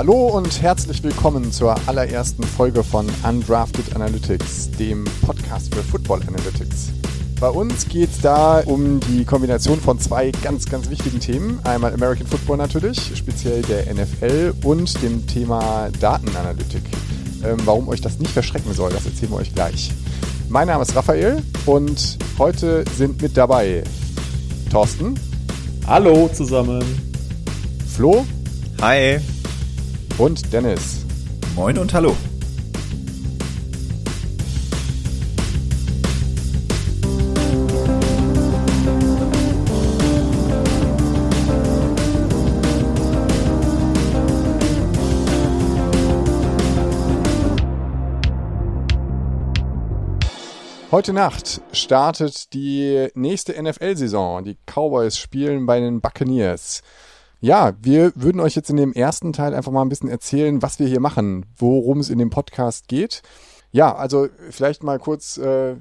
Hallo 0.00 0.28
und 0.28 0.62
herzlich 0.62 1.02
willkommen 1.02 1.52
zur 1.52 1.76
allerersten 1.86 2.42
Folge 2.42 2.82
von 2.82 3.06
Undrafted 3.22 3.94
Analytics, 3.94 4.70
dem 4.70 5.04
Podcast 5.26 5.74
für 5.74 5.82
Football 5.82 6.22
Analytics. 6.22 6.88
Bei 7.38 7.50
uns 7.50 7.86
geht 7.86 8.08
es 8.10 8.18
da 8.22 8.60
um 8.60 8.98
die 9.00 9.26
Kombination 9.26 9.78
von 9.78 9.98
zwei 9.98 10.30
ganz, 10.42 10.64
ganz 10.64 10.88
wichtigen 10.88 11.20
Themen. 11.20 11.60
Einmal 11.64 11.92
American 11.92 12.26
Football 12.26 12.56
natürlich, 12.56 13.14
speziell 13.14 13.60
der 13.60 13.92
NFL 13.92 14.54
und 14.64 15.02
dem 15.02 15.26
Thema 15.26 15.90
Datenanalytik. 16.00 16.84
Ähm, 17.44 17.58
warum 17.66 17.86
euch 17.88 18.00
das 18.00 18.18
nicht 18.18 18.32
verschrecken 18.32 18.72
soll, 18.72 18.90
das 18.92 19.04
erzählen 19.04 19.32
wir 19.32 19.36
euch 19.36 19.54
gleich. 19.54 19.90
Mein 20.48 20.68
Name 20.68 20.80
ist 20.80 20.96
Raphael 20.96 21.42
und 21.66 22.16
heute 22.38 22.86
sind 22.96 23.20
mit 23.20 23.36
dabei 23.36 23.84
Thorsten. 24.72 25.20
Hallo 25.86 26.30
zusammen. 26.32 26.82
Flo. 27.86 28.24
Hi. 28.80 29.20
Und 30.20 30.52
Dennis. 30.52 31.06
Moin 31.56 31.78
und 31.78 31.94
hallo. 31.94 32.14
Heute 50.90 51.14
Nacht 51.14 51.62
startet 51.72 52.52
die 52.52 53.08
nächste 53.14 53.54
NFL-Saison. 53.62 54.44
Die 54.44 54.58
Cowboys 54.66 55.16
spielen 55.16 55.64
bei 55.64 55.80
den 55.80 56.02
Buccaneers. 56.02 56.82
Ja, 57.42 57.72
wir 57.80 58.12
würden 58.16 58.38
euch 58.40 58.54
jetzt 58.54 58.68
in 58.68 58.76
dem 58.76 58.92
ersten 58.92 59.32
Teil 59.32 59.54
einfach 59.54 59.72
mal 59.72 59.80
ein 59.80 59.88
bisschen 59.88 60.10
erzählen, 60.10 60.60
was 60.60 60.78
wir 60.78 60.86
hier 60.86 61.00
machen, 61.00 61.46
worum 61.56 62.00
es 62.00 62.10
in 62.10 62.18
dem 62.18 62.28
Podcast 62.28 62.86
geht. 62.86 63.22
Ja, 63.72 63.94
also 63.94 64.28
vielleicht 64.50 64.82
mal 64.82 64.98
kurz, 64.98 65.38
äh, 65.38 65.76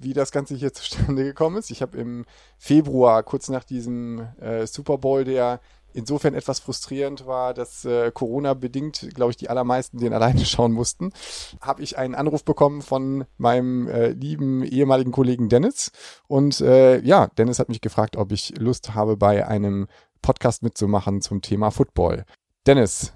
wie 0.00 0.14
das 0.14 0.32
Ganze 0.32 0.54
hier 0.54 0.72
zustande 0.72 1.24
gekommen 1.24 1.58
ist. 1.58 1.70
Ich 1.70 1.82
habe 1.82 1.98
im 1.98 2.24
Februar, 2.56 3.22
kurz 3.24 3.50
nach 3.50 3.64
diesem 3.64 4.26
äh, 4.40 4.66
Super 4.66 4.96
Bowl, 4.96 5.24
der 5.24 5.60
insofern 5.92 6.32
etwas 6.32 6.60
frustrierend 6.60 7.26
war, 7.26 7.52
dass 7.52 7.84
äh, 7.84 8.10
Corona 8.10 8.54
bedingt, 8.54 9.10
glaube 9.14 9.32
ich, 9.32 9.36
die 9.36 9.50
allermeisten 9.50 9.98
den 9.98 10.12
alleine 10.14 10.46
schauen 10.46 10.72
mussten, 10.72 11.12
habe 11.60 11.82
ich 11.82 11.98
einen 11.98 12.14
Anruf 12.14 12.42
bekommen 12.42 12.80
von 12.80 13.26
meinem 13.36 13.86
äh, 13.86 14.12
lieben 14.12 14.62
ehemaligen 14.62 15.12
Kollegen 15.12 15.50
Dennis. 15.50 15.92
Und 16.26 16.62
äh, 16.62 17.00
ja, 17.00 17.26
Dennis 17.36 17.58
hat 17.58 17.68
mich 17.68 17.82
gefragt, 17.82 18.16
ob 18.16 18.32
ich 18.32 18.58
Lust 18.58 18.94
habe, 18.94 19.18
bei 19.18 19.46
einem 19.46 19.88
Podcast 20.22 20.62
mitzumachen 20.62 21.20
zum 21.20 21.42
Thema 21.42 21.70
Football. 21.70 22.24
Dennis, 22.66 23.12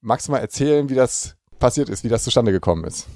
magst 0.00 0.28
du 0.28 0.32
mal 0.32 0.38
erzählen, 0.38 0.88
wie 0.88 0.94
das 0.94 1.36
passiert 1.58 1.88
ist, 1.88 2.04
wie 2.04 2.08
das 2.08 2.24
zustande 2.24 2.52
gekommen 2.52 2.84
ist? 2.84 3.06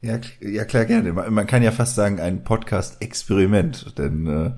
Ja, 0.00 0.18
ja 0.40 0.64
klar, 0.64 0.84
gerne. 0.84 1.12
Man 1.12 1.46
kann 1.46 1.62
ja 1.62 1.70
fast 1.70 1.94
sagen, 1.94 2.18
ein 2.18 2.42
Podcast-Experiment, 2.42 3.96
denn 3.98 4.26
äh, 4.26 4.50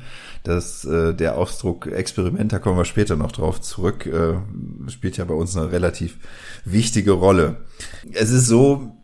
das, 0.43 0.87
äh, 0.87 1.13
der 1.13 1.37
Ausdruck 1.37 1.87
Experiment, 1.87 2.51
da 2.55 2.59
kommen 2.59 2.79
wir 2.79 2.87
später 2.87 3.17
noch 3.17 3.31
drauf 3.31 3.61
zurück, 3.61 4.07
äh, 4.07 4.37
spielt 4.89 5.19
ja 5.19 5.27
bei 5.27 5.35
uns 5.35 5.55
eine 5.55 5.71
relativ 5.71 6.17
wichtige 6.65 7.13
Rolle. 7.13 7.57
Es 8.15 8.31
ist 8.31 8.47
so, 8.47 8.97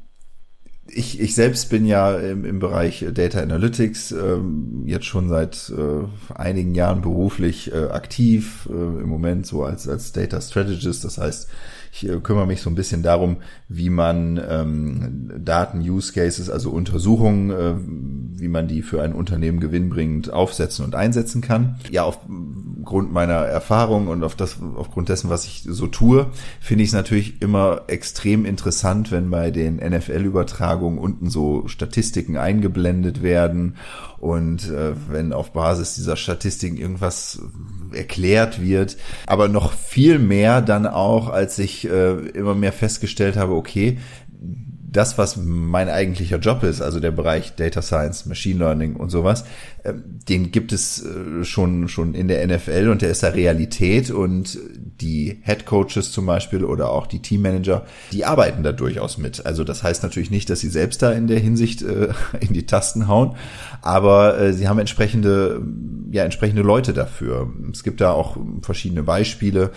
ich, 0.92 1.20
ich 1.20 1.34
selbst 1.34 1.70
bin 1.70 1.86
ja 1.86 2.16
im, 2.16 2.44
im 2.44 2.58
Bereich 2.58 3.04
Data 3.12 3.40
Analytics 3.40 4.12
ähm, 4.12 4.82
jetzt 4.86 5.06
schon 5.06 5.28
seit 5.28 5.72
äh, 5.76 6.34
einigen 6.34 6.74
Jahren 6.74 7.02
beruflich 7.02 7.72
äh, 7.72 7.86
aktiv, 7.86 8.68
äh, 8.70 8.72
im 8.72 9.08
Moment 9.08 9.46
so 9.46 9.64
als, 9.64 9.88
als 9.88 10.12
Data 10.12 10.40
Strategist, 10.40 11.04
das 11.04 11.18
heißt, 11.18 11.48
ich 11.92 12.08
äh, 12.08 12.20
kümmere 12.20 12.46
mich 12.46 12.62
so 12.62 12.70
ein 12.70 12.74
bisschen 12.74 13.02
darum, 13.02 13.38
wie 13.68 13.90
man 13.90 14.40
ähm, 14.48 15.30
Daten-Use-Cases, 15.38 16.48
also 16.50 16.70
Untersuchungen, 16.70 17.50
äh, 17.50 18.40
wie 18.40 18.48
man 18.48 18.68
die 18.68 18.82
für 18.82 19.02
ein 19.02 19.12
Unternehmen 19.12 19.60
gewinnbringend 19.60 20.32
aufsetzen 20.32 20.84
und 20.84 20.94
einsetzen 20.94 21.40
kann. 21.40 21.78
Ja, 21.90 22.04
aufgrund 22.04 23.12
meiner 23.12 23.34
Erfahrung 23.34 24.08
und 24.08 24.24
auf 24.24 24.34
das, 24.34 24.58
aufgrund 24.76 25.08
dessen, 25.08 25.30
was 25.30 25.44
ich 25.44 25.64
so 25.66 25.86
tue, 25.86 26.26
finde 26.60 26.84
ich 26.84 26.90
es 26.90 26.94
natürlich 26.94 27.42
immer 27.42 27.82
extrem 27.88 28.44
interessant, 28.44 29.10
wenn 29.10 29.30
bei 29.30 29.50
den 29.50 29.76
NFL-Übertragungen 29.76 30.98
unten 30.98 31.28
so 31.28 31.66
Statistiken 31.66 32.36
eingeblendet 32.36 33.22
werden 33.22 33.76
und 34.20 34.70
äh, 34.70 34.92
wenn 35.08 35.32
auf 35.32 35.52
Basis 35.52 35.94
dieser 35.94 36.16
Statistiken 36.16 36.76
irgendwas 36.76 37.40
erklärt 37.92 38.60
wird, 38.60 38.96
aber 39.26 39.48
noch 39.48 39.72
viel 39.72 40.18
mehr 40.18 40.60
dann 40.60 40.86
auch, 40.86 41.28
als 41.28 41.58
ich 41.58 41.88
äh, 41.88 42.12
immer 42.12 42.54
mehr 42.54 42.72
festgestellt 42.72 43.36
habe, 43.36 43.54
okay, 43.54 43.98
das, 44.92 45.18
was 45.18 45.36
mein 45.36 45.88
eigentlicher 45.88 46.38
Job 46.38 46.62
ist, 46.62 46.80
also 46.80 47.00
der 47.00 47.10
Bereich 47.12 47.54
Data 47.54 47.82
Science, 47.82 48.26
Machine 48.26 48.58
Learning 48.58 48.96
und 48.96 49.10
sowas, 49.10 49.44
ähm, 49.84 50.02
den 50.28 50.50
gibt 50.50 50.72
es 50.72 51.04
äh, 51.04 51.44
schon, 51.44 51.88
schon 51.88 52.14
in 52.14 52.28
der 52.28 52.46
NFL 52.46 52.88
und 52.88 53.02
der 53.02 53.10
ist 53.10 53.22
da 53.22 53.28
Realität 53.28 54.10
und 54.10 54.58
die 55.00 55.40
Head 55.42 55.64
Coaches 55.66 56.12
zum 56.12 56.26
Beispiel 56.26 56.64
oder 56.64 56.90
auch 56.90 57.06
die 57.06 57.22
Teammanager, 57.22 57.86
die 58.12 58.24
arbeiten 58.24 58.62
da 58.62 58.72
durchaus 58.72 59.16
mit. 59.16 59.46
Also 59.46 59.64
das 59.64 59.82
heißt 59.82 60.02
natürlich 60.02 60.30
nicht, 60.30 60.50
dass 60.50 60.60
sie 60.60 60.68
selbst 60.68 61.02
da 61.02 61.12
in 61.12 61.28
der 61.28 61.38
Hinsicht 61.38 61.82
äh, 61.82 62.08
in 62.40 62.52
die 62.52 62.66
Tasten 62.66 63.06
hauen, 63.06 63.36
aber 63.82 64.38
äh, 64.38 64.52
sie 64.52 64.68
haben 64.68 64.78
entsprechende, 64.78 65.62
ja, 66.10 66.24
entsprechende 66.24 66.62
Leute 66.62 66.92
dafür. 66.92 67.50
Es 67.72 67.84
gibt 67.84 68.00
da 68.00 68.12
auch 68.12 68.36
verschiedene 68.62 69.02
Beispiele 69.02 69.70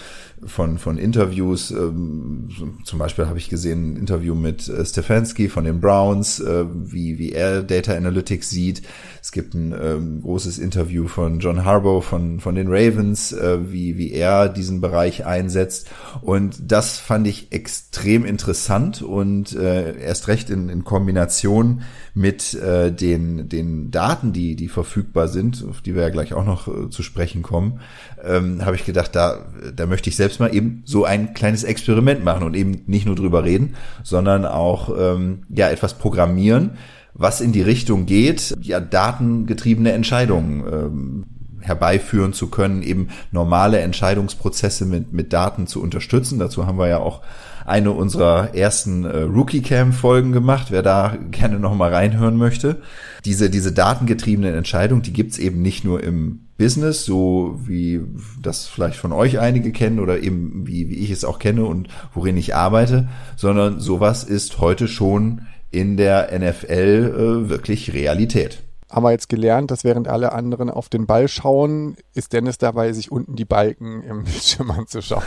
von, 0.45 0.77
von 0.77 0.97
Interviews. 0.97 1.71
Ähm, 1.71 2.49
zum 2.83 2.99
Beispiel 2.99 3.27
habe 3.27 3.37
ich 3.37 3.49
gesehen 3.49 3.93
ein 3.93 3.97
Interview 3.97 4.35
mit 4.35 4.67
äh, 4.67 4.85
Stefanski 5.03 5.49
von 5.49 5.65
den 5.65 5.81
Browns, 5.81 6.39
äh, 6.39 6.65
wie, 6.73 7.17
wie 7.19 7.33
er 7.33 7.61
Data 7.61 7.93
Analytics 7.93 8.49
sieht. 8.49 8.81
Es 9.21 9.31
gibt 9.31 9.53
ein 9.53 9.73
ähm, 9.73 10.21
großes 10.21 10.59
Interview 10.59 11.07
von 11.07 11.39
John 11.39 11.65
Harbaugh 11.65 12.01
von, 12.01 12.39
von 12.39 12.55
den 12.55 12.67
Ravens, 12.67 13.33
äh, 13.33 13.71
wie, 13.71 13.97
wie 13.97 14.11
er 14.11 14.47
diesen 14.47 14.79
Bereich 14.81 15.25
einsetzt. 15.25 15.89
Und 16.21 16.71
das 16.71 16.99
fand 16.99 17.27
ich 17.27 17.51
extrem 17.51 18.25
interessant 18.25 19.01
und 19.01 19.53
äh, 19.55 19.99
erst 19.99 20.29
recht 20.29 20.49
in, 20.49 20.69
in 20.69 20.83
Kombination 20.85 21.81
mit 22.13 22.53
äh, 22.53 22.91
den, 22.91 23.49
den 23.49 23.91
Daten, 23.91 24.33
die, 24.33 24.55
die 24.55 24.67
verfügbar 24.67 25.27
sind, 25.27 25.65
auf 25.69 25.81
die 25.81 25.95
wir 25.95 26.03
ja 26.03 26.09
gleich 26.09 26.33
auch 26.33 26.45
noch 26.45 26.67
äh, 26.67 26.89
zu 26.89 27.03
sprechen 27.03 27.41
kommen, 27.41 27.79
ähm, 28.25 28.65
habe 28.65 28.75
ich 28.75 28.85
gedacht, 28.85 29.15
da, 29.15 29.45
da 29.75 29.85
möchte 29.85 30.09
ich 30.09 30.15
selbst 30.15 30.39
mal 30.39 30.53
eben 30.53 30.83
so 30.85 31.05
ein 31.05 31.33
kleines 31.33 31.63
Experiment 31.63 32.23
machen 32.23 32.43
und 32.43 32.55
eben 32.55 32.83
nicht 32.87 33.05
nur 33.05 33.15
drüber 33.15 33.43
reden, 33.43 33.75
sondern 34.03 34.45
auch 34.45 34.89
ähm, 34.97 35.43
ja 35.49 35.69
etwas 35.69 35.95
programmieren, 35.95 36.71
was 37.13 37.41
in 37.41 37.51
die 37.51 37.61
Richtung 37.61 38.05
geht, 38.05 38.55
ja, 38.61 38.79
datengetriebene 38.79 39.91
Entscheidungen 39.91 40.63
ähm, 40.71 41.25
herbeiführen 41.61 42.33
zu 42.33 42.47
können, 42.47 42.81
eben 42.81 43.09
normale 43.31 43.79
Entscheidungsprozesse 43.79 44.85
mit, 44.85 45.13
mit 45.13 45.31
Daten 45.31 45.67
zu 45.67 45.81
unterstützen. 45.81 46.39
Dazu 46.39 46.65
haben 46.65 46.77
wir 46.77 46.87
ja 46.87 46.99
auch 46.99 47.21
eine 47.65 47.91
unserer 47.91 48.53
ersten 48.55 49.05
äh, 49.05 49.21
Rookie 49.21 49.61
Cam 49.61 49.93
Folgen 49.93 50.31
gemacht, 50.31 50.67
wer 50.69 50.81
da 50.81 51.17
gerne 51.31 51.59
noch 51.59 51.75
mal 51.75 51.93
reinhören 51.93 52.35
möchte. 52.35 52.81
Diese, 53.23 53.49
diese 53.49 53.71
datengetriebenen 53.71 54.53
Entscheidungen, 54.53 55.01
die 55.01 55.13
gibt's 55.13 55.37
eben 55.37 55.61
nicht 55.61 55.85
nur 55.85 56.03
im 56.03 56.42
Business, 56.57 57.05
so 57.05 57.59
wie 57.65 58.01
das 58.41 58.67
vielleicht 58.67 58.97
von 58.97 59.11
euch 59.11 59.39
einige 59.39 59.71
kennen 59.71 59.99
oder 59.99 60.21
eben 60.21 60.67
wie, 60.67 60.89
wie 60.89 60.99
ich 60.99 61.09
es 61.09 61.25
auch 61.25 61.39
kenne 61.39 61.65
und 61.65 61.87
worin 62.13 62.37
ich 62.37 62.55
arbeite, 62.55 63.09
sondern 63.35 63.79
sowas 63.79 64.23
ist 64.23 64.59
heute 64.59 64.87
schon 64.87 65.47
in 65.71 65.97
der 65.97 66.29
NFL 66.37 67.45
äh, 67.45 67.49
wirklich 67.49 67.93
Realität. 67.93 68.63
Haben 68.91 69.05
wir 69.05 69.11
jetzt 69.11 69.27
gelernt, 69.27 69.71
dass 69.71 69.83
während 69.83 70.07
alle 70.07 70.33
anderen 70.33 70.69
auf 70.69 70.87
den 70.87 71.07
Ball 71.07 71.27
schauen, 71.27 71.95
ist 72.13 72.31
Dennis 72.31 72.59
dabei, 72.59 72.93
sich 72.93 73.11
unten 73.11 73.35
die 73.35 73.45
Balken 73.45 74.03
im 74.03 74.23
Bildschirm 74.23 74.69
anzuschauen. 74.69 75.23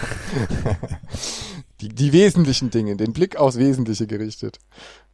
die, 1.80 1.88
die 1.88 2.12
wesentlichen 2.12 2.70
Dinge, 2.70 2.96
den 2.96 3.12
Blick 3.12 3.36
aufs 3.36 3.58
Wesentliche 3.58 4.06
gerichtet. 4.06 4.60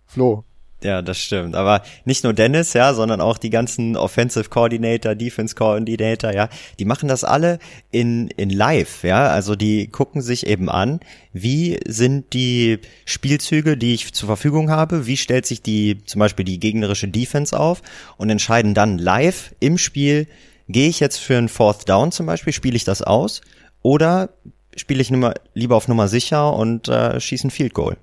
Flo, 0.04 0.44
ja, 0.84 1.02
das 1.02 1.18
stimmt. 1.18 1.54
Aber 1.54 1.82
nicht 2.04 2.24
nur 2.24 2.32
Dennis, 2.32 2.72
ja, 2.72 2.94
sondern 2.94 3.20
auch 3.20 3.38
die 3.38 3.50
ganzen 3.50 3.96
Offensive 3.96 4.48
Coordinator, 4.48 5.14
Defense 5.14 5.54
Coordinator, 5.54 6.32
ja, 6.32 6.48
die 6.78 6.84
machen 6.84 7.08
das 7.08 7.24
alle 7.24 7.58
in, 7.90 8.28
in 8.28 8.50
live, 8.50 9.04
ja. 9.04 9.28
Also 9.28 9.56
die 9.56 9.88
gucken 9.88 10.22
sich 10.22 10.46
eben 10.46 10.68
an, 10.68 11.00
wie 11.32 11.78
sind 11.86 12.32
die 12.32 12.78
Spielzüge, 13.04 13.76
die 13.76 13.94
ich 13.94 14.12
zur 14.12 14.26
Verfügung 14.26 14.70
habe, 14.70 15.06
wie 15.06 15.16
stellt 15.16 15.46
sich 15.46 15.62
die, 15.62 16.04
zum 16.04 16.18
Beispiel 16.18 16.44
die 16.44 16.60
gegnerische 16.60 17.08
Defense 17.08 17.58
auf 17.58 17.82
und 18.16 18.30
entscheiden 18.30 18.74
dann 18.74 18.98
live 18.98 19.54
im 19.60 19.78
Spiel, 19.78 20.26
gehe 20.68 20.88
ich 20.88 21.00
jetzt 21.00 21.18
für 21.18 21.36
einen 21.36 21.48
Fourth 21.48 21.88
Down 21.88 22.12
zum 22.12 22.26
Beispiel, 22.26 22.52
spiele 22.52 22.76
ich 22.76 22.84
das 22.84 23.02
aus 23.02 23.40
oder 23.82 24.30
spiele 24.76 25.02
ich 25.02 25.10
nummer, 25.10 25.34
lieber 25.54 25.76
auf 25.76 25.88
Nummer 25.88 26.08
sicher 26.08 26.54
und 26.54 26.88
äh, 26.88 27.20
schieße 27.20 27.48
ein 27.48 27.50
Field 27.50 27.74
Goal. 27.74 27.96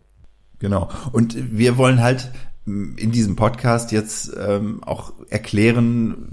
Genau. 0.60 0.90
Und 1.12 1.36
wir 1.58 1.78
wollen 1.78 2.02
halt 2.02 2.32
in 2.98 3.12
diesem 3.12 3.36
Podcast 3.36 3.92
jetzt 3.92 4.32
ähm, 4.40 4.84
auch 4.84 5.14
erklären, 5.30 6.28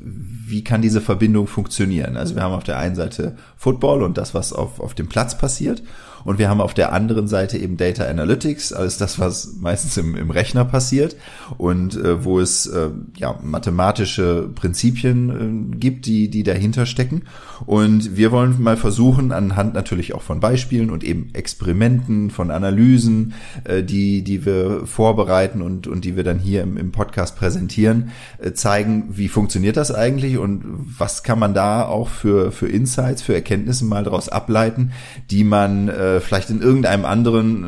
wie 0.47 0.63
kann 0.65 0.83
diese 0.83 1.01
Verbindung 1.01 1.47
funktionieren. 1.47 2.17
Also 2.17 2.35
wir 2.35 2.43
haben 2.43 2.55
auf 2.55 2.65
der 2.65 2.79
einen 2.79 2.95
Seite 2.95 3.37
Football 3.57 4.03
und 4.03 4.19
das, 4.19 4.35
was 4.35 4.53
auf, 4.53 4.81
auf 4.81 4.95
dem 4.95 5.09
Platz 5.09 5.37
passiert. 5.39 5.83
Und 6.27 6.41
wir 6.41 6.49
haben 6.49 6.61
auf 6.61 6.75
der 6.75 6.93
anderen 6.93 7.29
Seite 7.29 7.57
eben 7.57 7.77
Data 7.77 8.05
Analytics, 8.05 8.73
alles 8.73 8.99
das, 8.99 9.21
was 9.21 9.55
meistens 9.61 9.97
im, 9.97 10.17
im 10.17 10.31
Rechner 10.31 10.65
passiert 10.65 11.15
und 11.57 11.95
äh, 11.97 12.25
wo 12.25 12.41
es 12.41 12.67
äh, 12.67 12.91
ja, 13.17 13.39
mathematische 13.43 14.51
Prinzipien 14.53 15.73
äh, 15.73 15.77
gibt, 15.77 16.05
die, 16.07 16.29
die 16.29 16.43
dahinter 16.43 16.85
stecken. 16.85 17.23
Und 17.65 18.17
wir 18.17 18.33
wollen 18.33 18.61
mal 18.61 18.77
versuchen, 18.77 19.31
anhand 19.31 19.75
natürlich 19.75 20.15
auch 20.15 20.23
von 20.23 20.41
Beispielen 20.41 20.91
und 20.91 21.05
eben 21.05 21.31
Experimenten, 21.33 22.31
von 22.31 22.51
Analysen, 22.51 23.35
äh, 23.63 23.85
die, 23.85 24.23
die 24.25 24.45
wir 24.45 24.85
vorbereiten 24.85 25.63
und, 25.63 25.87
und 25.87 26.05
die 26.05 26.17
wir 26.17 26.25
dann 26.25 26.41
hier 26.41 26.63
im, 26.63 26.77
im 26.77 26.91
Podcast 26.91 27.37
präsentieren, 27.37 28.11
äh, 28.39 28.53
zeigen, 28.53 29.11
wie 29.11 29.29
funktioniert 29.29 29.77
das 29.77 29.95
eigentlich 29.95 30.39
und 30.39 30.65
was 30.99 31.23
kann 31.23 31.39
man 31.39 31.55
da 31.55 31.85
auch 31.85 32.09
für, 32.09 32.51
für 32.51 32.67
Insights, 32.67 33.23
für 33.23 33.35
Erkenntnisse 33.35 33.85
mal 33.85 34.03
daraus 34.03 34.29
ableiten, 34.29 34.91
die 35.31 35.45
man 35.45 35.89
äh, 35.89 36.16
vielleicht 36.21 36.51
in 36.51 36.61
irgendeinem 36.61 37.05
anderen 37.05 37.65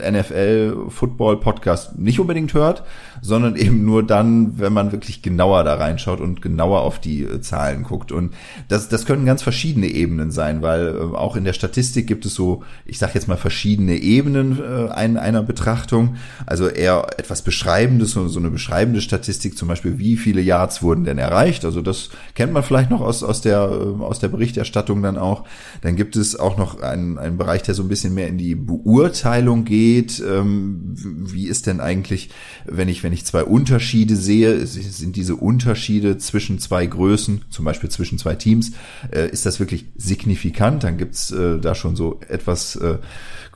äh, 0.00 0.10
NFL-Football-Podcast 0.10 1.98
nicht 1.98 2.20
unbedingt 2.20 2.54
hört, 2.54 2.82
sondern 3.22 3.56
eben 3.56 3.84
nur 3.84 4.02
dann, 4.02 4.58
wenn 4.58 4.72
man 4.72 4.92
wirklich 4.92 5.22
genauer 5.22 5.64
da 5.64 5.74
reinschaut 5.74 6.20
und 6.20 6.42
genauer 6.42 6.80
auf 6.82 6.98
die 6.98 7.22
äh, 7.22 7.40
Zahlen 7.40 7.82
guckt. 7.82 8.12
Und 8.12 8.34
das, 8.68 8.88
das 8.88 9.06
können 9.06 9.26
ganz 9.26 9.42
verschiedene 9.42 9.88
Ebenen 9.88 10.30
sein, 10.30 10.62
weil 10.62 10.88
äh, 10.88 11.16
auch 11.16 11.36
in 11.36 11.44
der 11.44 11.52
Statistik 11.52 12.06
gibt 12.06 12.26
es 12.26 12.34
so, 12.34 12.62
ich 12.84 12.98
sage 12.98 13.12
jetzt 13.14 13.28
mal 13.28 13.36
verschiedene 13.36 13.96
Ebenen 13.96 14.58
äh, 14.60 14.90
ein, 14.90 15.16
einer 15.16 15.42
Betrachtung. 15.42 16.16
Also 16.46 16.68
eher 16.68 17.06
etwas 17.18 17.42
Beschreibendes, 17.42 18.12
so, 18.12 18.28
so 18.28 18.38
eine 18.38 18.50
beschreibende 18.50 19.00
Statistik, 19.00 19.56
zum 19.56 19.68
Beispiel, 19.68 19.98
wie 19.98 20.16
viele 20.16 20.40
Yards 20.40 20.82
wurden 20.82 21.04
denn 21.04 21.18
erreicht. 21.18 21.64
Also 21.64 21.82
das 21.82 22.10
kennt 22.34 22.52
man 22.52 22.62
vielleicht 22.62 22.90
noch 22.90 23.00
aus, 23.00 23.22
aus, 23.22 23.40
der, 23.40 23.58
äh, 23.70 24.02
aus 24.02 24.18
der 24.18 24.28
Berichterstattung 24.28 25.02
dann 25.02 25.18
auch. 25.18 25.44
Dann 25.82 25.96
gibt 25.96 26.16
es 26.16 26.38
auch 26.38 26.56
noch 26.56 26.80
einen, 26.80 27.18
einen 27.18 27.36
Bereich, 27.36 27.62
der 27.62 27.74
so 27.76 27.82
ein 27.82 27.88
bisschen 27.88 28.14
mehr 28.14 28.28
in 28.28 28.38
die 28.38 28.54
Beurteilung 28.54 29.64
geht. 29.64 30.20
Ähm, 30.26 30.94
wie 30.96 31.46
ist 31.46 31.66
denn 31.66 31.80
eigentlich, 31.80 32.30
wenn 32.64 32.88
ich, 32.88 33.02
wenn 33.02 33.12
ich 33.12 33.24
zwei 33.24 33.44
Unterschiede 33.44 34.16
sehe, 34.16 34.66
sind 34.66 35.14
diese 35.16 35.36
Unterschiede 35.36 36.18
zwischen 36.18 36.58
zwei 36.58 36.86
Größen, 36.86 37.42
zum 37.50 37.64
Beispiel 37.64 37.90
zwischen 37.90 38.18
zwei 38.18 38.34
Teams, 38.34 38.72
äh, 39.12 39.30
ist 39.30 39.46
das 39.46 39.60
wirklich 39.60 39.86
signifikant? 39.96 40.82
Dann 40.82 40.96
gibt's 40.96 41.30
äh, 41.30 41.58
da 41.60 41.74
schon 41.74 41.94
so 41.94 42.20
etwas 42.28 42.76
äh, 42.76 42.98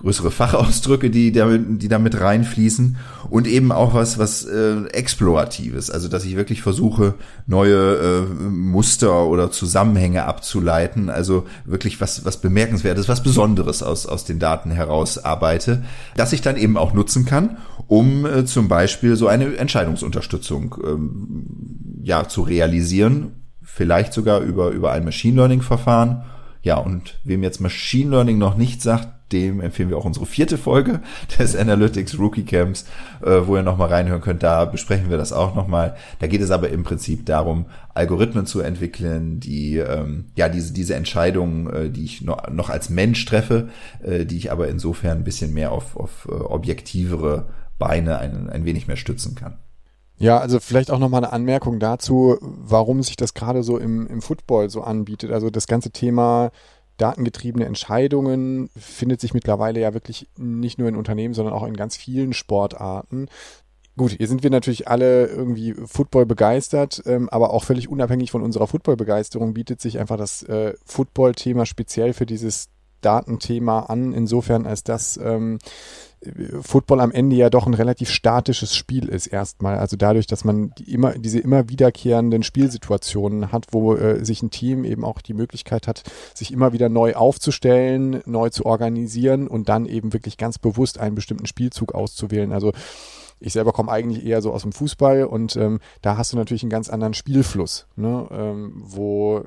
größere 0.01 0.31
Fachausdrücke, 0.31 1.11
die 1.11 1.31
damit, 1.33 1.83
die 1.83 1.89
damit 1.89 2.21
reinfließen. 2.21 2.97
Und 3.29 3.47
eben 3.47 3.71
auch 3.71 3.95
was, 3.95 4.19
was 4.19 4.45
äh, 4.45 4.85
exploratives, 4.93 5.91
also 5.91 6.09
dass 6.09 6.25
ich 6.25 6.37
wirklich 6.37 6.63
versuche, 6.63 7.15
neue 7.47 7.77
äh, 7.97 8.21
Muster 8.43 9.27
oder 9.27 9.51
Zusammenhänge 9.51 10.25
abzuleiten, 10.25 11.11
also 11.11 11.47
wirklich 11.65 12.01
was, 12.01 12.25
was 12.25 12.39
bemerkenswertes, 12.39 13.09
was 13.09 13.23
Besonderes 13.23 13.83
aus, 13.83 14.07
aus 14.07 14.25
den 14.25 14.39
Daten 14.39 14.71
heraus 14.71 15.19
arbeite, 15.19 15.85
dass 16.17 16.33
ich 16.33 16.41
dann 16.41 16.57
eben 16.57 16.77
auch 16.77 16.95
nutzen 16.95 17.27
kann, 17.27 17.59
um 17.87 18.25
äh, 18.25 18.45
zum 18.47 18.69
Beispiel 18.69 19.17
so 19.17 19.29
eine 19.29 19.57
Entscheidungsunterstützung 19.57 20.77
ähm, 20.85 22.01
ja 22.03 22.27
zu 22.27 22.43
realisieren, 22.43 23.33
vielleicht 23.63 24.13
sogar 24.13 24.41
über, 24.41 24.71
über 24.71 24.93
ein 24.93 25.05
Machine 25.05 25.37
Learning 25.37 25.63
Verfahren. 25.63 26.25
Ja, 26.63 26.77
und 26.77 27.19
wem 27.25 27.43
jetzt 27.43 27.61
Machine 27.61 28.11
Learning 28.11 28.37
noch 28.37 28.57
nicht 28.57 28.83
sagt, 28.83 29.09
dem 29.33 29.61
empfehlen 29.61 29.89
wir 29.89 29.99
auch 29.99 30.05
unsere 30.05 30.27
vierte 30.27 30.59
Folge 30.59 31.01
des 31.39 31.57
Analytics 31.57 32.19
Rookie 32.19 32.45
Camps, 32.45 32.85
äh, 33.23 33.41
wo 33.47 33.57
ihr 33.57 33.63
nochmal 33.63 33.89
reinhören 33.89 34.21
könnt. 34.21 34.43
Da 34.43 34.65
besprechen 34.65 35.11
wir 35.11 35.17
das 35.17 35.33
auch 35.33 35.55
nochmal. 35.55 35.97
Da 36.19 36.27
geht 36.27 36.41
es 36.41 36.51
aber 36.51 36.71
im 36.71 36.83
Prinzip 36.83 37.27
darum, 37.27 37.67
Algorithmen 37.95 38.47
zu 38.47 38.61
entwickeln, 38.61 39.41
die 39.41 39.79
ähm, 39.79 40.27
ja 40.37 40.49
diese 40.49 40.73
diese 40.73 40.95
Entscheidungen, 40.95 41.69
äh, 41.69 41.91
die 41.91 42.05
ich 42.05 42.23
noch, 42.23 42.49
noch 42.51 42.71
als 42.71 42.91
Mensch 42.91 43.25
treffe, 43.25 43.69
äh, 44.03 44.25
die 44.25 44.37
ich 44.37 44.53
aber 44.53 44.69
insofern 44.69 45.19
ein 45.19 45.25
bisschen 45.25 45.53
mehr 45.53 45.73
auf, 45.73 45.97
auf 45.97 46.29
äh, 46.31 46.35
objektivere 46.35 47.49
Beine 47.79 48.19
ein, 48.19 48.49
ein 48.49 48.65
wenig 48.65 48.87
mehr 48.87 48.97
stützen 48.97 49.35
kann. 49.35 49.59
Ja, 50.21 50.39
also 50.39 50.61
vielleicht 50.61 50.91
auch 50.91 50.99
nochmal 50.99 51.25
eine 51.25 51.33
Anmerkung 51.33 51.81
dazu, 51.81 52.37
warum 52.43 53.03
sich 53.03 53.17
das 53.17 53.33
gerade 53.33 53.63
so 53.63 53.79
im, 53.79 54.07
im 54.07 54.21
Football 54.21 54.69
so 54.69 54.83
anbietet. 54.83 55.33
Also 55.33 55.49
das 55.49 55.67
ganze 55.67 55.93
Thema 55.93 56.51
datengetriebene 57.01 57.65
Entscheidungen 57.65 58.71
findet 58.77 59.21
sich 59.21 59.35
mittlerweile 59.35 59.81
ja 59.81 59.95
wirklich 59.95 60.29
nicht 60.37 60.79
nur 60.79 60.89
in 60.89 60.97
Unternehmen, 60.97 61.35
sondern 61.35 61.55
auch 61.55 61.67
in 61.67 61.77
ganz 61.77 61.97
vielen 61.97 62.33
Sportarten. 62.33 63.29
Gut, 63.97 64.13
hier 64.13 64.29
sind 64.29 64.43
wir 64.43 64.51
natürlich 64.51 64.89
alle 64.89 65.27
irgendwie 65.27 65.75
Football 65.85 66.25
begeistert, 66.25 67.03
ähm, 67.07 67.29
aber 67.29 67.53
auch 67.53 67.65
völlig 67.65 67.89
unabhängig 67.89 68.31
von 68.31 68.43
unserer 68.43 68.67
Football-Begeisterung 68.67 69.53
bietet 69.53 69.81
sich 69.81 69.99
einfach 69.99 70.17
das 70.17 70.43
äh, 70.45 70.75
Football-Thema 70.85 71.67
speziell 71.67 72.13
für 72.13 72.27
dieses 72.27 72.69
Datenthema 73.01 73.81
an, 73.81 74.13
insofern 74.13 74.67
als 74.67 74.85
das 74.85 75.19
ähm, 75.23 75.59
Football 76.61 77.01
am 77.01 77.13
Ende 77.13 77.37
ja 77.37 77.49
doch 77.49 77.67
ein 77.67 77.73
relativ 77.73 78.11
statisches 78.11 78.75
Spiel 78.77 79.09
ist 79.09 79.27
erstmal. 79.27 79.79
Also 79.79 79.97
dadurch, 79.97 80.27
dass 80.27 80.45
man 80.45 80.73
die 80.77 80.93
immer, 80.93 81.13
diese 81.19 81.39
immer 81.39 81.71
wiederkehrenden 81.71 82.43
Spielsituationen 82.43 83.53
hat, 83.53 83.69
wo 83.71 83.95
äh, 83.95 84.23
sich 84.23 84.43
ein 84.43 84.51
Team 84.51 84.85
eben 84.85 85.05
auch 85.05 85.23
die 85.23 85.33
Möglichkeit 85.33 85.89
hat, 85.89 86.03
sich 86.35 86.53
immer 86.53 86.75
wieder 86.75 86.91
neu 86.91 87.15
aufzustellen, 87.15 88.21
neu 88.27 88.51
zu 88.51 88.67
organisieren 88.67 89.49
und 89.49 89.71
dann 89.71 89.87
eben 89.87 90.13
wirklich 90.13 90.37
ganz 90.37 90.59
bewusst 90.59 90.99
einen 90.99 91.15
bestimmten 91.15 91.47
Spielzug 91.47 91.95
auszuwählen. 91.95 92.53
Also 92.53 92.73
ich 93.39 93.55
selber 93.55 93.73
komme 93.73 93.91
eigentlich 93.91 94.25
eher 94.25 94.43
so 94.43 94.53
aus 94.53 94.63
dem 94.63 94.73
Fußball 94.73 95.25
und 95.25 95.57
ähm, 95.57 95.81
da 96.03 96.19
hast 96.19 96.35
du 96.35 96.37
natürlich 96.37 96.63
einen 96.63 96.71
ganz 96.71 96.91
anderen 96.91 97.15
Spielfluss, 97.15 97.87
ne? 97.97 98.29
ähm, 98.31 98.73
wo 98.77 99.45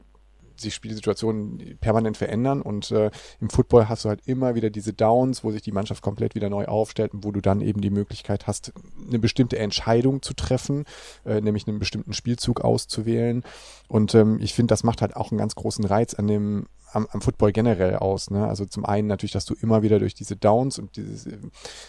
sich 0.57 0.73
Spielsituationen 0.73 1.77
permanent 1.79 2.17
verändern 2.17 2.61
und 2.61 2.91
äh, 2.91 3.11
im 3.41 3.49
Football 3.49 3.89
hast 3.89 4.05
du 4.05 4.09
halt 4.09 4.21
immer 4.25 4.55
wieder 4.55 4.69
diese 4.69 4.93
Downs, 4.93 5.43
wo 5.43 5.51
sich 5.51 5.61
die 5.61 5.71
Mannschaft 5.71 6.01
komplett 6.01 6.35
wieder 6.35 6.49
neu 6.49 6.65
aufstellt 6.65 7.13
und 7.13 7.23
wo 7.23 7.31
du 7.31 7.41
dann 7.41 7.61
eben 7.61 7.81
die 7.81 7.89
Möglichkeit 7.89 8.47
hast, 8.47 8.73
eine 9.07 9.19
bestimmte 9.19 9.57
Entscheidung 9.59 10.21
zu 10.21 10.33
treffen, 10.33 10.85
äh, 11.25 11.41
nämlich 11.41 11.67
einen 11.67 11.79
bestimmten 11.79 12.13
Spielzug 12.13 12.61
auszuwählen 12.61 13.43
und 13.87 14.15
ähm, 14.15 14.39
ich 14.41 14.53
finde, 14.53 14.71
das 14.71 14.83
macht 14.83 15.01
halt 15.01 15.15
auch 15.15 15.31
einen 15.31 15.39
ganz 15.39 15.55
großen 15.55 15.85
Reiz 15.85 16.13
an 16.13 16.27
dem 16.27 16.67
am, 16.93 17.07
am 17.11 17.21
Football 17.21 17.51
generell 17.51 17.95
aus. 17.95 18.29
Ne? 18.29 18.47
Also 18.47 18.65
zum 18.65 18.85
einen 18.85 19.07
natürlich, 19.07 19.33
dass 19.33 19.45
du 19.45 19.55
immer 19.55 19.81
wieder 19.81 19.99
durch 19.99 20.13
diese 20.13 20.35
Downs 20.35 20.79
und 20.79 20.95
dieses, 20.95 21.27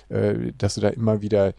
äh, 0.09 0.53
dass 0.57 0.75
du 0.75 0.81
da 0.81 0.89
immer 0.89 1.21
wieder 1.21 1.55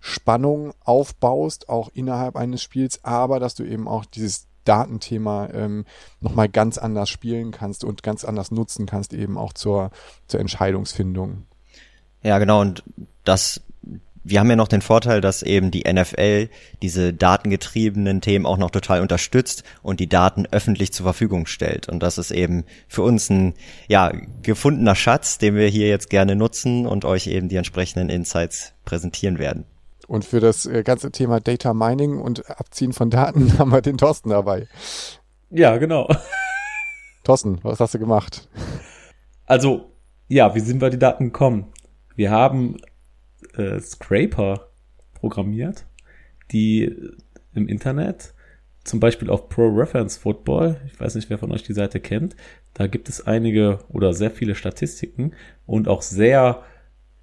Spannung 0.00 0.74
aufbaust, 0.84 1.68
auch 1.70 1.88
innerhalb 1.94 2.36
eines 2.36 2.62
Spiels, 2.62 3.02
aber 3.04 3.40
dass 3.40 3.54
du 3.54 3.64
eben 3.64 3.88
auch 3.88 4.04
dieses 4.04 4.48
Datenthema 4.64 5.48
ähm, 5.52 5.84
nochmal 6.20 6.48
ganz 6.48 6.78
anders 6.78 7.08
spielen 7.08 7.50
kannst 7.50 7.84
und 7.84 8.02
ganz 8.02 8.24
anders 8.24 8.50
nutzen 8.50 8.86
kannst, 8.86 9.12
eben 9.12 9.38
auch 9.38 9.52
zur, 9.52 9.90
zur 10.26 10.40
Entscheidungsfindung. 10.40 11.44
Ja, 12.22 12.38
genau, 12.38 12.60
und 12.60 12.82
das 13.24 13.60
wir 14.24 14.40
haben 14.40 14.48
ja 14.48 14.56
noch 14.56 14.68
den 14.68 14.80
Vorteil, 14.80 15.20
dass 15.20 15.42
eben 15.42 15.70
die 15.70 15.84
NFL 15.90 16.48
diese 16.82 17.12
datengetriebenen 17.12 18.22
Themen 18.22 18.46
auch 18.46 18.56
noch 18.56 18.70
total 18.70 19.02
unterstützt 19.02 19.64
und 19.82 20.00
die 20.00 20.08
Daten 20.08 20.46
öffentlich 20.50 20.92
zur 20.92 21.04
Verfügung 21.04 21.46
stellt. 21.46 21.88
Und 21.90 22.02
das 22.02 22.16
ist 22.16 22.30
eben 22.30 22.64
für 22.88 23.02
uns 23.02 23.28
ein 23.28 23.54
ja, 23.86 24.10
gefundener 24.42 24.94
Schatz, 24.94 25.36
den 25.36 25.54
wir 25.54 25.68
hier 25.68 25.88
jetzt 25.88 26.08
gerne 26.08 26.36
nutzen 26.36 26.86
und 26.86 27.04
euch 27.04 27.26
eben 27.26 27.50
die 27.50 27.56
entsprechenden 27.56 28.08
Insights 28.08 28.72
präsentieren 28.86 29.38
werden. 29.38 29.66
Und 30.06 30.24
für 30.24 30.40
das 30.40 30.66
äh, 30.66 30.82
ganze 30.82 31.10
Thema 31.10 31.40
Data 31.40 31.74
Mining 31.74 32.18
und 32.18 32.48
Abziehen 32.50 32.92
von 32.92 33.10
Daten 33.10 33.58
haben 33.58 33.72
wir 33.72 33.82
den 33.82 33.98
Thorsten 33.98 34.30
dabei. 34.30 34.68
Ja, 35.50 35.76
genau. 35.76 36.08
Thorsten, 37.24 37.58
was 37.62 37.80
hast 37.80 37.94
du 37.94 37.98
gemacht? 37.98 38.48
Also, 39.46 39.92
ja, 40.28 40.54
wie 40.54 40.60
sind 40.60 40.80
wir 40.80 40.90
die 40.90 40.98
Daten 40.98 41.26
gekommen? 41.26 41.72
Wir 42.16 42.30
haben 42.30 42.76
äh, 43.56 43.80
Scraper 43.80 44.68
programmiert, 45.14 45.86
die 46.52 46.94
im 47.54 47.68
Internet, 47.68 48.34
zum 48.84 49.00
Beispiel 49.00 49.30
auf 49.30 49.48
Pro 49.48 49.68
Reference 49.68 50.18
Football, 50.18 50.80
ich 50.86 51.00
weiß 51.00 51.14
nicht, 51.14 51.30
wer 51.30 51.38
von 51.38 51.52
euch 51.52 51.62
die 51.62 51.72
Seite 51.72 52.00
kennt, 52.00 52.36
da 52.74 52.86
gibt 52.86 53.08
es 53.08 53.26
einige 53.26 53.78
oder 53.88 54.12
sehr 54.12 54.30
viele 54.30 54.54
Statistiken 54.54 55.32
und 55.64 55.88
auch 55.88 56.02
sehr 56.02 56.62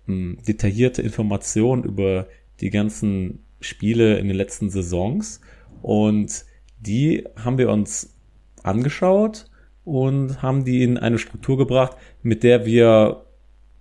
mh, 0.07 0.13
hm, 0.13 0.37
detaillierte 0.47 1.01
Informationen 1.01 1.83
über 1.83 2.27
die 2.61 2.69
ganzen 2.69 3.39
Spiele 3.59 4.17
in 4.17 4.27
den 4.27 4.37
letzten 4.37 4.69
Saisons 4.69 5.41
und 5.81 6.45
die 6.79 7.25
haben 7.35 7.57
wir 7.57 7.69
uns 7.69 8.15
angeschaut 8.63 9.45
und 9.83 10.41
haben 10.41 10.63
die 10.63 10.83
in 10.83 10.97
eine 10.97 11.17
Struktur 11.17 11.57
gebracht, 11.57 11.97
mit 12.21 12.43
der 12.43 12.65
wir 12.65 13.25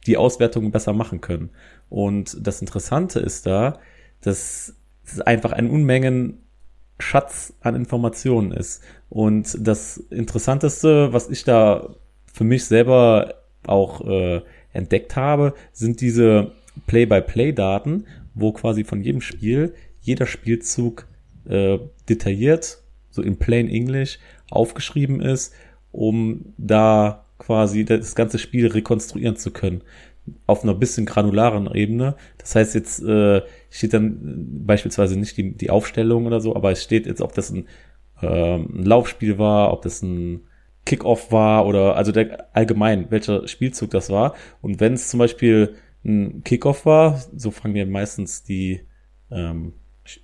die 0.06 0.16
Auswertung 0.16 0.70
besser 0.70 0.92
machen 0.92 1.20
können. 1.20 1.50
Und 1.88 2.36
das 2.46 2.60
Interessante 2.60 3.20
ist 3.20 3.46
da, 3.46 3.78
dass 4.22 4.74
es 5.04 5.20
einfach 5.20 5.52
ein 5.52 5.68
Unmengen 5.68 6.38
Schatz 6.98 7.54
an 7.60 7.74
Informationen 7.74 8.52
ist. 8.52 8.82
Und 9.08 9.56
das 9.66 9.96
Interessanteste, 9.96 11.12
was 11.12 11.28
ich 11.30 11.44
da 11.44 11.94
für 12.32 12.44
mich 12.44 12.64
selber 12.66 13.34
auch 13.66 14.06
äh, 14.06 14.42
entdeckt 14.72 15.16
habe, 15.16 15.54
sind 15.72 16.00
diese 16.00 16.52
Play-by-Play-Daten, 16.86 18.06
wo 18.34 18.52
quasi 18.52 18.84
von 18.84 19.02
jedem 19.02 19.20
Spiel 19.20 19.74
jeder 20.00 20.26
Spielzug 20.26 21.06
äh, 21.46 21.78
detailliert, 22.08 22.82
so 23.10 23.22
in 23.22 23.38
plain 23.38 23.68
English, 23.68 24.18
aufgeschrieben 24.50 25.20
ist, 25.20 25.52
um 25.92 26.54
da 26.56 27.26
quasi 27.38 27.84
das 27.84 28.14
ganze 28.14 28.38
Spiel 28.38 28.66
rekonstruieren 28.66 29.36
zu 29.36 29.50
können 29.50 29.82
auf 30.46 30.62
einer 30.62 30.74
bisschen 30.74 31.06
granularen 31.06 31.72
Ebene. 31.74 32.16
Das 32.38 32.54
heißt, 32.54 32.74
jetzt 32.74 33.02
äh, 33.02 33.42
steht 33.70 33.94
dann 33.94 34.64
beispielsweise 34.66 35.18
nicht 35.18 35.36
die, 35.36 35.56
die 35.56 35.70
Aufstellung 35.70 36.26
oder 36.26 36.40
so, 36.40 36.54
aber 36.54 36.70
es 36.70 36.82
steht 36.82 37.06
jetzt, 37.06 37.22
ob 37.22 37.34
das 37.34 37.50
ein, 37.50 37.66
äh, 38.20 38.56
ein 38.56 38.84
Laufspiel 38.84 39.38
war, 39.38 39.72
ob 39.72 39.82
das 39.82 40.02
ein 40.02 40.42
Kickoff 40.84 41.32
war 41.32 41.66
oder 41.66 41.96
also 41.96 42.12
der, 42.12 42.48
allgemein, 42.54 43.10
welcher 43.10 43.46
Spielzug 43.48 43.90
das 43.90 44.10
war. 44.10 44.34
Und 44.60 44.80
wenn 44.80 44.94
es 44.94 45.08
zum 45.08 45.18
Beispiel 45.18 45.74
ein 46.04 46.42
Kickoff 46.44 46.86
war, 46.86 47.20
so 47.34 47.50
fangen 47.50 47.74
wir 47.74 47.86
meistens 47.86 48.42
die 48.42 48.80
ähm, 49.30 49.74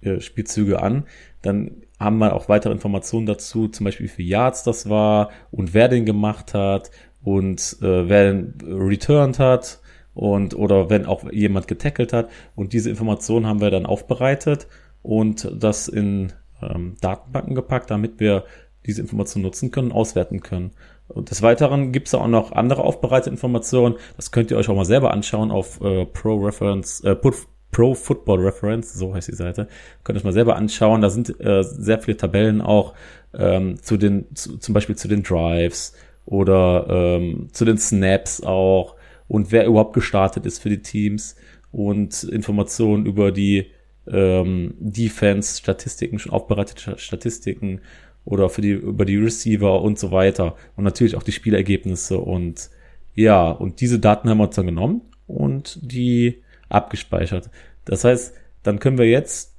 äh, 0.01 0.21
Spielzüge 0.21 0.83
an, 0.83 1.05
dann 1.43 1.83
haben 1.99 2.19
wir 2.19 2.35
auch 2.35 2.49
weitere 2.49 2.73
Informationen 2.73 3.27
dazu, 3.27 3.69
zum 3.69 3.85
Beispiel 3.85 4.07
wie 4.07 4.11
viele 4.11 4.29
Yards 4.29 4.65
das 4.65 4.89
war 4.89 5.31
und 5.51 5.75
wer 5.75 5.89
den 5.89 6.05
gemacht 6.05 6.55
hat 6.55 6.91
und 7.23 7.77
äh, 7.81 8.09
wer 8.09 8.33
den 8.33 8.55
returned 8.63 9.39
hat 9.39 9.81
und 10.15 10.55
oder 10.55 10.91
wenn 10.91 11.07
auch 11.07 11.31
jemand 11.31 11.69
getackelt 11.69 12.13
hat. 12.13 12.31
Und 12.55 12.73
diese 12.73 12.91
Informationen 12.91 13.47
haben 13.47 13.61
wir 13.61 13.71
dann 13.71 13.87
aufbereitet 13.87 14.67
und 15.03 15.51
das 15.55 15.89
in 15.89 16.33
ähm, 16.63 16.97
Datenbanken 17.01 17.55
gepackt, 17.55 17.91
damit 17.91 18.19
wir 18.19 18.45
diese 18.87 19.03
Informationen 19.03 19.45
nutzen 19.45 19.71
können, 19.71 19.93
auswerten 19.93 20.41
können. 20.41 20.73
Und 21.09 21.31
des 21.31 21.43
Weiteren 21.43 21.93
gibt 21.93 22.09
es 22.09 22.15
auch 22.15 22.27
noch 22.27 22.53
andere 22.53 22.83
aufbereitete 22.83 23.31
Informationen. 23.31 23.97
Das 24.17 24.31
könnt 24.31 24.51
ihr 24.51 24.57
euch 24.57 24.69
auch 24.69 24.77
mal 24.77 24.85
selber 24.85 25.13
anschauen 25.13 25.51
auf 25.51 25.81
äh, 25.81 26.05
Pro 26.07 26.37
Reference, 26.37 27.01
äh, 27.01 27.15
Pro 27.15 27.95
Football 27.95 28.41
Reference, 28.41 28.95
so 28.95 29.15
heißt 29.15 29.29
die 29.29 29.35
Seite. 29.35 29.69
Könnt 30.03 30.17
ihr 30.17 30.21
euch 30.21 30.25
mal 30.25 30.33
selber 30.33 30.57
anschauen. 30.57 31.03
Da 31.03 31.11
sind 31.11 31.39
äh, 31.41 31.63
sehr 31.63 31.99
viele 32.01 32.17
Tabellen 32.17 32.61
auch 32.61 32.95
ähm, 33.35 33.81
zu 33.83 33.97
den, 33.97 34.35
zu, 34.35 34.59
zum 34.59 34.75
Beispiel 34.75 34.97
zu 34.97 35.09
den 35.09 35.23
Drives 35.23 35.93
oder 36.25 36.87
ähm, 36.89 37.49
zu 37.53 37.65
den 37.65 37.79
Snaps 37.79 38.43
auch 38.43 38.97
und 39.29 39.53
wer 39.53 39.67
überhaupt 39.67 39.95
gestartet 39.95 40.47
ist 40.47 40.61
für 40.61 40.69
die 40.69 40.83
Teams 40.83 41.37
und 41.73 42.25
Informationen 42.25 43.07
über 43.07 43.33
die 43.33 43.71
ähm, 44.09 44.75
Defense-Statistiken, 44.79 46.19
schon 46.19 46.33
aufbereitete 46.33 46.99
Statistiken 46.99 47.81
oder 48.27 48.51
für 48.51 48.61
die, 48.61 48.73
über 48.73 49.07
die 49.07 49.17
Receiver 49.17 49.81
und 49.81 49.99
so 49.99 50.11
weiter. 50.11 50.57
Und 50.77 50.85
natürlich 50.85 51.17
auch 51.17 51.23
die 51.23 51.33
Spielergebnisse 51.33 52.19
und 52.19 52.69
ja, 53.15 53.51
und 53.51 53.81
diese 53.81 53.99
Daten 53.99 54.29
haben 54.29 54.39
wir 54.39 54.45
uns 54.45 54.57
dann 54.57 54.67
genommen 54.67 55.01
und 55.27 55.79
die 55.81 56.43
abgespeichert. 56.69 57.49
Das 57.87 58.05
heißt, 58.05 58.35
dann 58.63 58.79
können 58.79 58.99
wir 58.99 59.09
jetzt 59.09 59.55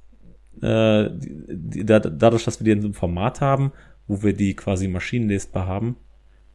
äh, 0.62 1.10
dadurch, 1.10 2.44
dass 2.44 2.60
wir 2.60 2.64
die 2.66 2.70
in 2.70 2.82
so 2.82 2.88
einem 2.88 2.94
Format 2.94 3.40
haben, 3.40 3.72
wo 4.06 4.22
wir 4.22 4.32
die 4.32 4.54
quasi 4.54 4.86
maschinenlesbar 4.86 5.66
haben, 5.66 5.96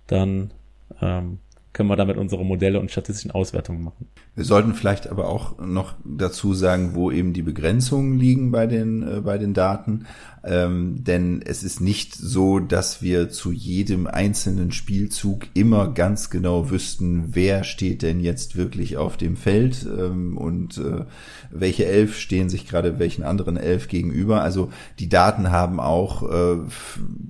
dann 0.07 0.53
ähm, 1.01 1.39
können 1.73 1.89
wir 1.89 1.95
damit 1.95 2.17
unsere 2.17 2.45
Modelle 2.45 2.79
und 2.79 2.91
statistischen 2.91 3.31
Auswertungen 3.31 3.83
machen. 3.83 4.07
Wir 4.35 4.45
sollten 4.45 4.73
vielleicht 4.73 5.07
aber 5.07 5.27
auch 5.27 5.59
noch 5.59 5.95
dazu 6.05 6.53
sagen, 6.53 6.93
wo 6.93 7.11
eben 7.11 7.33
die 7.33 7.41
Begrenzungen 7.41 8.17
liegen 8.17 8.51
bei 8.51 8.67
den, 8.67 9.03
äh, 9.03 9.21
bei 9.21 9.37
den 9.37 9.53
Daten. 9.53 10.05
Ähm, 10.45 11.03
denn 11.03 11.41
es 11.41 11.63
ist 11.63 11.79
nicht 11.79 12.15
so, 12.15 12.59
dass 12.59 13.01
wir 13.01 13.29
zu 13.29 13.53
jedem 13.53 14.07
einzelnen 14.07 14.73
Spielzug 14.73 15.47
immer 15.53 15.93
ganz 15.93 16.29
genau 16.29 16.69
wüssten, 16.69 17.29
wer 17.29 17.63
steht 17.63 18.01
denn 18.01 18.19
jetzt 18.19 18.57
wirklich 18.57 18.97
auf 18.97 19.15
dem 19.15 19.37
Feld 19.37 19.85
ähm, 19.85 20.37
und 20.37 20.77
äh, 20.79 21.05
welche 21.49 21.85
Elf 21.85 22.19
stehen 22.19 22.49
sich 22.49 22.67
gerade 22.67 22.99
welchen 22.99 23.23
anderen 23.23 23.55
Elf 23.55 23.87
gegenüber. 23.87 24.41
Also 24.41 24.69
die 24.99 25.07
Daten 25.07 25.49
haben 25.49 25.79
auch 25.79 26.23
äh, 26.23 26.57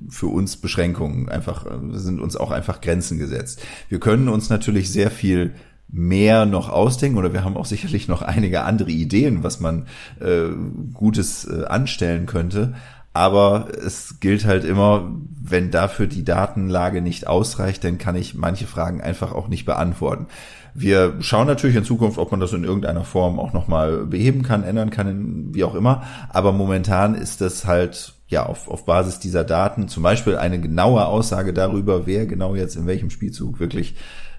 für 0.09 0.27
uns 0.27 0.57
Beschränkungen, 0.57 1.29
einfach 1.29 1.67
äh, 1.67 1.97
sind 1.99 2.19
uns 2.19 2.35
auch 2.35 2.49
einfach 2.49 2.81
Grenzen 2.81 3.19
gesetzt. 3.19 3.61
Wir 3.89 3.99
können 3.99 4.27
uns 4.33 4.49
natürlich 4.49 4.91
sehr 4.91 5.11
viel 5.11 5.53
mehr 5.87 6.45
noch 6.47 6.69
ausdenken 6.69 7.19
oder 7.19 7.33
wir 7.33 7.45
haben 7.45 7.55
auch 7.55 7.65
sicherlich 7.65 8.07
noch 8.07 8.23
einige 8.23 8.63
andere 8.63 8.89
Ideen, 8.89 9.43
was 9.43 9.59
man 9.59 9.85
äh, 10.19 10.49
Gutes 10.93 11.45
äh, 11.45 11.65
anstellen 11.65 12.25
könnte. 12.25 12.73
Aber 13.13 13.67
es 13.85 14.19
gilt 14.19 14.43
halt 14.45 14.63
immer, 14.63 15.11
wenn 15.39 15.69
dafür 15.69 16.07
die 16.07 16.23
Datenlage 16.23 16.99
nicht 17.01 17.27
ausreicht, 17.27 17.83
dann 17.83 17.99
kann 17.99 18.15
ich 18.15 18.33
manche 18.33 18.65
Fragen 18.65 19.01
einfach 19.01 19.33
auch 19.33 19.47
nicht 19.47 19.65
beantworten. 19.65 20.27
Wir 20.73 21.17
schauen 21.19 21.45
natürlich 21.45 21.75
in 21.75 21.83
Zukunft, 21.83 22.17
ob 22.17 22.31
man 22.31 22.39
das 22.39 22.53
in 22.53 22.63
irgendeiner 22.63 23.03
Form 23.03 23.39
auch 23.39 23.53
nochmal 23.53 24.07
beheben 24.07 24.41
kann, 24.41 24.63
ändern 24.63 24.89
kann, 24.89 25.53
wie 25.53 25.63
auch 25.63 25.75
immer. 25.75 26.01
Aber 26.29 26.51
momentan 26.51 27.13
ist 27.13 27.41
das 27.41 27.65
halt 27.65 28.15
ja 28.33 28.45
auf, 28.45 28.67
auf 28.67 28.85
Basis 28.85 29.19
dieser 29.19 29.43
Daten 29.43 29.87
zum 29.87 30.03
Beispiel 30.03 30.35
eine 30.35 30.59
genaue 30.59 31.05
Aussage 31.05 31.53
darüber, 31.53 32.05
wer 32.05 32.25
genau 32.25 32.55
jetzt 32.55 32.75
in 32.75 32.85
welchem 32.85 33.09
Spielzug 33.09 33.59
wirklich 33.59 33.95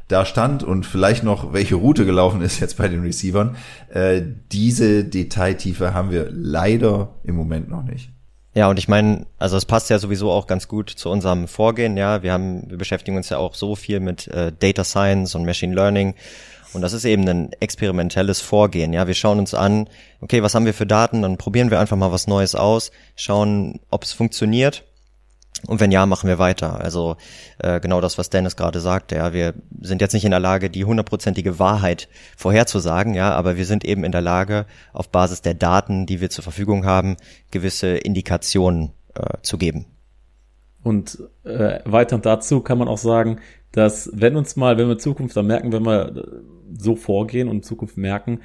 da 0.08 0.26
stand 0.26 0.62
und 0.62 0.84
vielleicht 0.84 1.24
noch 1.24 1.52
welche 1.52 1.76
Route 1.76 2.04
gelaufen 2.04 2.42
ist 2.42 2.60
jetzt 2.60 2.76
bei 2.76 2.88
den 2.88 3.02
Receivern. 3.02 3.56
Äh, 3.88 4.22
diese 4.52 5.04
Detailtiefe 5.04 5.94
haben 5.94 6.10
wir 6.10 6.28
leider 6.30 7.14
im 7.24 7.36
Moment 7.36 7.70
noch 7.70 7.82
nicht. 7.82 8.10
Ja, 8.54 8.68
und 8.68 8.78
ich 8.78 8.86
meine, 8.86 9.26
also 9.38 9.56
es 9.56 9.64
passt 9.64 9.90
ja 9.90 9.98
sowieso 9.98 10.30
auch 10.30 10.46
ganz 10.46 10.68
gut 10.68 10.90
zu 10.90 11.08
unserem 11.10 11.48
Vorgehen, 11.48 11.96
ja. 11.96 12.22
Wir 12.22 12.32
haben, 12.32 12.70
wir 12.70 12.78
beschäftigen 12.78 13.16
uns 13.16 13.28
ja 13.28 13.38
auch 13.38 13.54
so 13.54 13.74
viel 13.74 13.98
mit 13.98 14.28
äh, 14.28 14.52
Data 14.56 14.84
Science 14.84 15.34
und 15.34 15.44
Machine 15.44 15.74
Learning. 15.74 16.14
Und 16.74 16.82
das 16.82 16.92
ist 16.92 17.04
eben 17.04 17.26
ein 17.28 17.52
experimentelles 17.60 18.40
Vorgehen, 18.40 18.92
ja. 18.92 19.06
Wir 19.06 19.14
schauen 19.14 19.38
uns 19.38 19.54
an, 19.54 19.88
okay, 20.20 20.42
was 20.42 20.54
haben 20.54 20.66
wir 20.66 20.74
für 20.74 20.86
Daten, 20.86 21.22
dann 21.22 21.38
probieren 21.38 21.70
wir 21.70 21.80
einfach 21.80 21.96
mal 21.96 22.12
was 22.12 22.26
Neues 22.26 22.54
aus, 22.54 22.90
schauen, 23.16 23.80
ob 23.90 24.02
es 24.02 24.12
funktioniert 24.12 24.84
und 25.66 25.80
wenn 25.80 25.92
ja, 25.92 26.04
machen 26.06 26.28
wir 26.28 26.38
weiter. 26.38 26.80
Also 26.80 27.16
äh, 27.58 27.80
genau 27.80 28.00
das, 28.00 28.18
was 28.18 28.30
Dennis 28.30 28.56
gerade 28.56 28.80
sagte. 28.80 29.16
Ja, 29.16 29.32
wir 29.32 29.54
sind 29.80 30.00
jetzt 30.00 30.12
nicht 30.12 30.24
in 30.24 30.30
der 30.30 30.40
Lage, 30.40 30.68
die 30.68 30.84
hundertprozentige 30.84 31.58
Wahrheit 31.58 32.08
vorherzusagen, 32.36 33.14
ja, 33.14 33.32
aber 33.32 33.56
wir 33.56 33.64
sind 33.64 33.84
eben 33.84 34.04
in 34.04 34.12
der 34.12 34.20
Lage, 34.20 34.66
auf 34.92 35.08
Basis 35.08 35.42
der 35.42 35.54
Daten, 35.54 36.06
die 36.06 36.20
wir 36.20 36.30
zur 36.30 36.44
Verfügung 36.44 36.84
haben, 36.84 37.16
gewisse 37.50 37.96
Indikationen 37.96 38.92
äh, 39.14 39.38
zu 39.42 39.56
geben. 39.56 39.86
Und 40.82 41.18
äh, 41.44 41.80
weiter 41.86 42.18
dazu 42.18 42.60
kann 42.60 42.78
man 42.78 42.88
auch 42.88 42.98
sagen, 42.98 43.38
dass 43.72 44.10
wenn 44.12 44.36
uns 44.36 44.56
mal, 44.56 44.76
wenn 44.76 44.86
wir 44.86 44.94
in 44.94 44.98
Zukunft 45.00 45.36
dann 45.36 45.46
merken, 45.46 45.72
wenn 45.72 45.84
wir 45.84 46.42
so 46.72 46.96
vorgehen 46.96 47.48
und 47.48 47.56
in 47.56 47.62
Zukunft 47.62 47.96
merken, 47.96 48.40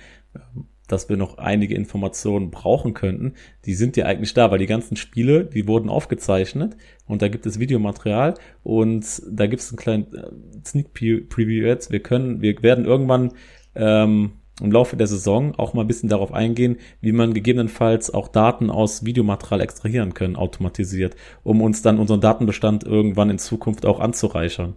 dass 0.88 1.08
wir 1.08 1.18
noch 1.18 1.38
einige 1.38 1.76
Informationen 1.76 2.52
brauchen 2.52 2.94
könnten, 2.94 3.34
die 3.66 3.76
sind 3.76 3.96
ja 3.96 4.06
eigentlich 4.06 4.34
da, 4.34 4.52
weil 4.52 4.60
die 4.60 4.66
ganzen 4.66 4.98
Spiele, 4.98 5.46
die 5.46 5.68
wurden 5.68 5.90
aufgezeichnet 5.90 6.76
und 7.06 7.22
da 7.22 7.28
gibt 7.28 7.46
es 7.46 7.60
Videomaterial 7.60 8.34
und 8.64 9.22
da 9.30 9.48
gibt 9.48 9.62
es 9.62 9.70
einen 9.70 9.78
kleinen 9.78 10.14
äh, 10.14 10.66
Sneak 10.66 10.94
Preview 10.94 11.66
jetzt. 11.66 11.92
Wir 11.92 12.02
können, 12.02 12.42
wir 12.42 12.62
werden 12.64 12.86
irgendwann 12.86 13.34
ähm, 13.76 14.32
im 14.62 14.72
Laufe 14.72 14.98
der 14.98 15.08
Saison 15.08 15.56
auch 15.58 15.74
mal 15.74 15.82
ein 15.82 15.88
bisschen 15.88 16.10
darauf 16.10 16.34
eingehen, 16.34 16.78
wie 17.02 17.12
man 17.12 17.34
gegebenenfalls 17.34 18.14
auch 18.14 18.28
Daten 18.28 18.70
aus 18.70 19.06
Videomaterial 19.06 19.62
extrahieren 19.62 20.14
können, 20.14 20.36
automatisiert, 20.36 21.16
um 21.44 21.62
uns 21.62 21.82
dann 21.82 22.00
unseren 22.00 22.20
Datenbestand 22.20 22.84
irgendwann 22.84 23.30
in 23.30 23.40
Zukunft 23.40 23.86
auch 23.86 24.00
anzureichern. 24.00 24.76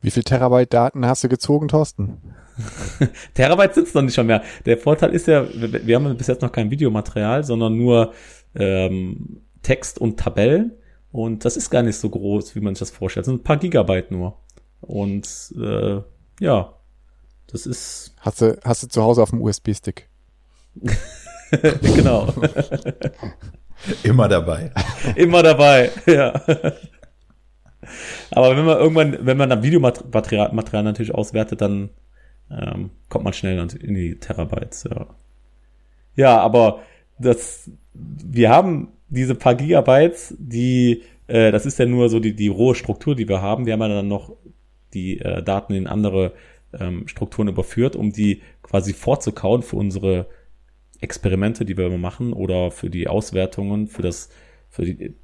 Wie 0.00 0.10
viel 0.10 0.24
Terabyte 0.24 0.72
Daten 0.72 1.06
hast 1.06 1.24
du 1.24 1.28
gezogen, 1.28 1.68
Thorsten? 1.68 2.18
Terabyte 3.34 3.74
sind 3.74 3.88
es 3.88 3.94
noch 3.94 4.02
nicht 4.02 4.14
schon 4.14 4.26
mehr. 4.26 4.42
Der 4.64 4.78
Vorteil 4.78 5.14
ist 5.14 5.26
ja, 5.26 5.46
wir 5.52 5.96
haben 5.96 6.16
bis 6.16 6.26
jetzt 6.26 6.42
noch 6.42 6.52
kein 6.52 6.70
Videomaterial, 6.70 7.44
sondern 7.44 7.76
nur 7.76 8.12
ähm, 8.54 9.42
Text 9.62 9.98
und 9.98 10.18
Tabellen. 10.18 10.72
Und 11.12 11.44
das 11.44 11.56
ist 11.56 11.70
gar 11.70 11.82
nicht 11.82 11.96
so 11.96 12.10
groß, 12.10 12.54
wie 12.54 12.60
man 12.60 12.74
sich 12.74 12.80
das 12.80 12.90
vorstellt. 12.90 13.26
Das 13.26 13.32
sind 13.32 13.40
ein 13.40 13.44
paar 13.44 13.56
Gigabyte 13.56 14.10
nur. 14.10 14.38
Und 14.80 15.26
äh, 15.58 16.00
ja, 16.40 16.74
das 17.46 17.66
ist. 17.66 18.14
Hast 18.20 18.40
du, 18.40 18.58
hast 18.64 18.82
du 18.82 18.88
zu 18.88 19.02
Hause 19.02 19.22
auf 19.22 19.30
dem 19.30 19.40
USB-Stick? 19.40 20.08
genau. 21.82 22.32
Immer 24.02 24.28
dabei. 24.28 24.72
Immer 25.16 25.42
dabei, 25.42 25.90
ja. 26.06 26.34
Aber 28.30 28.56
wenn 28.56 28.64
man 28.64 28.78
irgendwann, 28.78 29.18
wenn 29.20 29.36
man 29.36 29.48
dann 29.48 29.62
Videomaterial 29.62 30.52
Material 30.52 30.82
natürlich 30.82 31.14
auswertet, 31.14 31.60
dann 31.60 31.90
ähm, 32.50 32.90
kommt 33.08 33.24
man 33.24 33.32
schnell 33.32 33.58
in 33.80 33.94
die 33.94 34.16
Terabytes, 34.16 34.84
ja. 34.84 35.06
Ja, 36.16 36.38
aber 36.38 36.80
das, 37.18 37.70
wir 37.92 38.50
haben 38.50 38.88
diese 39.08 39.34
paar 39.34 39.54
Gigabytes, 39.54 40.34
die, 40.38 41.02
äh, 41.26 41.52
das 41.52 41.66
ist 41.66 41.78
ja 41.78 41.86
nur 41.86 42.08
so 42.08 42.20
die, 42.20 42.34
die 42.34 42.48
rohe 42.48 42.74
Struktur, 42.74 43.14
die 43.14 43.28
wir 43.28 43.42
haben. 43.42 43.66
Wir 43.66 43.74
haben 43.74 43.82
ja 43.82 43.88
dann 43.88 44.08
noch 44.08 44.34
die 44.94 45.20
äh, 45.20 45.42
Daten 45.42 45.74
in 45.74 45.86
andere 45.86 46.32
ähm, 46.72 47.06
Strukturen 47.06 47.48
überführt, 47.48 47.96
um 47.96 48.12
die 48.12 48.42
quasi 48.62 48.92
vorzukauen 48.92 49.62
für 49.62 49.76
unsere 49.76 50.26
Experimente, 51.00 51.64
die 51.64 51.76
wir 51.76 51.90
machen 51.90 52.32
oder 52.32 52.70
für 52.70 52.90
die 52.90 53.08
Auswertungen, 53.08 53.86
für 53.86 54.02
das, 54.02 54.30
für 54.70 54.84
die, 54.84 55.14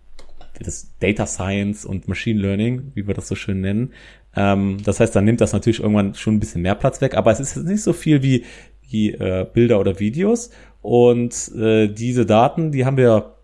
für 0.52 0.64
das 0.64 0.92
Data 1.00 1.26
Science 1.26 1.84
und 1.84 2.08
Machine 2.08 2.40
Learning, 2.40 2.92
wie 2.94 3.06
wir 3.06 3.14
das 3.14 3.28
so 3.28 3.34
schön 3.34 3.60
nennen. 3.60 3.92
Ähm, 4.34 4.78
das 4.82 5.00
heißt, 5.00 5.14
dann 5.14 5.24
nimmt 5.24 5.40
das 5.40 5.52
natürlich 5.52 5.80
irgendwann 5.80 6.14
schon 6.14 6.34
ein 6.34 6.40
bisschen 6.40 6.62
mehr 6.62 6.74
Platz 6.74 7.00
weg, 7.00 7.16
aber 7.16 7.30
es 7.30 7.40
ist 7.40 7.56
nicht 7.56 7.82
so 7.82 7.92
viel 7.92 8.22
wie, 8.22 8.44
wie 8.82 9.12
äh, 9.12 9.46
Bilder 9.52 9.80
oder 9.80 9.98
Videos. 9.98 10.50
Und 10.80 11.52
äh, 11.54 11.88
diese 11.88 12.26
Daten, 12.26 12.72
die 12.72 12.84
haben 12.84 12.96
wir 12.96 13.36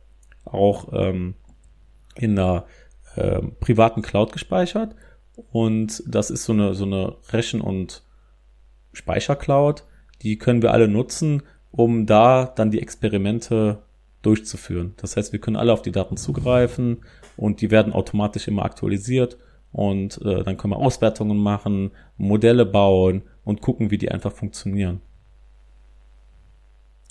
auch 0.45 0.93
ähm, 0.93 1.35
in 2.17 2.39
einer 2.39 2.65
äh, 3.17 3.41
privaten 3.61 4.03
Cloud 4.03 4.33
gespeichert. 4.33 4.95
Und 5.53 6.03
das 6.07 6.31
ist 6.31 6.45
so 6.45 6.53
eine, 6.53 6.75
so 6.75 6.85
eine 6.85 7.17
Rechen- 7.33 7.61
und 7.61 8.03
Speichercloud. 8.93 9.85
Die 10.23 10.37
können 10.37 10.63
wir 10.63 10.73
alle 10.73 10.89
nutzen, 10.89 11.43
um 11.71 12.07
da 12.07 12.47
dann 12.47 12.71
die 12.71 12.83
Experimente 12.83 13.83
durchzuführen. 14.23 14.95
Das 14.97 15.17
heißt, 15.17 15.33
wir 15.33 15.41
können 15.41 15.57
alle 15.57 15.73
auf 15.73 15.83
die 15.83 15.93
Daten 15.93 16.17
zugreifen 16.17 17.03
und 17.37 17.61
die 17.61 17.71
werden 17.71 17.93
automatisch 17.93 18.49
immer 18.49 18.65
aktualisiert 18.65 19.39
und 19.79 20.21
äh, 20.23 20.43
dann 20.43 20.57
können 20.57 20.73
wir 20.73 20.79
Auswertungen 20.79 21.39
machen, 21.39 21.93
Modelle 22.17 22.67
bauen 22.67 23.23
und 23.45 23.61
gucken, 23.61 23.93
wie 23.93 23.99
die 23.99 24.11
einfach 24.11 24.33
funktionieren. 24.33 25.01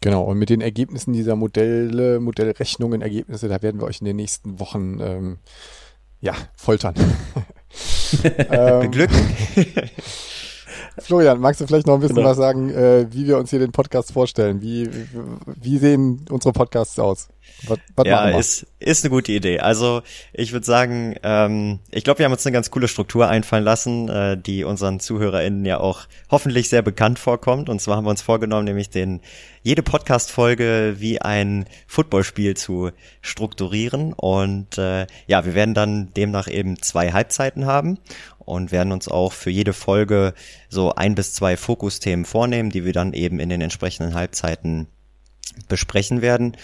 Genau, 0.01 0.24
und 0.24 0.38
mit 0.38 0.50
den 0.50 0.59
Ergebnissen 0.59 1.13
dieser 1.13 1.38
Modelle, 1.38 2.19
Modellrechnungen, 2.19 3.01
Ergebnisse, 3.01 3.47
da 3.47 3.62
werden 3.62 3.79
wir 3.79 3.88
euch 3.88 4.01
in 4.01 4.05
den 4.05 4.17
nächsten 4.17 4.59
Wochen 4.59 5.00
ähm, 5.00 5.38
ja, 6.19 6.33
foltern. 6.57 6.95
ähm, 8.24 8.81
Beglücken. 8.81 9.17
Florian, 11.00 11.39
magst 11.39 11.62
du 11.62 11.67
vielleicht 11.67 11.88
noch 11.88 11.93
ein 11.93 12.01
bisschen 12.01 12.17
genau. 12.17 12.27
was 12.27 12.38
sagen, 12.38 12.69
äh, 12.69 13.07
wie 13.12 13.27
wir 13.27 13.38
uns 13.38 13.50
hier 13.50 13.59
den 13.59 13.71
Podcast 13.71 14.12
vorstellen? 14.12 14.62
Wie, 14.62 14.89
wie 15.45 15.77
sehen 15.77 16.25
unsere 16.29 16.51
Podcasts 16.51 17.00
aus? 17.00 17.29
Was, 17.65 17.79
was 17.95 18.07
ja, 18.07 18.29
ist, 18.29 18.67
ist 18.79 19.03
eine 19.03 19.09
gute 19.09 19.31
Idee. 19.31 19.59
Also 19.59 20.03
ich 20.31 20.51
würde 20.51 20.65
sagen, 20.65 21.15
ähm, 21.23 21.79
ich 21.91 22.03
glaube, 22.03 22.19
wir 22.19 22.25
haben 22.25 22.33
uns 22.33 22.45
eine 22.45 22.53
ganz 22.53 22.69
coole 22.69 22.87
Struktur 22.87 23.27
einfallen 23.27 23.63
lassen, 23.63 24.09
äh, 24.09 24.37
die 24.37 24.63
unseren 24.63 24.99
ZuhörerInnen 24.99 25.65
ja 25.65 25.79
auch 25.79 26.01
hoffentlich 26.29 26.69
sehr 26.69 26.83
bekannt 26.83 27.17
vorkommt. 27.17 27.69
Und 27.69 27.81
zwar 27.81 27.97
haben 27.97 28.05
wir 28.05 28.11
uns 28.11 28.21
vorgenommen, 28.21 28.65
nämlich 28.65 28.89
den 28.89 29.21
jede 29.63 29.81
Podcast-Folge 29.83 30.95
wie 30.99 31.19
ein 31.19 31.65
Footballspiel 31.87 32.55
zu 32.55 32.91
strukturieren. 33.21 34.13
Und 34.13 34.77
äh, 34.77 35.07
ja, 35.25 35.45
wir 35.45 35.55
werden 35.55 35.73
dann 35.73 36.13
demnach 36.13 36.47
eben 36.47 36.81
zwei 36.81 37.11
Halbzeiten 37.11 37.65
haben 37.65 37.97
und 38.39 38.71
werden 38.71 38.93
uns 38.93 39.07
auch 39.07 39.33
für 39.33 39.49
jede 39.49 39.73
Folge 39.73 40.33
so 40.69 40.93
ein 40.93 41.15
bis 41.15 41.33
zwei 41.33 41.57
Fokusthemen 41.57 42.23
vornehmen, 42.23 42.69
die 42.69 42.85
wir 42.85 42.93
dann 42.93 43.13
eben 43.13 43.39
in 43.39 43.49
den 43.49 43.61
entsprechenden 43.61 44.13
Halbzeiten 44.13 44.87
besprechen 45.67 46.21
werden. 46.21 46.55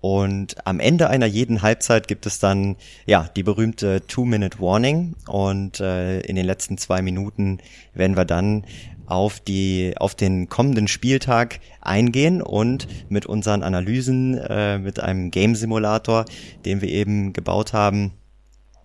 Und 0.00 0.66
am 0.66 0.78
Ende 0.78 1.08
einer 1.08 1.26
jeden 1.26 1.62
Halbzeit 1.62 2.06
gibt 2.06 2.26
es 2.26 2.38
dann 2.38 2.76
ja 3.06 3.28
die 3.34 3.42
berühmte 3.42 4.06
Two-Minute-Warning 4.06 5.14
und 5.26 5.80
äh, 5.80 6.20
in 6.20 6.36
den 6.36 6.46
letzten 6.46 6.78
zwei 6.78 7.02
Minuten 7.02 7.58
werden 7.94 8.16
wir 8.16 8.24
dann 8.24 8.64
auf 9.06 9.40
die 9.40 9.94
auf 9.98 10.14
den 10.14 10.48
kommenden 10.48 10.88
Spieltag 10.88 11.60
eingehen 11.80 12.42
und 12.42 12.88
mit 13.08 13.26
unseren 13.26 13.62
Analysen 13.62 14.36
äh, 14.38 14.78
mit 14.78 15.00
einem 15.00 15.30
Game 15.30 15.54
Simulator, 15.54 16.24
den 16.64 16.80
wir 16.80 16.88
eben 16.88 17.32
gebaut 17.32 17.72
haben, 17.72 18.12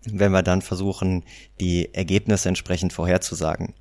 wenn 0.06 0.32
wir 0.32 0.44
dann 0.44 0.62
versuchen, 0.62 1.24
die 1.60 1.94
Ergebnisse 1.94 2.50
entsprechend 2.50 2.94
vorherzusagen. 2.94 3.74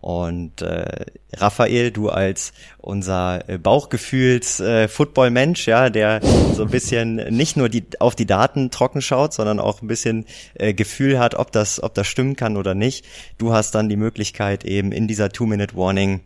Und 0.00 0.62
äh, 0.62 1.06
Raphael, 1.34 1.90
du 1.90 2.08
als 2.08 2.52
unser 2.78 3.48
äh, 3.48 3.58
Bauchgefühls 3.58 4.60
äh, 4.60 4.88
ja, 5.66 5.90
der 5.90 6.20
so 6.54 6.62
ein 6.62 6.70
bisschen 6.70 7.16
nicht 7.34 7.56
nur 7.56 7.68
die 7.68 7.84
auf 7.98 8.14
die 8.14 8.26
Daten 8.26 8.70
trocken 8.70 9.02
schaut, 9.02 9.32
sondern 9.32 9.58
auch 9.58 9.82
ein 9.82 9.88
bisschen 9.88 10.26
äh, 10.54 10.74
Gefühl 10.74 11.18
hat, 11.18 11.34
ob 11.34 11.50
das, 11.50 11.82
ob 11.82 11.94
das 11.94 12.06
stimmen 12.06 12.36
kann 12.36 12.56
oder 12.56 12.74
nicht. 12.74 13.04
Du 13.38 13.52
hast 13.52 13.74
dann 13.74 13.88
die 13.88 13.96
Möglichkeit 13.96 14.64
eben 14.64 14.92
in 14.92 15.08
dieser 15.08 15.30
Two-Minute-Warning 15.30 16.20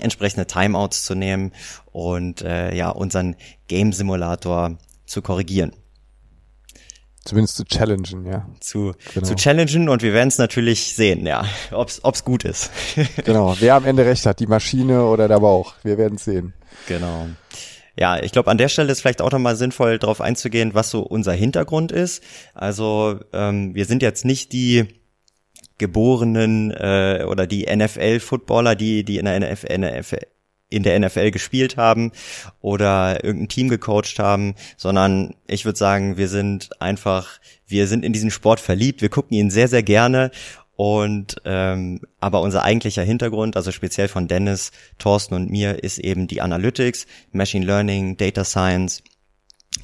entsprechende 0.00 0.46
Timeouts 0.46 1.04
zu 1.04 1.14
nehmen 1.14 1.52
und 1.92 2.42
äh, 2.42 2.74
ja 2.74 2.90
unseren 2.90 3.36
Game 3.68 3.92
Simulator 3.92 4.78
zu 5.06 5.22
korrigieren. 5.22 5.72
Zumindest 7.26 7.56
zu 7.56 7.64
challengen, 7.64 8.24
ja. 8.24 8.46
Zu, 8.60 8.92
genau. 9.12 9.26
zu 9.26 9.34
challengen 9.34 9.88
und 9.88 10.02
wir 10.02 10.12
werden 10.12 10.28
es 10.28 10.38
natürlich 10.38 10.94
sehen, 10.94 11.26
ja, 11.26 11.44
ob's 11.72 12.04
ob's 12.04 12.24
gut 12.24 12.44
ist. 12.44 12.70
genau, 13.24 13.56
wer 13.58 13.74
am 13.74 13.84
Ende 13.84 14.06
recht 14.06 14.24
hat, 14.26 14.38
die 14.38 14.46
Maschine 14.46 15.04
oder 15.04 15.26
der 15.26 15.40
Bauch, 15.40 15.74
wir 15.82 15.98
werden 15.98 16.18
sehen. 16.18 16.54
Genau. 16.86 17.26
Ja, 17.98 18.22
ich 18.22 18.30
glaube, 18.30 18.48
an 18.50 18.58
der 18.58 18.68
Stelle 18.68 18.92
ist 18.92 19.00
vielleicht 19.00 19.20
auch 19.22 19.32
nochmal 19.32 19.56
sinnvoll, 19.56 19.98
darauf 19.98 20.20
einzugehen, 20.20 20.74
was 20.74 20.90
so 20.90 21.02
unser 21.02 21.32
Hintergrund 21.32 21.90
ist. 21.90 22.22
Also 22.54 23.18
ähm, 23.32 23.74
wir 23.74 23.86
sind 23.86 24.02
jetzt 24.02 24.24
nicht 24.24 24.52
die 24.52 24.86
geborenen 25.78 26.70
äh, 26.70 27.26
oder 27.28 27.48
die 27.48 27.66
NFL-Footballer, 27.74 28.76
die 28.76 29.02
die 29.02 29.18
in 29.18 29.24
der 29.24 29.40
NFL, 29.40 29.78
NFL 29.78 30.26
in 30.68 30.82
der 30.82 30.98
NFL 30.98 31.30
gespielt 31.30 31.76
haben 31.76 32.12
oder 32.60 33.24
irgendein 33.24 33.48
Team 33.48 33.68
gecoacht 33.68 34.18
haben, 34.18 34.54
sondern 34.76 35.34
ich 35.46 35.64
würde 35.64 35.78
sagen, 35.78 36.16
wir 36.16 36.28
sind 36.28 36.70
einfach, 36.80 37.38
wir 37.66 37.86
sind 37.86 38.04
in 38.04 38.12
diesen 38.12 38.30
Sport 38.30 38.60
verliebt, 38.60 39.00
wir 39.00 39.08
gucken 39.08 39.36
ihn 39.36 39.50
sehr, 39.50 39.68
sehr 39.68 39.82
gerne 39.82 40.30
und 40.76 41.36
ähm, 41.46 42.00
aber 42.20 42.42
unser 42.42 42.62
eigentlicher 42.62 43.02
Hintergrund, 43.02 43.56
also 43.56 43.72
speziell 43.72 44.08
von 44.08 44.28
Dennis, 44.28 44.72
Thorsten 44.98 45.34
und 45.34 45.50
mir, 45.50 45.82
ist 45.82 45.98
eben 45.98 46.26
die 46.26 46.42
Analytics, 46.42 47.06
Machine 47.32 47.64
Learning, 47.64 48.16
Data 48.16 48.44
Science. 48.44 49.02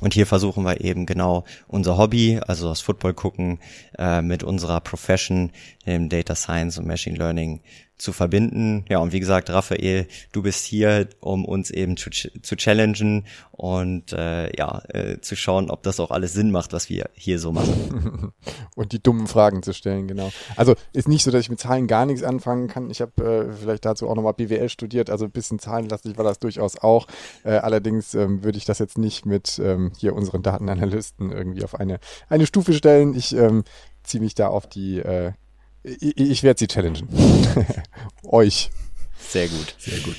Und 0.00 0.14
hier 0.14 0.26
versuchen 0.26 0.64
wir 0.64 0.80
eben 0.80 1.06
genau 1.06 1.44
unser 1.66 1.96
Hobby, 1.96 2.40
also 2.46 2.68
das 2.68 2.80
Football 2.80 3.14
gucken, 3.14 3.58
äh, 3.98 4.20
mit 4.20 4.42
unserer 4.42 4.80
Profession, 4.80 5.50
dem 5.86 6.08
Data 6.08 6.34
Science 6.34 6.78
und 6.78 6.86
Machine 6.86 7.16
Learning 7.16 7.60
zu 8.02 8.12
verbinden. 8.12 8.84
Ja, 8.88 8.98
und 8.98 9.12
wie 9.12 9.20
gesagt, 9.20 9.48
Raphael, 9.48 10.08
du 10.32 10.42
bist 10.42 10.64
hier, 10.64 11.08
um 11.20 11.44
uns 11.44 11.70
eben 11.70 11.96
zu, 11.96 12.10
zu 12.10 12.56
challengen 12.56 13.26
und 13.52 14.12
äh, 14.12 14.54
ja, 14.56 14.82
äh, 14.88 15.20
zu 15.20 15.36
schauen, 15.36 15.70
ob 15.70 15.84
das 15.84 16.00
auch 16.00 16.10
alles 16.10 16.32
Sinn 16.32 16.50
macht, 16.50 16.72
was 16.72 16.90
wir 16.90 17.10
hier 17.14 17.38
so 17.38 17.52
machen. 17.52 18.32
und 18.74 18.92
die 18.92 19.00
dummen 19.00 19.28
Fragen 19.28 19.62
zu 19.62 19.72
stellen, 19.72 20.08
genau. 20.08 20.32
Also 20.56 20.74
ist 20.92 21.06
nicht 21.06 21.22
so, 21.22 21.30
dass 21.30 21.42
ich 21.42 21.50
mit 21.50 21.60
Zahlen 21.60 21.86
gar 21.86 22.04
nichts 22.04 22.24
anfangen 22.24 22.66
kann. 22.66 22.90
Ich 22.90 23.00
habe 23.00 23.22
äh, 23.24 23.52
vielleicht 23.52 23.84
dazu 23.84 24.08
auch 24.08 24.16
nochmal 24.16 24.34
BWL 24.34 24.68
studiert, 24.68 25.08
also 25.08 25.26
ein 25.26 25.30
bisschen 25.30 25.60
zahlenlastig 25.60 26.18
war 26.18 26.24
das 26.24 26.40
durchaus 26.40 26.76
auch. 26.78 27.06
Äh, 27.44 27.52
allerdings 27.52 28.14
ähm, 28.14 28.42
würde 28.42 28.58
ich 28.58 28.64
das 28.64 28.80
jetzt 28.80 28.98
nicht 28.98 29.26
mit 29.26 29.60
ähm, 29.62 29.92
hier 29.96 30.16
unseren 30.16 30.42
Datenanalysten 30.42 31.30
irgendwie 31.30 31.62
auf 31.62 31.78
eine, 31.78 32.00
eine 32.28 32.46
Stufe 32.46 32.72
stellen. 32.72 33.14
Ich 33.14 33.32
ähm, 33.36 33.62
ziehe 34.02 34.20
mich 34.20 34.34
da 34.34 34.48
auf 34.48 34.66
die 34.66 34.98
äh, 34.98 35.32
ich, 35.84 36.16
ich 36.16 36.42
werde 36.42 36.58
sie 36.58 36.68
challengen. 36.68 37.08
Euch. 38.22 38.70
Sehr 39.18 39.48
gut. 39.48 39.74
Sehr 39.78 39.98
gut. 40.00 40.16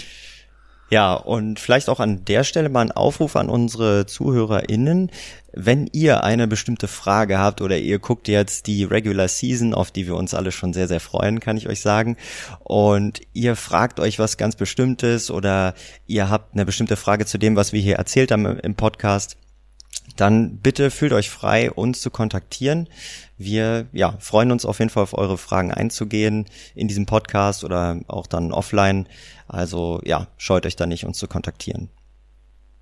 Ja, 0.89 1.15
und 1.15 1.59
vielleicht 1.59 1.89
auch 1.89 1.99
an 1.99 2.23
der 2.25 2.43
Stelle 2.43 2.69
mal 2.69 2.81
ein 2.81 2.91
Aufruf 2.91 3.35
an 3.35 3.49
unsere 3.49 4.05
ZuhörerInnen. 4.05 5.09
Wenn 5.51 5.89
ihr 5.91 6.23
eine 6.23 6.47
bestimmte 6.47 6.87
Frage 6.87 7.39
habt 7.39 7.61
oder 7.61 7.77
ihr 7.77 7.97
guckt 7.97 8.27
jetzt 8.27 8.67
die 8.67 8.83
Regular 8.83 9.27
Season, 9.27 9.73
auf 9.73 9.89
die 9.89 10.05
wir 10.05 10.15
uns 10.15 10.35
alle 10.35 10.51
schon 10.51 10.71
sehr, 10.71 10.87
sehr 10.87 10.99
freuen, 10.99 11.39
kann 11.39 11.57
ich 11.57 11.67
euch 11.67 11.81
sagen, 11.81 12.17
und 12.59 13.21
ihr 13.33 13.55
fragt 13.55 13.99
euch 13.99 14.19
was 14.19 14.37
ganz 14.37 14.55
Bestimmtes 14.55 15.31
oder 15.31 15.73
ihr 16.05 16.29
habt 16.29 16.53
eine 16.53 16.65
bestimmte 16.65 16.95
Frage 16.95 17.25
zu 17.25 17.39
dem, 17.39 17.55
was 17.55 17.73
wir 17.73 17.81
hier 17.81 17.95
erzählt 17.95 18.31
haben 18.31 18.45
im 18.45 18.75
Podcast, 18.75 19.37
dann 20.15 20.57
bitte 20.57 20.91
fühlt 20.91 21.13
euch 21.13 21.29
frei, 21.29 21.71
uns 21.71 22.01
zu 22.01 22.11
kontaktieren. 22.11 22.87
Wir 23.43 23.87
ja, 23.91 24.15
freuen 24.19 24.51
uns 24.51 24.65
auf 24.65 24.79
jeden 24.79 24.89
Fall 24.89 25.03
auf 25.03 25.17
eure 25.17 25.37
Fragen 25.37 25.71
einzugehen 25.71 26.45
in 26.75 26.87
diesem 26.87 27.05
Podcast 27.05 27.63
oder 27.63 27.99
auch 28.07 28.27
dann 28.27 28.51
offline. 28.51 29.07
Also 29.47 29.99
ja, 30.03 30.27
scheut 30.37 30.65
euch 30.65 30.75
da 30.75 30.85
nicht, 30.85 31.05
uns 31.05 31.17
zu 31.17 31.27
kontaktieren. 31.27 31.89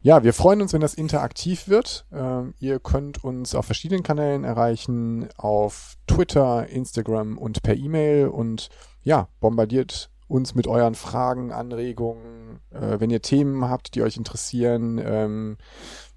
Ja, 0.03 0.23
wir 0.23 0.33
freuen 0.33 0.63
uns, 0.63 0.73
wenn 0.73 0.81
das 0.81 0.95
interaktiv 0.95 1.67
wird. 1.67 2.07
Ähm, 2.11 2.55
ihr 2.59 2.79
könnt 2.79 3.23
uns 3.23 3.53
auf 3.53 3.65
verschiedenen 3.65 4.01
Kanälen 4.01 4.43
erreichen, 4.43 5.29
auf 5.37 5.95
Twitter, 6.07 6.67
Instagram 6.67 7.37
und 7.37 7.61
per 7.61 7.75
E-Mail 7.75 8.27
und 8.29 8.69
ja, 9.03 9.27
bombardiert 9.39 10.09
uns 10.27 10.55
mit 10.55 10.65
euren 10.65 10.95
Fragen, 10.95 11.51
Anregungen, 11.51 12.61
äh, 12.71 12.99
wenn 12.99 13.11
ihr 13.11 13.21
Themen 13.21 13.69
habt, 13.69 13.93
die 13.93 14.01
euch 14.01 14.17
interessieren, 14.17 14.99
ähm, 15.03 15.57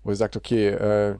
wo 0.02 0.11
ihr 0.11 0.16
sagt, 0.16 0.37
okay, 0.37 0.68
äh, 0.68 1.18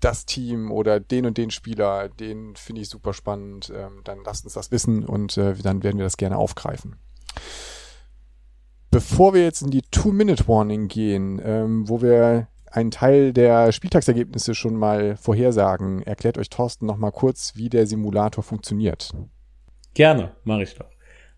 das 0.00 0.26
Team 0.26 0.70
oder 0.70 1.00
den 1.00 1.26
und 1.26 1.38
den 1.38 1.50
Spieler, 1.50 2.08
den 2.08 2.54
finde 2.56 2.82
ich 2.82 2.88
super 2.88 3.12
spannend, 3.12 3.72
ähm, 3.74 4.00
dann 4.04 4.18
lasst 4.24 4.44
uns 4.44 4.54
das 4.54 4.70
wissen 4.70 5.04
und 5.04 5.36
äh, 5.36 5.54
dann 5.54 5.82
werden 5.82 5.98
wir 5.98 6.04
das 6.04 6.16
gerne 6.16 6.36
aufgreifen. 6.36 6.96
Bevor 8.90 9.34
wir 9.34 9.42
jetzt 9.42 9.62
in 9.62 9.70
die 9.70 9.82
Two-Minute-Warning 9.82 10.88
gehen, 10.88 11.40
ähm, 11.44 11.88
wo 11.88 12.00
wir 12.00 12.48
einen 12.70 12.90
Teil 12.90 13.32
der 13.32 13.72
Spieltagsergebnisse 13.72 14.54
schon 14.54 14.76
mal 14.76 15.16
vorhersagen, 15.16 16.02
erklärt 16.02 16.38
euch 16.38 16.50
Thorsten 16.50 16.86
noch 16.86 16.96
mal 16.96 17.10
kurz, 17.10 17.52
wie 17.54 17.68
der 17.68 17.86
Simulator 17.86 18.42
funktioniert. 18.42 19.12
Gerne, 19.94 20.36
mache 20.44 20.62
ich 20.62 20.74
doch. 20.74 20.88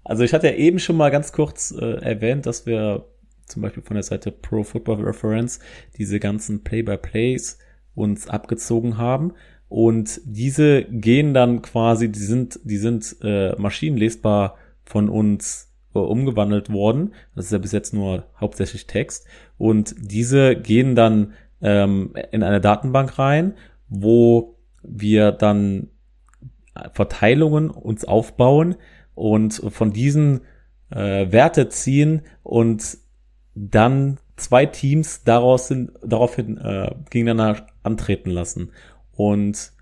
Also 0.05 0.23
ich 0.23 0.33
hatte 0.33 0.49
ja 0.49 0.55
eben 0.55 0.79
schon 0.79 0.97
mal 0.97 1.11
ganz 1.11 1.33
kurz 1.33 1.73
äh, 1.73 2.01
erwähnt, 2.03 2.47
dass 2.47 2.67
wir 2.67 3.07
zum 3.47 3.63
Beispiel 3.63 3.83
von 3.83 3.95
der 3.95 4.03
Seite 4.03 4.31
Pro 4.31 4.63
Football 4.63 5.03
Reference 5.03 5.61
diese 5.99 6.21
ganzen 6.21 6.63
Play-by-Plays 6.63 7.59
uns 7.95 8.29
abgezogen 8.29 8.99
haben. 8.99 9.33
Und 9.69 10.21
diese 10.25 10.83
gehen 10.85 11.33
dann 11.33 11.63
quasi, 11.63 12.11
die 12.11 12.19
sind, 12.19 12.59
die 12.65 12.77
sind 12.77 13.17
äh, 13.23 13.55
maschinenlesbar 13.57 14.57
von 14.85 15.09
uns 15.09 15.73
äh, 15.95 15.99
umgewandelt 15.99 16.73
worden. 16.73 17.15
Das 17.37 17.47
ist 17.47 17.53
ja 17.53 17.59
bis 17.59 17.73
jetzt 17.73 17.95
nur 17.95 18.27
hauptsächlich 18.41 18.87
Text. 18.87 19.27
Und 19.59 19.95
diese 19.99 20.57
gehen 20.57 20.95
dann 20.95 21.35
ähm, 21.61 22.15
in 22.33 22.43
eine 22.43 22.61
Datenbank 22.61 23.19
rein, 23.19 23.55
wo 23.89 24.57
wir 24.83 25.33
dann 25.33 25.89
Verteilungen 26.93 27.71
uns 27.71 28.05
aufbauen 28.05 28.77
und 29.15 29.63
von 29.69 29.93
diesen 29.93 30.41
äh, 30.91 31.31
Werte 31.31 31.69
ziehen 31.69 32.23
und 32.43 32.99
dann 33.55 34.19
zwei 34.41 34.67
Teams 34.67 35.25
daraus 35.25 35.69
sind, 35.69 35.93
daraufhin 36.03 36.59
äh, 36.59 36.95
gegeneinander 37.11 37.67
antreten 37.83 38.31
lassen. 38.31 38.71
Und 39.13 39.73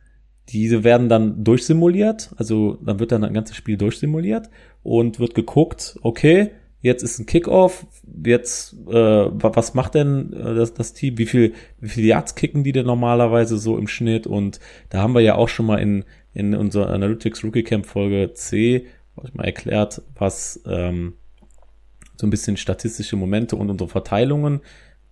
diese 0.48 0.84
werden 0.84 1.08
dann 1.08 1.44
durchsimuliert, 1.44 2.30
also 2.36 2.78
dann 2.82 2.98
wird 2.98 3.12
dann 3.12 3.24
ein 3.24 3.34
ganzes 3.34 3.56
Spiel 3.56 3.76
durchsimuliert 3.76 4.48
und 4.82 5.20
wird 5.20 5.34
geguckt, 5.34 5.98
okay, 6.02 6.52
jetzt 6.80 7.02
ist 7.02 7.18
ein 7.18 7.26
Kickoff, 7.26 7.86
jetzt, 8.24 8.74
äh, 8.88 8.94
was 8.94 9.74
macht 9.74 9.94
denn 9.94 10.32
äh, 10.32 10.54
das, 10.54 10.74
das 10.74 10.94
Team, 10.94 11.18
wie 11.18 11.26
viel, 11.26 11.54
wie 11.80 11.88
viel 11.88 12.04
Yards 12.04 12.34
kicken 12.34 12.64
die 12.64 12.72
denn 12.72 12.86
normalerweise 12.86 13.58
so 13.58 13.76
im 13.76 13.88
Schnitt? 13.88 14.26
Und 14.26 14.60
da 14.88 15.02
haben 15.02 15.14
wir 15.14 15.20
ja 15.20 15.34
auch 15.34 15.48
schon 15.48 15.66
mal 15.66 15.78
in, 15.78 16.04
in 16.32 16.54
unserer 16.54 16.90
Analytics 16.90 17.44
Rookie 17.44 17.64
Camp 17.64 17.86
Folge 17.86 18.32
C, 18.34 18.86
ich 19.24 19.34
mal 19.34 19.44
erklärt, 19.44 20.02
was 20.14 20.62
ähm, 20.66 21.14
so 22.18 22.26
ein 22.26 22.30
bisschen 22.30 22.56
statistische 22.56 23.16
Momente 23.16 23.56
und 23.56 23.70
unsere 23.70 23.88
Verteilungen, 23.88 24.60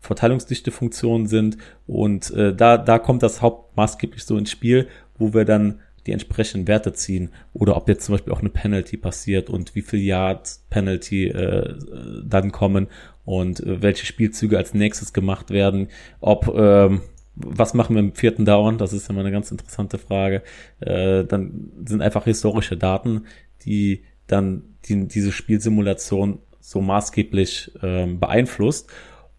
verteilungsdichte 0.00 0.70
Funktionen 0.70 1.26
sind 1.26 1.56
und 1.86 2.30
äh, 2.32 2.54
da, 2.54 2.76
da 2.78 2.98
kommt 2.98 3.22
das 3.22 3.42
hauptmaßgeblich 3.42 4.24
so 4.24 4.36
ins 4.36 4.50
Spiel, 4.50 4.88
wo 5.16 5.32
wir 5.32 5.44
dann 5.44 5.80
die 6.06 6.12
entsprechenden 6.12 6.68
Werte 6.68 6.92
ziehen 6.92 7.30
oder 7.52 7.76
ob 7.76 7.88
jetzt 7.88 8.04
zum 8.04 8.14
Beispiel 8.14 8.32
auch 8.32 8.40
eine 8.40 8.50
Penalty 8.50 8.96
passiert 8.96 9.50
und 9.50 9.74
wie 9.74 9.82
viel 9.82 10.00
Yards 10.00 10.64
Penalty 10.70 11.28
äh, 11.28 11.74
dann 12.24 12.52
kommen 12.52 12.88
und 13.24 13.60
äh, 13.60 13.82
welche 13.82 14.06
Spielzüge 14.06 14.56
als 14.56 14.74
nächstes 14.74 15.12
gemacht 15.12 15.50
werden, 15.50 15.88
ob 16.20 16.52
ähm, 16.56 17.02
was 17.36 17.74
machen 17.74 17.94
wir 17.94 18.00
im 18.00 18.14
vierten 18.14 18.46
Down? 18.46 18.78
Das 18.78 18.94
ist 18.94 19.10
immer 19.10 19.20
eine 19.20 19.30
ganz 19.30 19.50
interessante 19.50 19.98
Frage. 19.98 20.42
Äh, 20.80 21.24
dann 21.24 21.70
sind 21.84 22.00
einfach 22.00 22.24
historische 22.24 22.78
Daten, 22.78 23.26
die 23.66 24.04
dann 24.26 24.62
die, 24.86 25.06
diese 25.06 25.32
Spielsimulation 25.32 26.38
so 26.66 26.80
maßgeblich 26.80 27.70
ähm, 27.80 28.18
beeinflusst. 28.18 28.90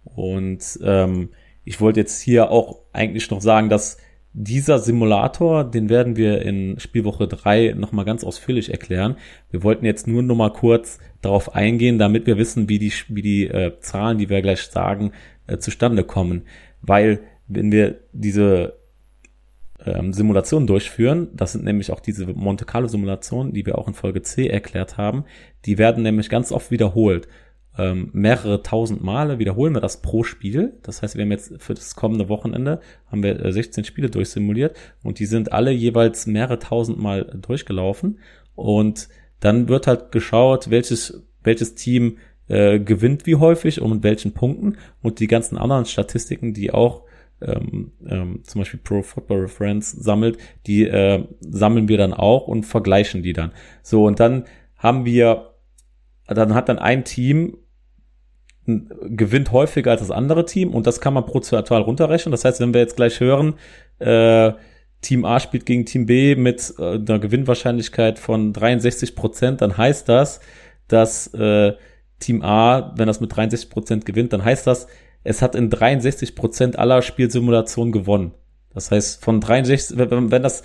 Und 0.05 0.79
ähm, 0.81 1.29
ich 1.65 1.81
wollte 1.81 1.99
jetzt 1.99 2.21
hier 2.21 2.51
auch 2.51 2.79
eigentlich 2.93 3.29
noch 3.29 3.41
sagen, 3.41 3.67
dass 3.67 3.97
dieser 4.31 4.79
Simulator, 4.79 5.65
den 5.65 5.89
werden 5.89 6.15
wir 6.15 6.41
in 6.41 6.79
Spielwoche 6.79 7.27
3 7.27 7.73
nochmal 7.77 8.05
ganz 8.05 8.23
ausführlich 8.23 8.71
erklären. 8.71 9.17
Wir 9.51 9.61
wollten 9.63 9.83
jetzt 9.83 10.07
nur 10.07 10.23
noch 10.23 10.35
mal 10.35 10.53
kurz 10.53 10.99
darauf 11.21 11.53
eingehen, 11.53 11.99
damit 11.99 12.27
wir 12.27 12.37
wissen, 12.37 12.69
wie 12.69 12.79
die, 12.79 12.93
wie 13.09 13.21
die 13.21 13.47
äh, 13.47 13.77
Zahlen, 13.81 14.19
die 14.19 14.29
wir 14.29 14.41
gleich 14.41 14.61
sagen, 14.61 15.11
äh, 15.47 15.57
zustande 15.57 16.05
kommen. 16.05 16.43
Weil 16.81 17.19
wenn 17.47 17.73
wir 17.73 17.99
diese 18.13 18.77
ähm, 19.87 20.13
Simulationen 20.13 20.67
durchführen, 20.67 21.29
das 21.33 21.53
sind 21.53 21.63
nämlich 21.63 21.91
auch 21.91 21.99
diese 21.99 22.27
Monte 22.27 22.65
Carlo 22.65 22.87
Simulationen, 22.87 23.53
die 23.53 23.65
wir 23.65 23.77
auch 23.77 23.87
in 23.87 23.93
Folge 23.93 24.21
C 24.21 24.47
erklärt 24.47 24.97
haben, 24.97 25.25
die 25.65 25.77
werden 25.77 26.03
nämlich 26.03 26.29
ganz 26.29 26.51
oft 26.51 26.71
wiederholt 26.71 27.27
ähm, 27.77 28.09
mehrere 28.13 28.63
tausend 28.63 29.03
Male 29.03 29.39
wiederholen 29.39 29.73
wir 29.73 29.81
das 29.81 30.01
pro 30.01 30.23
Spiel. 30.23 30.73
Das 30.81 31.01
heißt, 31.01 31.15
wir 31.15 31.23
haben 31.23 31.31
jetzt 31.31 31.61
für 31.61 31.73
das 31.73 31.95
kommende 31.95 32.27
Wochenende 32.27 32.81
haben 33.11 33.23
wir 33.23 33.43
äh, 33.43 33.51
16 33.51 33.83
Spiele 33.83 34.09
durchsimuliert 34.09 34.75
und 35.03 35.19
die 35.19 35.25
sind 35.25 35.51
alle 35.51 35.71
jeweils 35.71 36.25
mehrere 36.25 36.59
tausend 36.59 36.97
Mal 36.97 37.25
durchgelaufen. 37.39 38.19
Und 38.55 39.09
dann 39.39 39.69
wird 39.69 39.85
halt 39.85 40.11
geschaut, 40.11 40.71
welches, 40.71 41.23
welches 41.43 41.75
Team 41.75 42.17
äh, 42.47 42.79
gewinnt 42.79 43.27
wie 43.27 43.35
häufig 43.35 43.81
und 43.81 43.91
mit 43.91 44.03
welchen 44.03 44.33
Punkten 44.33 44.77
und 45.03 45.19
die 45.19 45.27
ganzen 45.27 45.57
anderen 45.57 45.85
Statistiken, 45.85 46.53
die 46.53 46.71
auch 46.71 47.03
ähm, 47.41 47.91
ähm, 48.07 48.43
zum 48.43 48.61
Beispiel 48.61 48.79
Pro 48.83 49.01
Football 49.01 49.41
Reference 49.41 49.91
sammelt, 49.91 50.37
die 50.65 50.87
äh, 50.87 51.23
sammeln 51.39 51.87
wir 51.87 51.97
dann 51.97 52.13
auch 52.13 52.47
und 52.47 52.65
vergleichen 52.65 53.23
die 53.23 53.33
dann. 53.33 53.51
So, 53.83 54.05
und 54.05 54.19
dann 54.19 54.45
haben 54.77 55.05
wir, 55.05 55.53
dann 56.27 56.53
hat 56.53 56.69
dann 56.69 56.79
ein 56.79 57.03
Team 57.03 57.57
gewinnt 58.65 59.51
häufiger 59.51 59.91
als 59.91 60.01
das 60.01 60.11
andere 60.11 60.45
Team 60.45 60.73
und 60.73 60.87
das 60.87 60.99
kann 60.99 61.13
man 61.13 61.25
prozentual 61.25 61.81
runterrechnen. 61.81 62.31
Das 62.31 62.43
heißt, 62.43 62.59
wenn 62.59 62.73
wir 62.73 62.81
jetzt 62.81 62.97
gleich 62.97 63.19
hören, 63.19 63.55
äh, 63.99 64.51
Team 65.01 65.25
A 65.25 65.39
spielt 65.39 65.65
gegen 65.65 65.85
Team 65.85 66.05
B 66.05 66.35
mit 66.35 66.73
äh, 66.77 66.95
einer 66.95 67.19
Gewinnwahrscheinlichkeit 67.19 68.19
von 68.19 68.51
63 68.51 69.15
Prozent, 69.15 69.61
dann 69.61 69.77
heißt 69.77 70.09
das, 70.09 70.41
dass 70.87 71.33
äh, 71.33 71.73
Team 72.19 72.41
A, 72.41 72.93
wenn 72.97 73.07
das 73.07 73.21
mit 73.21 73.35
63 73.35 73.69
Prozent 73.69 74.05
gewinnt, 74.05 74.33
dann 74.33 74.43
heißt 74.43 74.67
das, 74.67 74.87
es 75.23 75.41
hat 75.41 75.55
in 75.55 75.69
63 75.69 76.35
Prozent 76.35 76.79
aller 76.79 77.01
Spielsimulationen 77.01 77.91
gewonnen. 77.91 78.31
Das 78.73 78.91
heißt, 78.91 79.23
von 79.23 79.41
63, 79.41 79.97
wenn, 79.97 80.31
wenn 80.31 80.43
das 80.43 80.63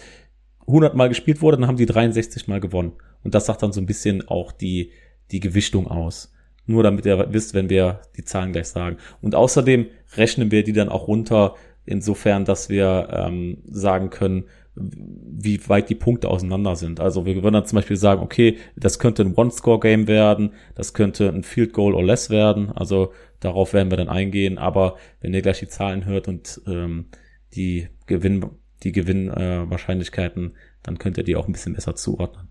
100 0.67 0.95
Mal 0.95 1.09
gespielt 1.09 1.43
wurde, 1.43 1.57
dann 1.57 1.67
haben 1.67 1.77
die 1.77 1.87
63 1.87 2.49
Mal 2.49 2.61
gewonnen. 2.61 2.93
Und 3.25 3.35
das 3.35 3.47
sagt 3.47 3.62
dann 3.62 3.73
so 3.73 3.81
ein 3.81 3.87
bisschen 3.87 4.29
auch 4.29 4.53
die, 4.53 4.93
die 5.31 5.41
Gewichtung 5.41 5.87
aus. 5.88 6.33
Nur 6.67 6.83
damit 6.83 7.07
ihr 7.07 7.33
wisst, 7.33 7.55
wenn 7.55 7.71
wir 7.71 8.03
die 8.17 8.25
Zahlen 8.25 8.53
gleich 8.53 8.69
sagen. 8.69 8.99
Und 9.21 9.35
außerdem 9.35 9.87
rechnen 10.17 10.51
wir 10.51 10.62
die 10.62 10.73
dann 10.73 10.88
auch 10.88 11.09
runter, 11.09 11.55
insofern, 11.85 12.45
dass 12.45 12.69
wir 12.69 13.09
ähm, 13.11 13.59
sagen 13.67 14.11
können, 14.11 14.45
wie 14.75 15.69
weit 15.69 15.91
die 15.91 15.95
Punkte 15.95 16.29
auseinander 16.29 16.77
sind. 16.77 17.01
Also 17.01 17.27
wir 17.27 17.35
würden 17.43 17.55
dann 17.55 17.67
zum 17.67 17.77
Beispiel 17.77 17.97
sagen, 17.97 18.23
okay, 18.23 18.57
das 18.77 18.99
könnte 18.99 19.23
ein 19.23 19.35
One-Score-Game 19.35 20.09
werden, 20.09 20.55
das 20.75 20.95
könnte 20.95 21.29
ein 21.29 21.43
Field 21.43 21.73
Goal 21.73 21.95
or 21.95 22.05
less 22.05 22.31
werden. 22.31 22.71
Also 22.71 23.12
darauf 23.45 23.73
werden 23.73 23.91
wir 23.91 23.97
dann 23.97 24.09
eingehen. 24.09 24.59
Aber 24.59 24.97
wenn 25.21 25.35
ihr 25.35 25.43
gleich 25.43 25.61
die 25.61 25.69
Zahlen 25.69 26.05
hört 26.05 26.29
und 26.29 26.61
ähm, 26.67 27.07
die 27.55 27.89
Gewinn, 28.07 28.47
die 28.83 28.93
Gewinnwahrscheinlichkeiten, 28.93 30.51
äh, 30.51 30.55
dann 30.83 30.99
könnt 30.99 31.19
ihr 31.19 31.25
die 31.25 31.37
auch 31.37 31.47
ein 31.47 31.53
bisschen 31.53 31.75
besser 31.75 31.95
zuordnen. 31.95 32.49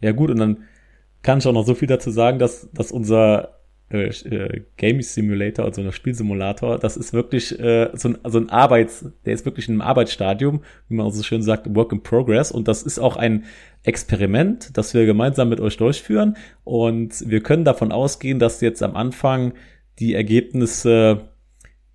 Ja 0.00 0.12
gut, 0.12 0.30
und 0.30 0.38
dann 0.38 0.64
kann 1.22 1.38
ich 1.38 1.46
auch 1.46 1.52
noch 1.52 1.66
so 1.66 1.74
viel 1.74 1.88
dazu 1.88 2.10
sagen, 2.10 2.38
dass, 2.38 2.68
dass 2.72 2.90
unser 2.90 3.60
äh, 3.92 4.08
äh, 4.08 4.64
Game 4.76 5.02
Simulator, 5.02 5.66
also 5.66 5.82
ein 5.82 5.92
Spielsimulator, 5.92 6.78
das 6.78 6.96
ist 6.96 7.12
wirklich 7.12 7.58
äh, 7.60 7.90
so, 7.92 8.08
ein, 8.08 8.18
so 8.24 8.38
ein 8.38 8.48
Arbeits, 8.48 9.04
der 9.24 9.34
ist 9.34 9.44
wirklich 9.44 9.68
in 9.68 9.74
einem 9.74 9.82
Arbeitsstadium, 9.82 10.62
wie 10.88 10.94
man 10.94 11.10
so 11.10 11.22
schön 11.22 11.42
sagt, 11.42 11.74
Work 11.74 11.92
in 11.92 12.02
Progress. 12.02 12.50
Und 12.50 12.68
das 12.68 12.82
ist 12.82 12.98
auch 12.98 13.16
ein 13.16 13.44
Experiment, 13.84 14.76
das 14.76 14.94
wir 14.94 15.04
gemeinsam 15.04 15.50
mit 15.50 15.60
euch 15.60 15.76
durchführen. 15.76 16.36
Und 16.64 17.28
wir 17.28 17.42
können 17.42 17.64
davon 17.64 17.92
ausgehen, 17.92 18.38
dass 18.38 18.60
jetzt 18.60 18.82
am 18.82 18.96
Anfang 18.96 19.52
die 19.98 20.14
Ergebnisse 20.14 21.28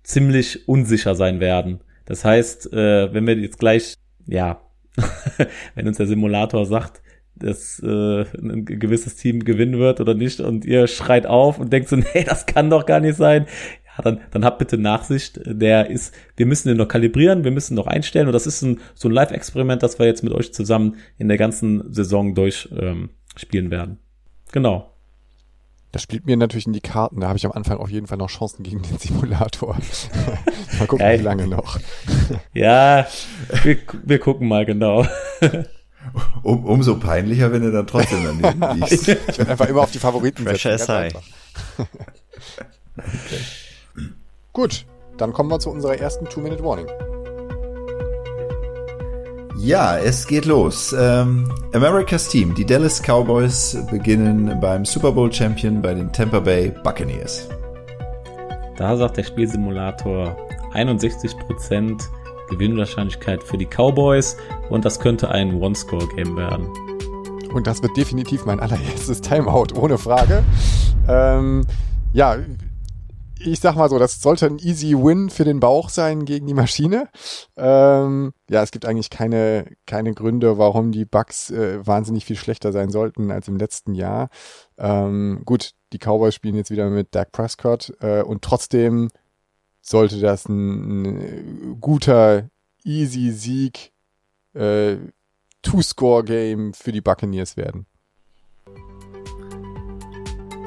ziemlich 0.02 0.68
unsicher 0.68 1.14
sein 1.14 1.40
werden. 1.40 1.80
Das 2.06 2.24
heißt, 2.24 2.72
äh, 2.72 3.12
wenn 3.12 3.26
wir 3.26 3.36
jetzt 3.36 3.58
gleich, 3.58 3.94
ja, 4.26 4.62
wenn 5.74 5.86
uns 5.86 5.98
der 5.98 6.06
Simulator 6.06 6.64
sagt, 6.64 7.02
dass 7.36 7.80
äh, 7.80 8.24
ein 8.36 8.64
gewisses 8.64 9.16
Team 9.16 9.44
gewinnen 9.44 9.78
wird 9.78 10.00
oder 10.00 10.14
nicht 10.14 10.40
und 10.40 10.64
ihr 10.64 10.86
schreit 10.86 11.26
auf 11.26 11.58
und 11.58 11.72
denkt 11.72 11.88
so, 11.88 11.96
nee, 12.14 12.24
das 12.24 12.46
kann 12.46 12.70
doch 12.70 12.86
gar 12.86 13.00
nicht 13.00 13.16
sein. 13.16 13.46
Ja, 13.84 14.02
dann, 14.02 14.20
dann 14.30 14.44
habt 14.44 14.58
bitte 14.58 14.78
Nachsicht. 14.78 15.40
Der 15.44 15.90
ist, 15.90 16.14
wir 16.36 16.46
müssen 16.46 16.68
den 16.68 16.78
noch 16.78 16.88
kalibrieren, 16.88 17.44
wir 17.44 17.50
müssen 17.50 17.74
noch 17.74 17.86
einstellen 17.86 18.26
und 18.26 18.32
das 18.32 18.46
ist 18.46 18.62
ein, 18.62 18.80
so 18.94 19.08
ein 19.08 19.12
Live-Experiment, 19.12 19.82
das 19.82 19.98
wir 19.98 20.06
jetzt 20.06 20.24
mit 20.24 20.32
euch 20.32 20.52
zusammen 20.52 20.96
in 21.18 21.28
der 21.28 21.36
ganzen 21.36 21.92
Saison 21.92 22.34
durchspielen 22.34 23.66
ähm, 23.66 23.70
werden. 23.70 23.98
Genau. 24.52 24.97
Das 25.92 26.02
spielt 26.02 26.26
mir 26.26 26.36
natürlich 26.36 26.66
in 26.66 26.74
die 26.74 26.80
Karten. 26.80 27.20
Da 27.20 27.28
habe 27.28 27.38
ich 27.38 27.46
am 27.46 27.52
Anfang 27.52 27.78
auf 27.78 27.90
jeden 27.90 28.06
Fall 28.06 28.18
noch 28.18 28.28
Chancen 28.28 28.62
gegen 28.62 28.82
den 28.82 28.98
Simulator. 28.98 29.76
mal 30.78 30.86
gucken, 30.86 31.06
ja, 31.06 31.18
wie 31.18 31.22
lange 31.22 31.46
noch. 31.46 31.78
ja, 32.52 33.06
wir, 33.62 33.78
wir 34.04 34.18
gucken 34.18 34.48
mal 34.48 34.66
genau. 34.66 35.06
Um, 36.42 36.64
umso 36.64 36.98
peinlicher, 36.98 37.52
wenn 37.52 37.62
er 37.62 37.70
dann 37.70 37.86
trotzdem 37.86 38.24
daneben 38.24 38.80
liegt. 38.80 38.92
ich 38.92 39.38
werde 39.38 39.50
einfach 39.50 39.68
immer 39.68 39.82
auf 39.82 39.90
die 39.90 39.98
Favoriten 39.98 40.44
setzen. 40.44 40.88
High. 40.88 41.14
okay. 42.96 43.40
Gut, 44.52 44.86
dann 45.16 45.32
kommen 45.32 45.50
wir 45.50 45.58
zu 45.58 45.70
unserer 45.70 45.98
ersten 45.98 46.26
Two-Minute-Warning. 46.26 46.86
Ja, 49.60 49.98
es 49.98 50.26
geht 50.26 50.44
los. 50.44 50.94
Ähm, 50.96 51.50
America's 51.72 52.28
Team, 52.28 52.54
die 52.54 52.64
Dallas 52.64 53.02
Cowboys, 53.02 53.76
beginnen 53.90 54.58
beim 54.60 54.84
Super 54.84 55.10
Bowl 55.10 55.32
Champion 55.32 55.82
bei 55.82 55.94
den 55.94 56.12
Tampa 56.12 56.38
Bay 56.38 56.72
Buccaneers. 56.84 57.48
Da 58.76 58.96
sagt 58.96 59.16
der 59.16 59.24
Spielsimulator 59.24 60.36
61 60.74 61.36
Prozent 61.38 62.08
Gewinnwahrscheinlichkeit 62.50 63.42
für 63.42 63.58
die 63.58 63.66
Cowboys 63.66 64.36
und 64.70 64.84
das 64.84 65.00
könnte 65.00 65.28
ein 65.30 65.60
One-Score-Game 65.60 66.36
werden. 66.36 66.68
Und 67.52 67.66
das 67.66 67.82
wird 67.82 67.96
definitiv 67.96 68.46
mein 68.46 68.60
allererstes 68.60 69.20
Timeout, 69.20 69.74
ohne 69.74 69.98
Frage. 69.98 70.44
Ähm, 71.08 71.66
ja, 72.12 72.36
ich 73.40 73.60
sag 73.60 73.76
mal 73.76 73.88
so, 73.88 73.98
das 73.98 74.20
sollte 74.20 74.46
ein 74.46 74.58
easy 74.58 74.94
Win 74.96 75.30
für 75.30 75.44
den 75.44 75.60
Bauch 75.60 75.88
sein 75.88 76.24
gegen 76.24 76.46
die 76.46 76.54
Maschine. 76.54 77.08
Ähm, 77.56 78.32
ja, 78.48 78.62
es 78.62 78.70
gibt 78.70 78.86
eigentlich 78.86 79.10
keine, 79.10 79.66
keine 79.86 80.14
Gründe, 80.14 80.58
warum 80.58 80.92
die 80.92 81.04
Bugs 81.04 81.50
äh, 81.50 81.84
wahnsinnig 81.86 82.24
viel 82.24 82.36
schlechter 82.36 82.72
sein 82.72 82.90
sollten 82.90 83.30
als 83.30 83.48
im 83.48 83.56
letzten 83.56 83.94
Jahr. 83.94 84.28
Ähm, 84.76 85.42
gut, 85.44 85.72
die 85.92 85.98
Cowboys 85.98 86.34
spielen 86.34 86.56
jetzt 86.56 86.70
wieder 86.70 86.90
mit 86.90 87.14
Dak 87.14 87.32
Prescott 87.32 87.92
äh, 88.00 88.22
und 88.22 88.42
trotzdem 88.42 89.08
sollte 89.80 90.20
das 90.20 90.48
ein, 90.48 91.04
ein 91.04 91.80
guter, 91.80 92.48
easy 92.84 93.30
Sieg 93.30 93.92
äh, 94.54 94.96
Two-Score-Game 95.62 96.74
für 96.74 96.92
die 96.92 97.00
Buccaneers 97.00 97.56
werden. 97.56 97.86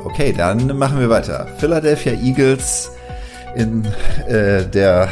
Okay, 0.03 0.33
dann 0.35 0.77
machen 0.77 0.99
wir 0.99 1.09
weiter. 1.09 1.47
Philadelphia 1.57 2.13
Eagles 2.13 2.91
in 3.55 3.85
äh, 4.27 4.65
der 4.65 5.09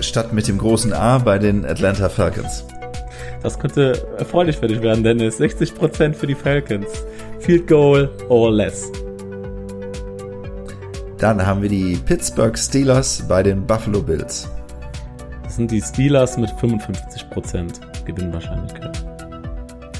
Stadt 0.00 0.32
mit 0.32 0.46
dem 0.48 0.58
großen 0.58 0.92
A 0.92 1.18
bei 1.18 1.38
den 1.38 1.64
Atlanta 1.64 2.08
Falcons. 2.08 2.64
Das 3.42 3.58
könnte 3.58 4.06
erfreulich 4.18 4.56
für 4.56 4.66
dich 4.66 4.82
werden, 4.82 5.04
Dennis. 5.04 5.40
60% 5.40 6.14
für 6.14 6.26
die 6.26 6.34
Falcons. 6.34 6.86
Field 7.40 7.66
Goal 7.66 8.10
or 8.28 8.50
less. 8.50 8.90
Dann 11.18 11.46
haben 11.46 11.62
wir 11.62 11.68
die 11.68 11.96
Pittsburgh 12.04 12.58
Steelers 12.58 13.24
bei 13.26 13.42
den 13.42 13.66
Buffalo 13.66 14.02
Bills. 14.02 14.50
Das 15.42 15.56
sind 15.56 15.70
die 15.70 15.80
Steelers 15.80 16.36
mit 16.36 16.50
55% 16.50 18.04
Gewinnwahrscheinlichkeit. 18.04 19.06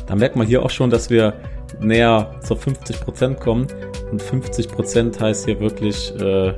Da 0.06 0.14
merkt 0.14 0.36
man 0.36 0.46
hier 0.46 0.62
auch 0.62 0.70
schon, 0.70 0.90
dass 0.90 1.08
wir 1.08 1.32
näher 1.80 2.34
zur 2.42 2.58
50% 2.58 3.36
kommen. 3.36 3.66
Und 4.10 4.22
50% 4.22 5.20
heißt 5.20 5.44
hier 5.46 5.60
wirklich, 5.60 6.14
äh, 6.20 6.54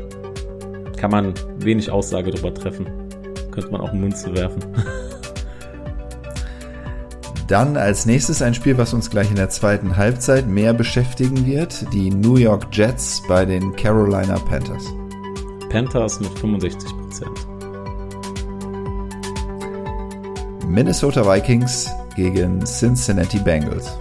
kann 0.99 1.11
man 1.11 1.35
wenig 1.59 1.91
Aussage 1.91 2.31
darüber 2.31 2.53
treffen. 2.53 2.87
Könnte 3.51 3.71
man 3.71 3.81
auch 3.81 3.91
einen 3.91 4.03
Mund 4.03 4.17
zu 4.17 4.35
werfen. 4.35 4.63
Dann 7.49 7.79
als 7.79 8.05
nächstes 8.05 8.43
ein 8.43 8.53
Spiel, 8.53 8.77
was 8.77 8.93
uns 8.93 9.09
gleich 9.09 9.31
in 9.31 9.37
der 9.37 9.49
zweiten 9.49 9.97
Halbzeit 9.97 10.47
mehr 10.47 10.75
beschäftigen 10.75 11.47
wird. 11.47 11.87
Die 11.95 12.11
New 12.11 12.37
York 12.37 12.67
Jets 12.73 13.23
bei 13.27 13.47
den 13.47 13.75
Carolina 13.75 14.39
Panthers. 14.39 14.85
Panthers 15.71 16.21
mit 16.21 16.31
65%. 16.33 17.27
Minnesota 20.67 21.25
Vikings 21.25 21.91
gegen 22.15 22.63
Cincinnati 22.67 23.39
Bengals. 23.39 23.97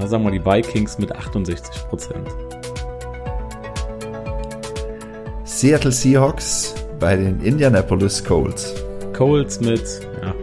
Da 0.00 0.06
sagen 0.06 0.24
wir 0.24 0.30
die 0.30 0.44
Vikings 0.44 0.98
mit 0.98 1.14
68%. 1.14 2.14
Seattle 5.44 5.90
Seahawks 5.90 6.74
bei 7.00 7.16
den 7.16 7.40
Indianapolis 7.40 8.22
Colts. 8.24 8.74
Colts 9.12 9.60
mit 9.60 9.82
ja, 10.22 10.34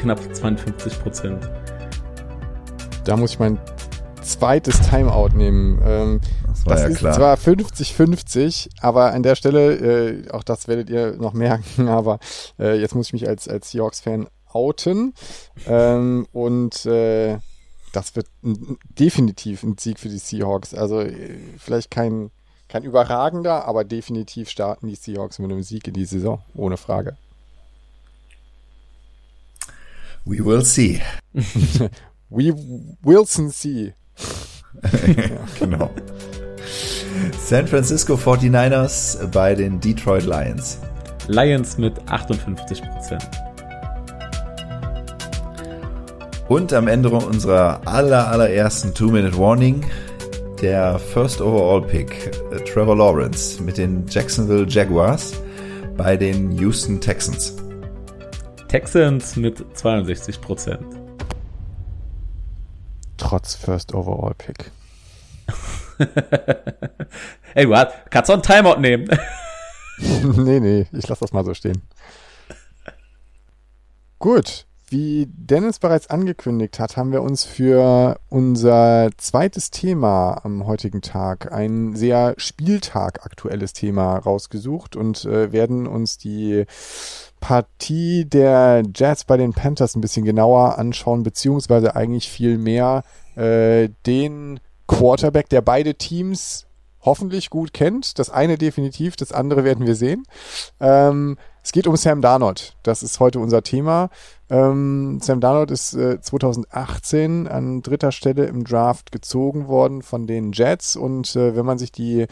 knapp 0.00 0.18
52%. 0.18 1.38
Da 3.04 3.16
muss 3.16 3.32
ich 3.32 3.38
mein 3.38 3.58
zweites 4.22 4.80
Timeout 4.80 5.36
nehmen. 5.36 5.80
Ähm, 5.84 6.20
Das 6.48 6.66
war 6.66 6.72
das 6.72 6.82
ja 6.82 6.88
ist 6.88 6.98
klar. 6.98 7.12
zwar 7.14 7.36
50-50, 7.36 8.70
aber 8.80 9.12
an 9.12 9.22
der 9.22 9.36
Stelle, 9.36 9.74
äh, 9.74 10.30
auch 10.30 10.42
das 10.42 10.66
werdet 10.66 10.90
ihr 10.90 11.12
noch 11.16 11.34
merken, 11.34 11.88
aber 11.88 12.18
äh, 12.58 12.80
jetzt 12.80 12.94
muss 12.96 13.06
ich 13.08 13.12
mich 13.12 13.28
als, 13.28 13.46
als 13.46 13.70
Seahawks-Fan 13.70 14.26
outen. 14.52 15.14
Ähm, 15.68 16.26
und 16.32 16.84
äh, 16.86 17.38
das 17.94 18.16
wird 18.16 18.26
ein, 18.42 18.76
definitiv 18.98 19.62
ein 19.62 19.76
Sieg 19.78 19.98
für 19.98 20.08
die 20.08 20.18
Seahawks. 20.18 20.74
Also 20.74 21.00
äh, 21.00 21.38
vielleicht 21.58 21.90
kein, 21.90 22.30
kein 22.68 22.82
überragender, 22.82 23.66
aber 23.66 23.84
definitiv 23.84 24.50
starten 24.50 24.88
die 24.88 24.96
Seahawks 24.96 25.38
mit 25.38 25.50
einem 25.50 25.62
Sieg 25.62 25.86
in 25.86 25.94
die 25.94 26.04
Saison, 26.04 26.42
ohne 26.54 26.76
Frage. 26.76 27.16
We 30.24 30.44
will 30.44 30.64
see. 30.64 31.00
We 32.30 32.54
Wilson 33.02 33.50
see. 33.50 33.92
genau. 35.58 35.90
San 37.38 37.68
Francisco 37.68 38.14
49ers 38.14 39.26
bei 39.28 39.54
den 39.54 39.78
Detroit 39.78 40.24
Lions. 40.24 40.78
Lions 41.28 41.78
mit 41.78 42.00
58%. 42.04 43.43
Und 46.48 46.74
am 46.74 46.88
Ende 46.88 47.08
unserer 47.08 47.80
aller, 47.86 48.28
allerersten 48.28 48.92
Two-Minute-Warning 48.92 49.82
der 50.60 50.98
First 50.98 51.40
Overall 51.40 51.80
Pick, 51.80 52.30
äh, 52.52 52.56
Trevor 52.64 52.96
Lawrence 52.96 53.62
mit 53.62 53.78
den 53.78 54.06
Jacksonville 54.08 54.66
Jaguars 54.68 55.32
bei 55.96 56.18
den 56.18 56.52
Houston 56.52 57.00
Texans. 57.00 57.56
Texans 58.68 59.36
mit 59.36 59.58
62%. 59.74 60.78
Trotz 63.16 63.54
First 63.54 63.94
Overall 63.94 64.34
Pick. 64.34 64.70
Ey, 67.54 67.64
du 67.66 67.86
kannst 68.10 68.28
doch 68.28 68.34
einen 68.34 68.42
Timeout 68.42 68.80
nehmen. 68.80 69.08
nee, 69.98 70.60
nee, 70.60 70.86
ich 70.92 71.08
lasse 71.08 71.20
das 71.20 71.32
mal 71.32 71.44
so 71.44 71.54
stehen. 71.54 71.82
Gut, 74.18 74.66
wie 74.88 75.26
Dennis 75.28 75.78
bereits 75.78 76.08
angekündigt 76.08 76.78
hat, 76.78 76.96
haben 76.96 77.12
wir 77.12 77.22
uns 77.22 77.44
für 77.44 78.18
unser 78.28 79.10
zweites 79.16 79.70
Thema 79.70 80.40
am 80.44 80.66
heutigen 80.66 81.00
Tag 81.00 81.52
ein 81.52 81.96
sehr 81.96 82.34
Spieltag 82.36 83.24
aktuelles 83.24 83.72
Thema 83.72 84.18
rausgesucht 84.18 84.96
und 84.96 85.24
äh, 85.24 85.52
werden 85.52 85.86
uns 85.86 86.18
die 86.18 86.64
Partie 87.40 88.24
der 88.24 88.82
Jazz 88.94 89.24
bei 89.24 89.36
den 89.36 89.52
Panthers 89.52 89.96
ein 89.96 90.00
bisschen 90.00 90.24
genauer 90.24 90.78
anschauen, 90.78 91.22
beziehungsweise 91.22 91.94
eigentlich 91.94 92.30
viel 92.30 92.58
mehr 92.58 93.02
äh, 93.36 93.90
den 94.06 94.60
Quarterback, 94.86 95.48
der 95.48 95.62
beide 95.62 95.94
Teams 95.94 96.66
hoffentlich 97.00 97.50
gut 97.50 97.72
kennt. 97.72 98.18
Das 98.18 98.30
eine 98.30 98.58
definitiv, 98.58 99.16
das 99.16 99.32
andere 99.32 99.64
werden 99.64 99.86
wir 99.86 99.94
sehen. 99.94 100.24
Ähm, 100.80 101.36
es 101.64 101.72
geht 101.72 101.86
um 101.86 101.96
Sam 101.96 102.20
Darnold. 102.20 102.76
Das 102.82 103.02
ist 103.02 103.20
heute 103.20 103.38
unser 103.38 103.62
Thema. 103.62 104.10
Ähm, 104.50 105.18
Sam 105.22 105.40
Darnold 105.40 105.70
ist 105.70 105.94
äh, 105.94 106.20
2018 106.20 107.48
an 107.48 107.80
dritter 107.80 108.12
Stelle 108.12 108.44
im 108.44 108.64
Draft 108.64 109.10
gezogen 109.10 109.66
worden 109.66 110.02
von 110.02 110.26
den 110.26 110.52
Jets. 110.52 110.94
Und 110.94 111.34
äh, 111.36 111.56
wenn 111.56 111.64
man 111.64 111.78
sich 111.78 111.90
die 111.90 112.26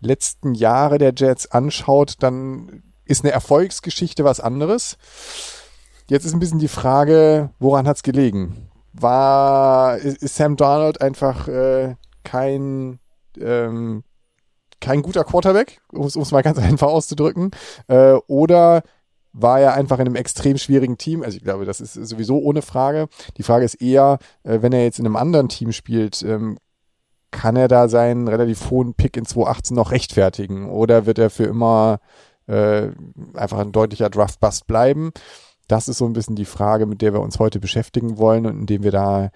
letzten 0.00 0.54
Jahre 0.54 0.96
der 0.96 1.12
Jets 1.14 1.50
anschaut, 1.50 2.14
dann 2.20 2.82
ist 3.04 3.24
eine 3.24 3.32
Erfolgsgeschichte 3.32 4.24
was 4.24 4.40
anderes. 4.40 4.96
Jetzt 6.08 6.24
ist 6.24 6.32
ein 6.32 6.40
bisschen 6.40 6.58
die 6.58 6.66
Frage, 6.66 7.50
woran 7.58 7.86
hat's 7.86 8.02
gelegen? 8.02 8.70
War 8.94 9.98
ist, 9.98 10.22
ist 10.22 10.36
Sam 10.36 10.56
Darnold 10.56 11.02
einfach 11.02 11.46
äh, 11.46 11.94
kein 12.24 13.00
ähm, 13.38 14.02
kein 14.80 15.02
guter 15.02 15.24
Quarterback, 15.24 15.80
um 15.92 16.06
es 16.06 16.30
mal 16.30 16.42
ganz 16.42 16.58
einfach 16.58 16.88
auszudrücken, 16.88 17.50
äh, 17.88 18.14
oder 18.26 18.82
war 19.32 19.60
er 19.60 19.74
einfach 19.74 19.98
in 19.98 20.06
einem 20.06 20.16
extrem 20.16 20.58
schwierigen 20.58 20.98
Team? 20.98 21.22
Also 21.22 21.36
ich 21.36 21.44
glaube, 21.44 21.64
das 21.64 21.80
ist 21.80 21.94
sowieso 21.94 22.38
ohne 22.38 22.62
Frage. 22.62 23.08
Die 23.36 23.42
Frage 23.42 23.64
ist 23.64 23.74
eher, 23.74 24.18
äh, 24.42 24.58
wenn 24.62 24.72
er 24.72 24.84
jetzt 24.84 24.98
in 24.98 25.06
einem 25.06 25.16
anderen 25.16 25.48
Team 25.48 25.72
spielt, 25.72 26.22
ähm, 26.22 26.58
kann 27.30 27.56
er 27.56 27.68
da 27.68 27.88
seinen 27.88 28.26
relativ 28.26 28.70
hohen 28.70 28.94
Pick 28.94 29.16
in 29.16 29.26
2018 29.26 29.76
noch 29.76 29.92
rechtfertigen? 29.92 30.70
Oder 30.70 31.06
wird 31.06 31.18
er 31.18 31.30
für 31.30 31.44
immer 31.44 32.00
äh, 32.46 32.88
einfach 33.34 33.58
ein 33.58 33.72
deutlicher 33.72 34.10
Draft-Bust 34.10 34.66
bleiben? 34.66 35.12
Das 35.68 35.88
ist 35.88 35.98
so 35.98 36.06
ein 36.06 36.14
bisschen 36.14 36.36
die 36.36 36.46
Frage, 36.46 36.86
mit 36.86 37.02
der 37.02 37.12
wir 37.12 37.20
uns 37.20 37.38
heute 37.38 37.60
beschäftigen 37.60 38.16
wollen 38.16 38.46
und 38.46 38.58
indem 38.58 38.82
wir 38.82 38.92
da 38.92 39.30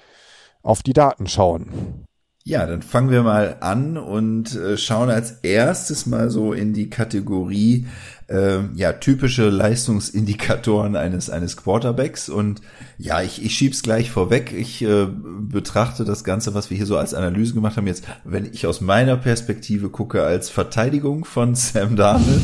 auf 0.62 0.82
die 0.82 0.94
Daten 0.94 1.26
schauen. 1.26 2.06
Ja, 2.44 2.66
dann 2.66 2.82
fangen 2.82 3.10
wir 3.10 3.22
mal 3.22 3.58
an 3.60 3.96
und 3.96 4.56
äh, 4.56 4.76
schauen 4.76 5.10
als 5.10 5.30
erstes 5.42 6.06
mal 6.06 6.28
so 6.28 6.52
in 6.52 6.72
die 6.72 6.90
Kategorie 6.90 7.86
äh, 8.28 8.58
ja 8.74 8.94
typische 8.94 9.48
Leistungsindikatoren 9.48 10.96
eines 10.96 11.30
eines 11.30 11.56
Quarterbacks 11.56 12.28
und 12.28 12.60
ja, 12.98 13.22
ich, 13.22 13.44
ich 13.44 13.54
schieb's 13.54 13.84
gleich 13.84 14.10
vorweg. 14.10 14.52
Ich 14.52 14.82
äh, 14.82 15.06
betrachte 15.06 16.04
das 16.04 16.24
Ganze, 16.24 16.52
was 16.52 16.68
wir 16.68 16.76
hier 16.76 16.86
so 16.86 16.96
als 16.96 17.14
Analyse 17.14 17.54
gemacht 17.54 17.76
haben, 17.76 17.86
jetzt, 17.86 18.04
wenn 18.24 18.46
ich 18.46 18.66
aus 18.66 18.80
meiner 18.80 19.16
Perspektive 19.16 19.88
gucke, 19.88 20.24
als 20.24 20.50
Verteidigung 20.50 21.24
von 21.24 21.54
Sam 21.54 21.94
Darnold 21.94 22.42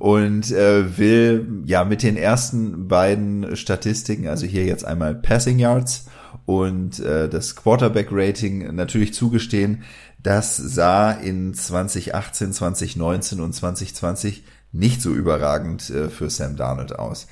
und 0.00 0.50
äh, 0.50 0.98
will 0.98 1.62
ja 1.64 1.84
mit 1.84 2.02
den 2.02 2.16
ersten 2.16 2.88
beiden 2.88 3.54
Statistiken, 3.56 4.26
also 4.26 4.46
hier 4.46 4.64
jetzt 4.64 4.84
einmal 4.84 5.14
Passing 5.14 5.60
Yards 5.60 6.06
und 6.46 7.00
äh, 7.00 7.28
das 7.28 7.56
Quarterback-Rating 7.56 8.74
natürlich 8.74 9.14
zugestehen. 9.14 9.82
Das 10.22 10.56
sah 10.56 11.12
in 11.12 11.54
2018, 11.54 12.52
2019 12.52 13.40
und 13.40 13.52
2020 13.52 14.44
nicht 14.72 15.00
so 15.00 15.10
überragend 15.10 15.90
äh, 15.90 16.08
für 16.08 16.30
Sam 16.30 16.56
Darnold 16.56 16.98
aus. 16.98 17.28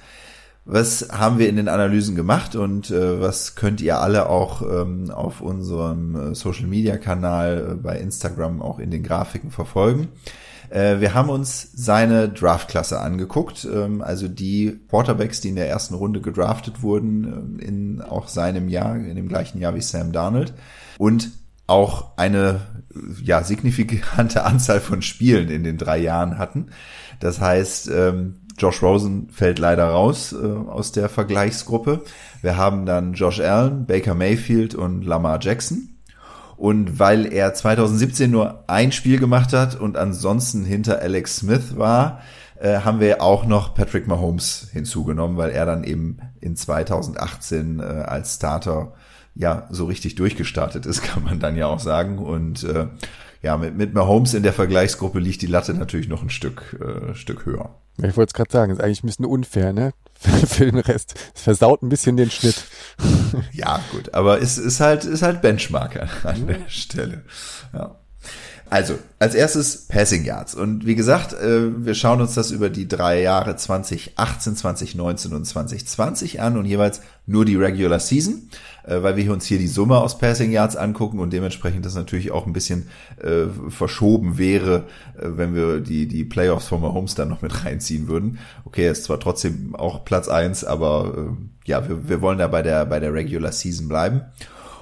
Was 0.69 1.11
haben 1.13 1.39
wir 1.39 1.49
in 1.49 1.55
den 1.55 1.69
Analysen 1.69 2.17
gemacht 2.17 2.57
und 2.57 2.91
äh, 2.91 3.21
was 3.21 3.55
könnt 3.55 3.81
ihr 3.81 4.01
alle 4.01 4.29
auch 4.29 4.63
ähm, 4.63 5.13
auf 5.13 5.41
unserem 5.41 6.33
äh, 6.33 6.35
Social 6.35 6.67
Media 6.67 6.97
Kanal 6.97 7.69
äh, 7.71 7.75
bei 7.77 7.99
Instagram 7.99 8.61
auch 8.61 8.81
in 8.81 8.91
den 8.91 9.05
Grafiken 9.05 9.53
verfolgen? 9.53 10.09
Äh, 10.71 11.01
wir 11.01 11.15
haben 11.15 11.31
uns 11.31 11.69
seine 11.75 12.29
Draftklasse 12.29 13.01
angeguckt, 13.01 13.67
ähm, 13.73 14.03
also 14.03 14.29
die 14.29 14.81
Quarterbacks, 14.89 15.41
die 15.41 15.51
in 15.51 15.57
der 15.57 15.69
ersten 15.69 15.95
Runde 15.95 16.21
gedraftet 16.21 16.83
wurden, 16.83 17.59
äh, 17.59 17.65
in 17.65 18.03
auch 18.03 18.29
seinem 18.29 18.69
Jahr, 18.69 18.97
in 18.97 19.17
dem 19.17 19.29
gleichen 19.29 19.61
Jahr 19.61 19.75
wie 19.75 19.83
Sam 19.83 20.13
Darnold 20.13 20.55
und 20.99 21.31
auch 21.67 22.17
eine 22.17 22.61
ja 23.23 23.43
signifikante 23.43 24.45
Anzahl 24.45 24.81
von 24.81 25.03
Spielen 25.03 25.49
in 25.49 25.65
den 25.65 25.79
drei 25.79 25.99
Jahren 25.99 26.39
hatten. 26.39 26.67
Das 27.21 27.41
heißt, 27.41 27.89
ähm, 27.89 28.37
Josh 28.59 28.83
Rosen 28.83 29.29
fällt 29.31 29.59
leider 29.59 29.89
raus 29.89 30.33
äh, 30.33 30.47
aus 30.47 30.93
der 30.93 31.09
Vergleichsgruppe. 31.09 32.05
Wir 32.43 32.57
haben 32.57 32.87
dann 32.87 33.13
Josh 33.13 33.41
Allen, 33.41 33.87
Baker 33.87 34.15
Mayfield 34.15 34.75
und 34.75 35.03
Lamar 35.03 35.39
Jackson. 35.41 35.96
Und 36.57 36.99
weil 36.99 37.33
er 37.33 37.53
2017 37.53 38.31
nur 38.31 38.65
ein 38.67 38.93
Spiel 38.93 39.19
gemacht 39.19 39.53
hat 39.53 39.75
und 39.75 39.97
ansonsten 39.97 40.65
hinter 40.65 41.01
Alex 41.01 41.37
Smith 41.37 41.77
war, 41.77 42.21
äh, 42.59 42.79
haben 42.81 43.01
wir 43.01 43.21
auch 43.21 43.45
noch 43.45 43.75
Patrick 43.75 44.07
Mahomes 44.07 44.69
hinzugenommen, 44.73 45.37
weil 45.37 45.51
er 45.51 45.67
dann 45.67 45.85
eben 45.85 46.19
in 46.41 46.57
2018 46.57 47.81
äh, 47.81 47.83
als 47.83 48.37
Starter 48.37 48.95
ja 49.35 49.67
so 49.71 49.85
richtig 49.85 50.15
durchgestartet 50.15 50.87
ist, 50.87 51.03
kann 51.05 51.25
man 51.25 51.41
dann 51.41 51.57
ja 51.57 51.67
auch 51.67 51.81
sagen. 51.81 52.19
Und 52.19 52.65
äh, 52.65 52.87
ja, 53.43 53.57
mit, 53.59 53.77
mit 53.77 53.93
Mahomes 53.95 54.33
in 54.33 54.43
der 54.43 54.55
Vergleichsgruppe 54.55 55.19
liegt 55.19 55.43
die 55.43 55.47
Latte 55.47 55.75
natürlich 55.75 56.09
noch 56.09 56.23
ein 56.23 56.31
Stück, 56.31 56.81
äh, 56.81 57.15
Stück 57.15 57.45
höher. 57.45 57.75
Ich 57.99 58.17
wollte 58.17 58.31
es 58.31 58.35
gerade 58.35 58.53
sagen, 58.53 58.73
ist 58.73 58.81
eigentlich 58.81 59.03
ein 59.03 59.07
bisschen 59.07 59.27
unfair, 59.27 59.73
ne? 59.73 59.93
Für 60.47 60.67
den 60.67 60.79
Rest. 60.79 61.15
Es 61.35 61.43
versaut 61.43 61.83
ein 61.83 61.89
bisschen 61.89 62.17
den 62.17 62.31
Schnitt. 62.31 62.65
ja, 63.53 63.81
gut, 63.93 64.15
aber 64.15 64.41
es 64.41 64.59
ist 64.59 64.81
halt, 64.81 65.05
ist 65.05 65.23
halt 65.23 65.43
Benchmarker 65.43 66.09
an 66.25 66.47
der 66.47 66.69
Stelle. 66.69 67.23
Ja. 67.73 67.97
Also, 68.69 68.99
als 69.21 69.37
erstes 69.37 69.87
Passing 69.87 70.25
Yards. 70.25 70.55
Und 70.57 70.87
wie 70.87 70.97
gesagt, 70.97 71.33
äh, 71.35 71.85
wir 71.85 71.95
schauen 71.95 72.21
uns 72.21 72.35
das 72.35 72.51
über 72.51 72.69
die 72.69 72.89
drei 72.89 73.23
Jahre 73.23 73.57
2018, 73.57 74.57
2019 74.57 75.33
und 75.35 75.45
2020 75.45 76.41
an 76.41 76.57
und 76.59 76.67
jeweils 76.67 77.01
nur 77.27 77.45
die 77.45 77.55
Regular 77.55 78.01
Season, 78.01 78.51
äh, 78.87 79.03
weil 79.03 79.17
wir 79.17 79.33
uns 79.33 79.45
hier 79.45 79.59
die 79.59 79.69
Summe 79.69 79.99
aus 79.99 80.19
Passing 80.19 80.51
Yards 80.51 80.77
angucken 80.77 81.19
und 81.19 81.33
dementsprechend 81.33 81.85
das 81.85 81.95
natürlich 81.95 82.31
auch 82.31 82.47
ein 82.47 82.53
bisschen 82.53 82.89
äh, 83.23 83.47
verschoben 83.69 84.39
wäre, 84.39 84.85
äh, 85.19 85.29
wenn 85.37 85.55
wir 85.55 85.81
die, 85.81 86.07
die 86.07 86.25
Playoffs 86.25 86.69
von 86.69 86.81
Mahomes 86.81 87.15
dann 87.15 87.29
noch 87.29 87.43
mit 87.43 87.65
reinziehen 87.65 88.09
würden. 88.09 88.39
Okay, 88.65 88.85
er 88.85 88.93
ist 88.93 89.05
zwar 89.05 89.21
trotzdem 89.21 89.75
auch 89.75 90.05
Platz 90.05 90.29
eins, 90.29 90.65
aber 90.65 91.15
äh, 91.17 91.69
ja, 91.69 91.89
wir, 91.89 92.09
wir 92.09 92.21
wollen 92.21 92.39
da 92.39 92.49
bei 92.49 92.63
der, 92.63 92.87
bei 92.87 93.01
der 93.01 93.13
Regular 93.13 93.53
Season 93.53 93.89
bleiben. 93.89 94.23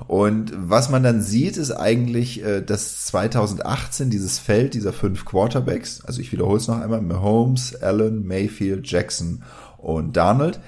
Und 0.07 0.53
was 0.57 0.91
man 0.91 1.03
dann 1.03 1.23
sieht, 1.23 1.57
ist 1.57 1.71
eigentlich, 1.71 2.45
äh, 2.45 2.61
dass 2.61 3.07
2018 3.07 4.11
dieses 4.11 4.39
Feld 4.39 4.75
dieser 4.75 4.93
fünf 4.93 5.25
Quarterbacks, 5.25 6.05
also 6.05 6.21
ich 6.21 6.33
wiederhole 6.33 6.59
es 6.59 6.69
noch 6.69 6.81
einmal, 6.81 7.01
Mahomes, 7.01 7.81
Allen, 7.81 8.27
Mayfield, 8.27 8.91
Jackson 8.91 9.43
und 9.79 10.17
Donald, 10.17 10.61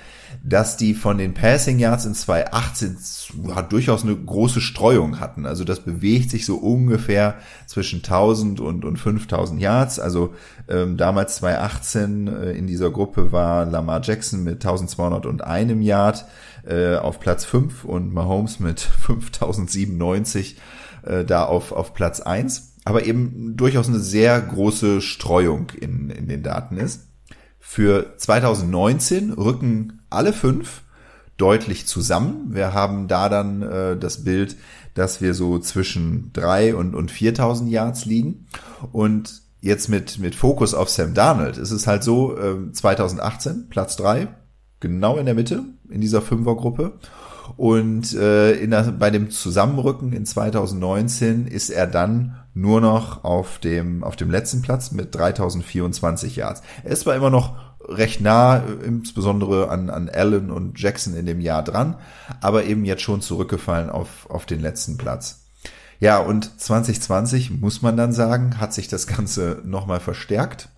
dass 0.42 0.76
die 0.76 0.94
von 0.94 1.18
den 1.18 1.34
Passing 1.34 1.78
Yards 1.78 2.04
in 2.04 2.14
2018 2.14 2.96
hat 3.54 3.72
durchaus 3.72 4.04
eine 4.04 4.14
große 4.14 4.60
Streuung 4.60 5.18
hatten. 5.20 5.46
Also 5.46 5.64
das 5.64 5.80
bewegt 5.80 6.30
sich 6.30 6.46
so 6.46 6.56
ungefähr 6.56 7.36
zwischen 7.66 7.96
1000 7.96 8.60
und, 8.60 8.84
und 8.84 8.96
5000 8.96 9.60
Yards. 9.60 9.98
Also 9.98 10.34
ähm, 10.68 10.96
damals 10.96 11.36
2018 11.36 12.28
äh, 12.28 12.52
in 12.52 12.66
dieser 12.66 12.90
Gruppe 12.90 13.32
war 13.32 13.66
Lamar 13.66 14.00
Jackson 14.02 14.44
mit 14.44 14.64
1201 14.64 15.84
Yard 15.84 16.26
äh, 16.66 16.96
auf 16.96 17.20
Platz 17.20 17.44
5 17.44 17.84
und 17.84 18.12
Mahomes 18.12 18.60
mit 18.60 18.80
5097 19.00 20.56
äh, 21.04 21.24
da 21.24 21.44
auf, 21.44 21.72
auf 21.72 21.94
Platz 21.94 22.20
1. 22.20 22.74
Aber 22.84 23.04
eben 23.04 23.56
durchaus 23.56 23.88
eine 23.88 23.98
sehr 23.98 24.40
große 24.40 25.00
Streuung 25.00 25.72
in, 25.80 26.10
in 26.10 26.28
den 26.28 26.44
Daten 26.44 26.76
ist. 26.76 27.08
Für 27.68 28.16
2019 28.16 29.32
rücken 29.32 30.00
alle 30.08 30.32
fünf 30.32 30.82
deutlich 31.36 31.86
zusammen. 31.86 32.54
Wir 32.54 32.72
haben 32.72 33.08
da 33.08 33.28
dann 33.28 33.60
äh, 33.60 33.96
das 33.98 34.24
Bild, 34.24 34.56
dass 34.94 35.20
wir 35.20 35.34
so 35.34 35.58
zwischen 35.58 36.30
drei 36.32 36.74
und, 36.74 36.94
und 36.94 37.10
4000 37.10 37.68
Yards 37.68 38.06
liegen. 38.06 38.46
Und 38.92 39.42
jetzt 39.60 39.88
mit, 39.88 40.18
mit 40.20 40.36
Fokus 40.36 40.74
auf 40.74 40.88
Sam 40.88 41.12
Darnold 41.12 41.58
ist 41.58 41.72
es 41.72 41.86
halt 41.86 42.02
so, 42.02 42.38
äh, 42.38 42.72
2018 42.72 43.68
Platz 43.68 43.96
drei 43.96 44.28
genau 44.80 45.16
in 45.16 45.26
der 45.26 45.34
Mitte 45.34 45.64
in 45.90 46.00
dieser 46.00 46.22
Fünfergruppe. 46.22 46.92
Und 47.56 48.14
äh, 48.14 48.52
in 48.52 48.70
der, 48.70 48.84
bei 48.92 49.10
dem 49.10 49.30
Zusammenrücken 49.30 50.12
in 50.12 50.24
2019 50.24 51.46
ist 51.48 51.70
er 51.70 51.88
dann 51.88 52.36
nur 52.56 52.80
noch 52.80 53.22
auf 53.22 53.58
dem, 53.58 54.02
auf 54.02 54.16
dem 54.16 54.30
letzten 54.30 54.62
Platz 54.62 54.90
mit 54.90 55.14
3024 55.14 56.36
Yards. 56.36 56.62
Er 56.84 56.90
ist 56.90 57.00
zwar 57.00 57.14
immer 57.14 57.28
noch 57.28 57.54
recht 57.86 58.22
nah, 58.22 58.62
insbesondere 58.82 59.68
an, 59.68 59.90
an 59.90 60.08
Allen 60.08 60.50
und 60.50 60.80
Jackson 60.80 61.14
in 61.14 61.26
dem 61.26 61.40
Jahr 61.40 61.62
dran, 61.62 61.96
aber 62.40 62.64
eben 62.64 62.86
jetzt 62.86 63.02
schon 63.02 63.20
zurückgefallen 63.20 63.90
auf, 63.90 64.28
auf 64.30 64.46
den 64.46 64.60
letzten 64.60 64.96
Platz. 64.96 65.44
Ja, 66.00 66.18
und 66.18 66.58
2020 66.58 67.60
muss 67.60 67.82
man 67.82 67.96
dann 67.96 68.12
sagen, 68.12 68.58
hat 68.58 68.72
sich 68.72 68.88
das 68.88 69.06
Ganze 69.06 69.60
nochmal 69.64 70.00
verstärkt. 70.00 70.70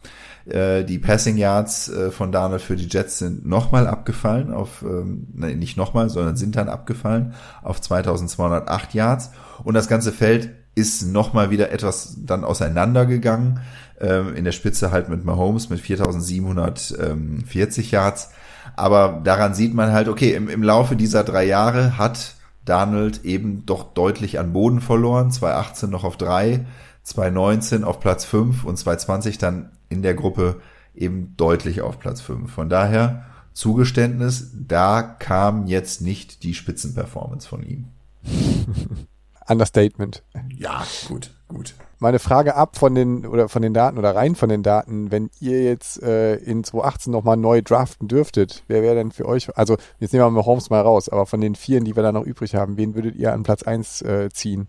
Äh, 0.47 0.85
die 0.85 0.99
Passing 0.99 1.37
Yards 1.37 1.89
äh, 1.89 2.11
von 2.11 2.33
Darnold 2.33 2.63
für 2.63 2.77
die 2.77 2.89
Jets 2.89 3.19
sind 3.19 3.47
nochmal 3.47 3.87
abgefallen 3.87 4.53
auf, 4.53 4.83
ähm, 4.83 5.29
nein, 5.33 5.61
nicht 5.61 5.77
nochmal, 5.77 6.11
sondern 6.11 6.37
sind 6.37 6.57
dann 6.57 6.69
abgefallen 6.69 7.35
auf 7.63 7.81
2208 7.81 8.95
Yards. 8.95 9.31
Und 9.63 9.75
das 9.75 9.89
ganze 9.89 10.11
Feld 10.11 10.51
ist 10.79 11.03
nochmal 11.03 11.51
wieder 11.51 11.73
etwas 11.73 12.17
dann 12.25 12.45
auseinandergegangen. 12.45 13.61
Ähm, 14.01 14.37
in 14.37 14.45
der 14.45 14.53
Spitze 14.53 14.93
halt 14.93 15.09
mit 15.09 15.25
Mahomes 15.25 15.71
mit 15.71 15.81
4740 15.81 17.91
Yards. 17.91 18.31
Aber 18.77 19.21
daran 19.25 19.55
sieht 19.55 19.75
man 19.75 19.91
halt, 19.93 20.07
okay, 20.09 20.35
im, 20.35 20.49
im 20.49 20.63
Laufe 20.63 20.95
dieser 20.95 21.25
drei 21.25 21.45
Jahre 21.45 21.99
hat 21.99 22.37
Darnold 22.65 23.25
eben 23.25 23.67
doch 23.67 23.93
deutlich 23.95 24.39
an 24.39 24.53
Boden 24.53 24.81
verloren. 24.81 25.33
2018 25.33 25.91
noch 25.91 26.05
auf 26.05 26.17
drei, 26.17 26.65
2019 27.03 27.83
auf 27.83 27.99
Platz 27.99 28.25
fünf 28.25 28.63
und 28.65 28.79
2020 28.79 29.39
dann 29.39 29.73
in 29.89 30.03
der 30.03 30.15
Gruppe 30.15 30.61
eben 30.95 31.35
deutlich 31.37 31.81
auf 31.81 31.99
Platz 31.99 32.21
fünf. 32.21 32.53
Von 32.53 32.69
daher 32.69 33.25
Zugeständnis, 33.53 34.53
da 34.55 35.03
kam 35.03 35.67
jetzt 35.67 36.03
nicht 36.03 36.45
die 36.45 36.55
Spitzenperformance 36.55 37.49
von 37.49 37.65
ihm. 37.65 37.89
Understatement. 39.49 40.23
Ja, 40.57 40.87
gut, 41.09 41.35
gut. 41.49 41.75
Meine 41.99 42.19
Frage 42.19 42.55
ab 42.55 42.77
von 42.77 42.95
den 42.95 43.27
oder 43.27 43.49
von 43.49 43.63
den 43.63 43.75
Daten 43.75 43.99
oder 43.99 44.15
rein 44.15 44.37
von 44.37 44.49
den 44.49 44.63
Daten, 44.63 45.11
wenn 45.11 45.31
ihr 45.41 45.63
jetzt 45.63 46.03
äh, 46.03 46.37
in 46.37 46.63
2018 46.63 47.13
nochmal 47.13 47.37
neu 47.37 47.63
draften 47.63 48.09
dürftet, 48.09 48.63
wer 48.69 48.83
wäre 48.83 48.95
denn 48.95 49.11
für 49.11 49.27
euch, 49.27 49.57
also 49.57 49.77
jetzt 49.99 50.13
nehmen 50.13 50.25
wir 50.25 50.31
mal 50.31 50.45
Holmes 50.45 50.71
mal 50.71 50.83
raus, 50.83 51.09
aber 51.09 51.27
von 51.27 51.41
den 51.41 51.55
vieren, 51.55 51.85
die 51.85 51.97
wir 51.97 52.03
da 52.03 52.13
noch 52.13 52.25
übrig 52.25 52.55
haben, 52.55 52.77
wen 52.77 52.95
würdet 52.95 53.17
ihr 53.17 53.33
an 53.33 53.43
Platz 53.43 53.63
eins 53.63 54.03
äh, 54.03 54.29
ziehen? 54.31 54.67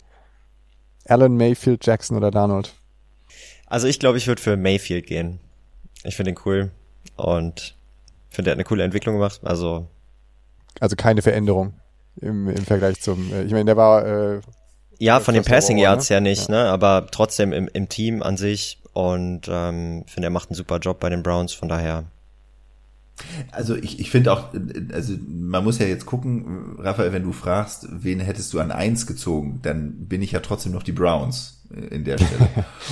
Allen, 1.05 1.37
Mayfield, 1.37 1.85
Jackson 1.85 2.17
oder 2.17 2.31
Donald? 2.31 2.73
Also 3.67 3.87
ich 3.87 3.99
glaube, 3.99 4.17
ich 4.17 4.27
würde 4.27 4.41
für 4.41 4.57
Mayfield 4.57 5.05
gehen. 5.05 5.39
Ich 6.03 6.15
finde 6.15 6.31
ihn 6.31 6.39
cool 6.45 6.71
und 7.15 7.75
finde, 8.29 8.49
er 8.49 8.53
hat 8.53 8.57
eine 8.57 8.63
coole 8.63 8.83
Entwicklung 8.83 9.15
gemacht. 9.15 9.41
Also 9.43 9.87
also 10.79 10.95
keine 10.95 11.21
Veränderung 11.21 11.73
im, 12.21 12.49
im 12.49 12.65
Vergleich 12.65 13.01
zum, 13.01 13.31
äh, 13.33 13.43
ich 13.43 13.51
meine, 13.51 13.65
der 13.65 13.77
war 13.77 14.05
äh, 14.05 14.41
ja, 14.99 15.19
von 15.19 15.33
den 15.33 15.43
Passing 15.43 15.77
Yards 15.77 16.09
ne? 16.09 16.13
her 16.13 16.21
nicht, 16.21 16.49
ja. 16.49 16.63
ne? 16.63 16.69
Aber 16.69 17.07
trotzdem 17.09 17.53
im, 17.53 17.69
im 17.73 17.89
Team 17.89 18.21
an 18.21 18.37
sich 18.37 18.79
und 18.93 19.47
ähm, 19.49 20.03
finde, 20.07 20.27
er 20.27 20.31
macht 20.31 20.49
einen 20.49 20.55
super 20.55 20.79
Job 20.79 20.99
bei 20.99 21.09
den 21.09 21.23
Browns, 21.23 21.53
von 21.53 21.69
daher. 21.69 22.05
Also 23.51 23.75
ich, 23.75 23.99
ich 23.99 24.11
finde 24.11 24.31
auch, 24.31 24.53
also 24.93 25.13
man 25.27 25.63
muss 25.63 25.79
ja 25.79 25.85
jetzt 25.85 26.05
gucken, 26.05 26.75
Raphael, 26.77 27.11
wenn 27.11 27.23
du 27.23 27.33
fragst, 27.33 27.87
wen 27.89 28.19
hättest 28.19 28.53
du 28.53 28.59
an 28.59 28.71
eins 28.71 29.07
gezogen, 29.07 29.59
dann 29.61 30.07
bin 30.07 30.21
ich 30.21 30.31
ja 30.31 30.39
trotzdem 30.39 30.71
noch 30.71 30.83
die 30.83 30.91
Browns 30.91 31.65
in 31.91 32.03
der 32.03 32.17
Stelle. 32.19 32.49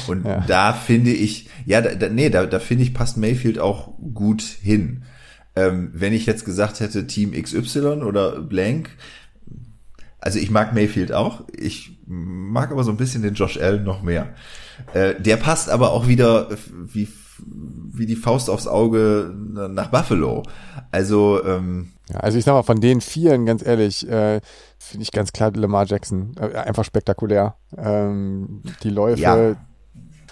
Und 0.07 0.25
ja. 0.25 0.43
da 0.47 0.73
finde 0.73 1.11
ich, 1.11 1.49
ja, 1.65 1.81
da, 1.81 1.95
da, 1.95 2.09
nee, 2.09 2.29
da, 2.29 2.45
da 2.45 2.59
finde 2.59 2.83
ich, 2.83 2.93
passt 2.93 3.17
Mayfield 3.17 3.59
auch 3.59 3.93
gut 4.13 4.41
hin. 4.41 5.03
Ähm, 5.55 5.91
wenn 5.93 6.13
ich 6.13 6.25
jetzt 6.25 6.45
gesagt 6.45 6.79
hätte, 6.79 7.07
Team 7.07 7.31
XY 7.31 8.03
oder 8.03 8.41
Blank, 8.41 8.89
also 10.19 10.39
ich 10.39 10.49
mag 10.49 10.73
Mayfield 10.73 11.11
auch, 11.11 11.43
ich 11.55 11.99
mag 12.05 12.71
aber 12.71 12.83
so 12.83 12.91
ein 12.91 12.97
bisschen 12.97 13.21
den 13.21 13.33
Josh 13.33 13.57
Allen 13.57 13.83
noch 13.83 14.01
mehr. 14.01 14.33
Äh, 14.93 15.19
der 15.19 15.37
passt 15.37 15.69
aber 15.69 15.91
auch 15.91 16.07
wieder 16.07 16.49
wie, 16.71 17.07
wie 17.93 18.05
die 18.05 18.15
Faust 18.15 18.49
aufs 18.49 18.67
Auge 18.67 19.33
nach 19.35 19.89
Buffalo. 19.89 20.43
Also, 20.91 21.43
ähm, 21.43 21.91
ja, 22.09 22.19
also 22.21 22.37
ich 22.37 22.45
sag 22.45 22.53
mal, 22.53 22.63
von 22.63 22.81
den 22.81 23.01
vieren, 23.01 23.45
ganz 23.45 23.65
ehrlich, 23.65 24.07
äh, 24.07 24.39
finde 24.79 25.03
ich 25.03 25.11
ganz 25.11 25.33
klar 25.33 25.51
Lamar 25.53 25.85
Jackson. 25.85 26.35
Äh, 26.39 26.55
einfach 26.55 26.85
spektakulär. 26.85 27.55
Ähm, 27.77 28.63
die 28.83 28.89
Läufe. 28.89 29.21
Ja. 29.21 29.55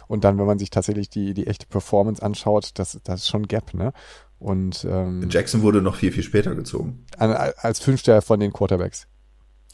Und 0.08 0.24
dann, 0.24 0.38
wenn 0.38 0.46
man 0.46 0.60
sich 0.60 0.70
tatsächlich 0.70 1.10
die, 1.10 1.34
die 1.34 1.48
echte 1.48 1.66
Performance 1.66 2.22
anschaut, 2.22 2.72
das, 2.76 3.00
das 3.04 3.22
ist 3.22 3.28
schon 3.28 3.48
Gap, 3.48 3.74
ne? 3.74 3.92
Und 4.38 4.86
ähm, 4.90 5.28
Jackson 5.30 5.62
wurde 5.64 5.82
noch 5.82 5.96
viel, 5.96 6.12
viel 6.12 6.24
später 6.24 6.54
gezogen. 6.56 7.06
An, 7.18 7.32
als 7.32 7.80
Fünfter 7.80 8.22
von 8.22 8.40
den 8.40 8.54
Quarterbacks. 8.54 9.08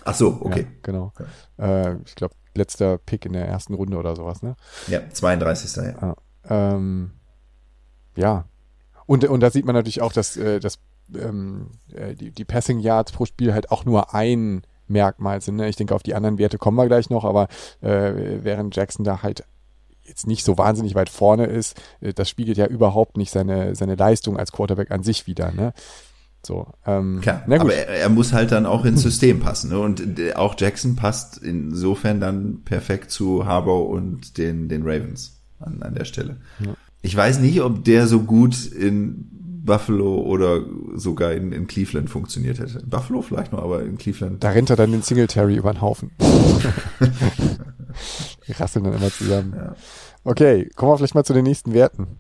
Ach 0.04 0.16
so, 0.16 0.40
okay. 0.42 0.62
Ja, 0.62 0.68
genau. 0.84 1.14
Äh, 1.58 1.96
ich 2.06 2.16
glaube, 2.16 2.36
letzter 2.56 2.98
Pick 2.98 3.26
in 3.26 3.34
der 3.34 3.48
ersten 3.48 3.74
Runde 3.74 3.98
oder 3.98 4.16
sowas, 4.16 4.42
ne? 4.42 4.56
Ja, 4.88 5.02
32. 5.10 5.84
Ja. 5.84 5.96
Ah, 6.02 6.16
ähm, 6.50 7.12
ja. 8.16 8.46
Und, 9.06 9.26
und 9.26 9.40
da 9.42 9.50
sieht 9.52 9.66
man 9.66 9.76
natürlich 9.76 10.02
auch, 10.02 10.14
dass, 10.14 10.38
äh, 10.38 10.60
dass 10.60 10.80
ähm, 11.16 11.72
äh, 11.94 12.16
die, 12.16 12.32
die 12.32 12.46
Passing 12.46 12.80
Yards 12.80 13.12
pro 13.12 13.26
Spiel 13.26 13.54
halt 13.54 13.72
auch 13.72 13.86
nur 13.86 14.14
ein 14.14 14.64
Merkmal 14.88 15.42
sind. 15.42 15.56
Ne? 15.56 15.70
Ich 15.70 15.76
denke, 15.76 15.96
auf 15.96 16.04
die 16.04 16.16
anderen 16.16 16.38
Werte 16.38 16.58
kommen 16.58 16.78
wir 16.78 16.88
gleich 16.88 17.10
noch, 17.10 17.26
aber 17.26 17.48
äh, 17.82 18.44
während 18.44 18.76
Jackson 18.76 19.04
da 19.04 19.24
halt 19.24 19.46
jetzt 20.04 20.28
nicht 20.28 20.44
so 20.44 20.58
wahnsinnig 20.58 20.96
weit 20.96 21.10
vorne 21.10 21.46
ist, 21.46 21.80
äh, 22.02 22.14
das 22.14 22.30
spiegelt 22.30 22.58
ja 22.58 22.68
überhaupt 22.68 23.18
nicht 23.18 23.32
seine, 23.32 23.76
seine 23.76 23.96
Leistung 23.96 24.38
als 24.38 24.52
Quarterback 24.52 24.92
an 24.92 25.04
sich 25.04 25.28
wieder. 25.28 25.52
Ne? 25.52 25.74
So, 26.44 26.68
ähm, 26.88 27.22
Klar, 27.22 27.44
aber 27.48 27.74
er, 27.74 27.88
er, 27.88 28.10
muss 28.10 28.34
halt 28.34 28.52
dann 28.52 28.66
auch 28.66 28.84
ins 28.84 29.04
System 29.04 29.40
passen. 29.40 29.70
Ne? 29.70 29.80
Und 29.80 30.04
auch 30.36 30.56
Jackson 30.58 30.96
passt 30.96 31.38
insofern 31.38 32.20
dann 32.20 32.64
perfekt 32.66 33.12
zu 33.12 33.46
Harbour 33.46 33.90
und 33.90 34.40
den, 34.40 34.68
den 34.68 34.82
Ravens 34.82 35.40
an, 35.60 35.84
an 35.84 35.94
der 35.94 36.06
Stelle. 36.06 36.38
Ja. 36.60 36.74
Ich 37.04 37.16
weiß 37.16 37.40
nicht, 37.40 37.62
ob 37.62 37.84
der 37.84 38.08
so 38.08 38.22
gut 38.22 38.66
in 38.66 39.28
Buffalo 39.64 40.22
oder 40.22 40.66
sogar 40.96 41.34
in, 41.34 41.52
in 41.52 41.68
Cleveland 41.68 42.10
funktioniert 42.10 42.58
hätte. 42.60 42.80
In 42.80 42.90
Buffalo 42.90 43.22
vielleicht 43.22 43.52
noch, 43.52 43.62
aber 43.62 43.84
in 43.84 43.98
Cleveland. 43.98 44.44
Da 44.44 44.50
rennt 44.50 44.72
er 44.72 44.76
dann 44.76 44.92
den 44.92 45.04
Singletary 45.04 45.56
über 45.56 45.72
den 45.72 45.82
Haufen. 45.82 46.12
Die 48.48 48.54
rasseln 48.54 48.86
dann 48.86 48.96
immer 48.96 49.12
zusammen. 49.12 49.54
Ja. 49.56 49.76
Okay, 50.24 50.70
kommen 50.76 50.92
wir 50.92 50.98
vielleicht 50.98 51.16
mal 51.16 51.24
zu 51.24 51.34
den 51.34 51.44
nächsten 51.44 51.74
Werten. 51.74 52.20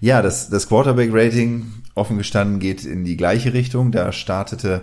Ja, 0.00 0.22
das, 0.22 0.48
das 0.50 0.68
Quarterback-Rating, 0.68 1.66
offen 1.94 2.18
gestanden, 2.18 2.58
geht 2.58 2.84
in 2.84 3.04
die 3.04 3.16
gleiche 3.16 3.52
Richtung. 3.52 3.92
Da 3.92 4.12
startete 4.12 4.82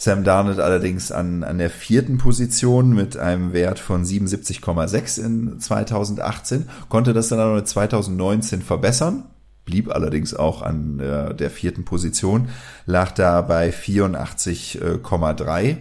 Sam 0.00 0.22
Darnold 0.22 0.60
allerdings 0.60 1.10
an, 1.10 1.42
an 1.42 1.58
der 1.58 1.70
vierten 1.70 2.18
Position 2.18 2.94
mit 2.94 3.16
einem 3.16 3.52
Wert 3.52 3.80
von 3.80 4.04
77,6 4.04 5.24
in 5.24 5.58
2018, 5.58 6.68
konnte 6.88 7.12
das 7.12 7.26
dann 7.28 7.40
aber 7.40 7.64
2019 7.64 8.62
verbessern, 8.62 9.24
blieb 9.64 9.90
allerdings 9.90 10.34
auch 10.34 10.62
an 10.62 10.98
der, 10.98 11.34
der 11.34 11.50
vierten 11.50 11.84
Position, 11.84 12.50
lag 12.86 13.10
da 13.10 13.42
bei 13.42 13.70
84,3. 13.70 15.78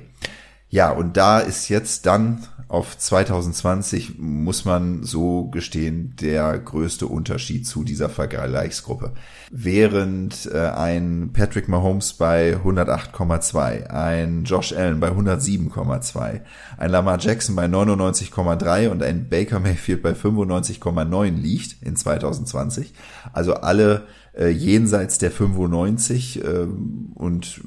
Ja, 0.70 0.90
und 0.90 1.16
da 1.16 1.40
ist 1.40 1.70
jetzt 1.70 2.06
dann 2.08 2.40
auf 2.70 2.98
2020 2.98 4.20
muss 4.20 4.66
man 4.66 5.04
so 5.04 5.46
gestehen, 5.46 6.16
der 6.20 6.58
größte 6.60 7.08
Unterschied 7.08 7.66
zu 7.66 7.86
dieser 7.86 8.10
Vergleichsgruppe. 8.10 9.14
Während 9.52 10.50
äh, 10.54 10.68
ein 10.70 11.30
Patrick 11.32 11.70
Mahomes 11.70 12.14
bei 12.14 12.58
108,2, 12.58 13.88
ein 13.88 14.44
Josh 14.44 14.74
Allen 14.74 15.00
bei 15.00 15.12
107,2, 15.12 16.42
ein 16.78 16.92
Lamar 16.92 17.20
Jackson 17.20 17.56
bei 17.56 17.66
99,3 17.66 18.90
und 18.90 19.02
ein 19.02 19.30
Baker 19.30 19.62
Mayfield 19.62 20.04
bei 20.04 20.12
95,9 20.12 21.42
liegt 21.42 21.82
in 21.82 21.96
2020. 21.96 22.94
Also 23.32 23.54
alle 23.54 24.08
äh, 24.38 24.50
jenseits 24.50 25.20
der 25.20 25.32
95 25.32 26.44
äh, 26.44 26.68
und 27.16 27.62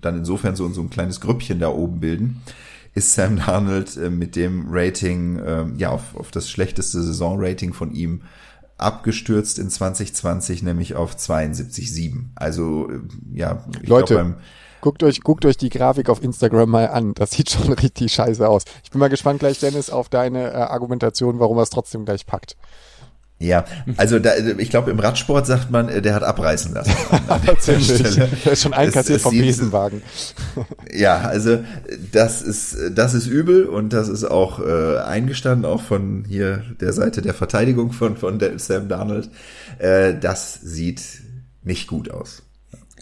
dann 0.00 0.16
insofern 0.16 0.56
so, 0.56 0.68
so 0.70 0.80
ein 0.80 0.90
kleines 0.90 1.20
Grüppchen 1.20 1.60
da 1.60 1.68
oben 1.68 2.00
bilden 2.00 2.40
ist 2.94 3.14
Sam 3.14 3.36
Darnold 3.36 3.96
äh, 3.96 4.10
mit 4.10 4.36
dem 4.36 4.66
Rating, 4.68 5.38
äh, 5.38 5.66
ja, 5.76 5.90
auf, 5.90 6.16
auf 6.16 6.30
das 6.30 6.50
schlechteste 6.50 7.02
Saisonrating 7.02 7.72
von 7.72 7.92
ihm 7.92 8.22
abgestürzt 8.78 9.58
in 9.58 9.70
2020, 9.70 10.62
nämlich 10.62 10.94
auf 10.94 11.14
72,7. 11.14 12.30
Also, 12.34 12.90
äh, 12.90 13.00
ja, 13.32 13.64
Leute, 13.82 14.14
glaub, 14.14 14.36
guckt 14.80 15.02
euch, 15.02 15.20
guckt 15.20 15.44
euch 15.44 15.56
die 15.56 15.68
Grafik 15.68 16.08
auf 16.08 16.22
Instagram 16.22 16.70
mal 16.70 16.88
an. 16.88 17.14
Das 17.14 17.30
sieht 17.32 17.50
schon 17.50 17.72
richtig 17.72 18.12
scheiße 18.12 18.48
aus. 18.48 18.64
Ich 18.82 18.90
bin 18.90 18.98
mal 18.98 19.08
gespannt 19.08 19.40
gleich, 19.40 19.60
Dennis, 19.60 19.90
auf 19.90 20.08
deine 20.08 20.50
äh, 20.50 20.56
Argumentation, 20.56 21.38
warum 21.38 21.58
er 21.58 21.62
es 21.62 21.70
trotzdem 21.70 22.04
gleich 22.04 22.26
packt. 22.26 22.56
Ja, 23.42 23.64
also 23.96 24.18
da, 24.18 24.32
ich 24.58 24.68
glaube, 24.68 24.90
im 24.90 24.98
Radsport 25.00 25.46
sagt 25.46 25.70
man, 25.70 25.88
äh, 25.88 26.02
der 26.02 26.14
hat 26.14 26.22
abreißen 26.22 26.74
lassen. 26.74 26.92
An 27.26 27.40
der 27.66 28.52
ist 28.52 28.62
schon 28.62 28.74
einkassiert 28.74 29.22
vom 29.22 29.36
Besenwagen. 29.36 30.02
Ja, 30.92 31.20
also 31.20 31.60
das 32.12 32.42
ist 32.42 32.76
das 32.94 33.14
ist 33.14 33.26
übel 33.26 33.64
und 33.64 33.92
das 33.92 34.08
ist 34.08 34.24
auch 34.24 34.58
äh, 34.60 34.98
eingestanden, 34.98 35.64
auch 35.64 35.80
von 35.80 36.24
hier 36.28 36.64
der 36.80 36.92
Seite 36.92 37.22
der 37.22 37.32
Verteidigung 37.32 37.92
von 37.92 38.16
von 38.16 38.38
Sam 38.56 38.88
Darnold. 38.88 39.30
Äh, 39.78 40.14
das 40.20 40.54
sieht 40.54 41.00
nicht 41.62 41.86
gut 41.86 42.10
aus. 42.10 42.42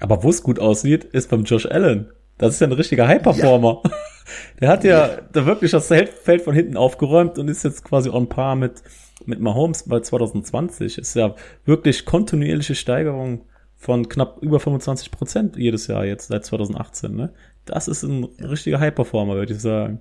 Aber 0.00 0.22
wo 0.22 0.30
es 0.30 0.42
gut 0.42 0.60
aussieht, 0.60 1.04
ist 1.04 1.30
beim 1.30 1.44
Josh 1.44 1.66
Allen. 1.66 2.10
Das 2.36 2.54
ist 2.54 2.60
ja 2.60 2.68
ein 2.68 2.72
richtiger 2.72 3.08
High-Performer. 3.08 3.82
Ja. 3.84 3.90
Der 4.60 4.68
hat 4.68 4.84
ja, 4.84 5.08
ja 5.08 5.18
da 5.32 5.46
wirklich 5.46 5.72
das 5.72 5.88
Feld 5.88 6.42
von 6.42 6.54
hinten 6.54 6.76
aufgeräumt 6.76 7.38
und 7.38 7.48
ist 7.48 7.64
jetzt 7.64 7.82
quasi 7.82 8.10
on 8.10 8.28
par 8.28 8.54
mit 8.54 8.82
mit 9.28 9.40
Mahomes 9.40 9.84
bei 9.84 10.00
2020 10.00 10.98
ist 10.98 11.14
ja 11.14 11.34
wirklich 11.64 12.04
kontinuierliche 12.04 12.74
Steigerung 12.74 13.44
von 13.76 14.08
knapp 14.08 14.38
über 14.42 14.58
25 14.58 15.10
Prozent 15.10 15.56
jedes 15.56 15.86
Jahr 15.86 16.04
jetzt 16.04 16.28
seit 16.28 16.44
2018. 16.44 17.14
Ne? 17.14 17.32
Das 17.64 17.88
ist 17.88 18.02
ein 18.02 18.24
richtiger 18.24 18.80
High-Performer, 18.80 19.34
würde 19.34 19.52
ich 19.52 19.60
sagen. 19.60 20.00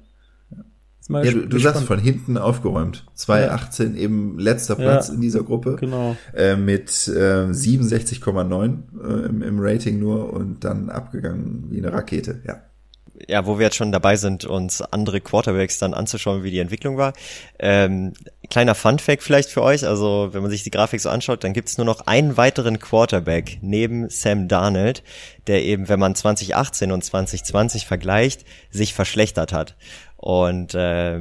Ja, 1.09 1.31
du, 1.31 1.47
du 1.47 1.59
sagst 1.59 1.83
von 1.83 1.99
hinten 1.99 2.37
aufgeräumt. 2.37 3.05
2018 3.13 3.95
ja. 3.95 4.01
eben 4.01 4.39
letzter 4.39 4.75
Platz 4.75 5.07
ja, 5.07 5.13
in 5.13 5.21
dieser 5.21 5.43
Gruppe. 5.43 5.77
Genau. 5.79 6.17
Äh, 6.33 6.57
mit 6.57 6.89
äh, 7.07 7.47
67,9 7.49 8.77
äh, 9.03 9.25
im, 9.27 9.41
im 9.41 9.59
Rating 9.59 9.99
nur 9.99 10.33
und 10.33 10.65
dann 10.65 10.89
abgegangen 10.89 11.67
wie 11.69 11.77
eine 11.77 11.93
Rakete. 11.93 12.41
Ja 12.45 12.61
ja, 13.27 13.45
wo 13.45 13.57
wir 13.57 13.65
jetzt 13.65 13.75
schon 13.75 13.91
dabei 13.91 14.15
sind, 14.15 14.45
uns 14.45 14.81
andere 14.81 15.21
Quarterbacks 15.21 15.79
dann 15.79 15.93
anzuschauen, 15.93 16.43
wie 16.43 16.51
die 16.51 16.59
Entwicklung 16.59 16.97
war. 16.97 17.13
Ähm, 17.59 18.13
kleiner 18.49 18.75
Fun-Fact 18.75 19.23
vielleicht 19.23 19.49
für 19.49 19.63
euch, 19.63 19.85
also 19.85 20.29
wenn 20.31 20.41
man 20.41 20.51
sich 20.51 20.63
die 20.63 20.71
Grafik 20.71 21.01
so 21.01 21.09
anschaut, 21.09 21.43
dann 21.43 21.53
gibt 21.53 21.69
es 21.69 21.77
nur 21.77 21.85
noch 21.85 22.01
einen 22.07 22.37
weiteren 22.37 22.79
Quarterback 22.79 23.57
neben 23.61 24.09
Sam 24.09 24.47
Darnold, 24.47 25.03
der 25.47 25.63
eben, 25.63 25.89
wenn 25.89 25.99
man 25.99 26.15
2018 26.15 26.91
und 26.91 27.03
2020 27.03 27.85
vergleicht, 27.85 28.45
sich 28.69 28.93
verschlechtert 28.93 29.53
hat. 29.53 29.75
Und 30.17 30.75
äh, 30.75 31.19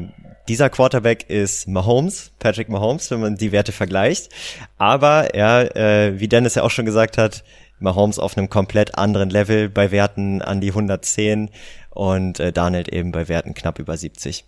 dieser 0.49 0.71
Quarterback 0.71 1.29
ist 1.29 1.67
Mahomes, 1.67 2.33
Patrick 2.39 2.69
Mahomes, 2.69 3.11
wenn 3.11 3.21
man 3.21 3.37
die 3.37 3.53
Werte 3.53 3.73
vergleicht. 3.73 4.31
Aber 4.79 5.35
er, 5.35 5.77
äh, 5.77 6.21
wie 6.21 6.29
Dennis 6.29 6.55
ja 6.55 6.63
auch 6.63 6.71
schon 6.71 6.87
gesagt 6.87 7.19
hat, 7.19 7.43
Mahomes 7.79 8.19
auf 8.19 8.37
einem 8.37 8.49
komplett 8.49 8.97
anderen 8.97 9.31
Level 9.31 9.69
bei 9.69 9.91
Werten 9.91 10.43
an 10.43 10.61
die 10.61 10.69
110 10.69 11.51
und 11.91 12.41
äh, 12.41 12.53
Darnold 12.53 12.89
eben 12.89 13.13
bei 13.13 13.29
Werten 13.29 13.55
knapp 13.55 13.79
über 13.79 13.97
70. 13.97 14.45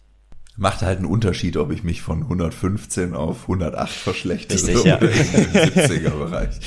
Macht 0.56 0.82
halt 0.82 0.98
einen 0.98 1.06
Unterschied, 1.06 1.56
ob 1.56 1.70
ich 1.70 1.84
mich 1.84 2.02
von 2.02 2.22
115 2.22 3.14
auf 3.14 3.42
108 3.42 3.90
verschlechtere 3.90 4.58
Richtig, 4.58 4.84
ja. 4.84 4.96
im 4.96 5.08
70er 5.08 6.10
Bereich. 6.10 6.58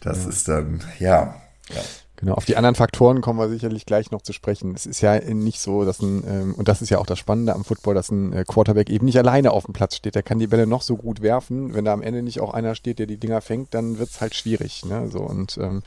Das 0.00 0.24
ja. 0.24 0.30
ist 0.30 0.48
dann, 0.48 0.80
ja, 0.98 1.34
ja. 1.74 1.82
Genau, 2.20 2.34
auf 2.34 2.44
die 2.44 2.56
anderen 2.56 2.74
Faktoren 2.74 3.22
kommen 3.22 3.38
wir 3.38 3.48
sicherlich 3.48 3.86
gleich 3.86 4.10
noch 4.10 4.20
zu 4.20 4.34
sprechen. 4.34 4.74
Es 4.74 4.84
ist 4.84 5.00
ja 5.00 5.18
nicht 5.20 5.58
so, 5.60 5.86
dass 5.86 6.00
ein, 6.00 6.22
ähm, 6.26 6.54
und 6.54 6.68
das 6.68 6.82
ist 6.82 6.90
ja 6.90 6.98
auch 6.98 7.06
das 7.06 7.18
Spannende 7.18 7.54
am 7.54 7.64
Football, 7.64 7.94
dass 7.94 8.10
ein 8.10 8.34
äh, 8.34 8.44
Quarterback 8.46 8.90
eben 8.90 9.06
nicht 9.06 9.18
alleine 9.18 9.52
auf 9.52 9.64
dem 9.64 9.72
Platz 9.72 9.96
steht. 9.96 10.14
Der 10.14 10.22
kann 10.22 10.38
die 10.38 10.46
Bälle 10.46 10.66
noch 10.66 10.82
so 10.82 10.96
gut 10.96 11.22
werfen. 11.22 11.72
Wenn 11.72 11.86
da 11.86 11.94
am 11.94 12.02
Ende 12.02 12.22
nicht 12.22 12.40
auch 12.40 12.52
einer 12.52 12.74
steht, 12.74 12.98
der 12.98 13.06
die 13.06 13.16
Dinger 13.16 13.40
fängt, 13.40 13.72
dann 13.72 13.98
wird's 13.98 14.20
halt 14.20 14.34
schwierig. 14.34 14.84
Ne? 14.84 15.08
So, 15.10 15.20
und 15.20 15.56
ähm, 15.56 15.82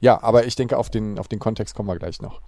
ja, 0.00 0.22
aber 0.22 0.46
ich 0.46 0.54
denke, 0.54 0.78
auf 0.78 0.90
den, 0.90 1.18
auf 1.18 1.26
den 1.26 1.40
Kontext 1.40 1.74
kommen 1.74 1.88
wir 1.88 1.98
gleich 1.98 2.22
noch 2.22 2.40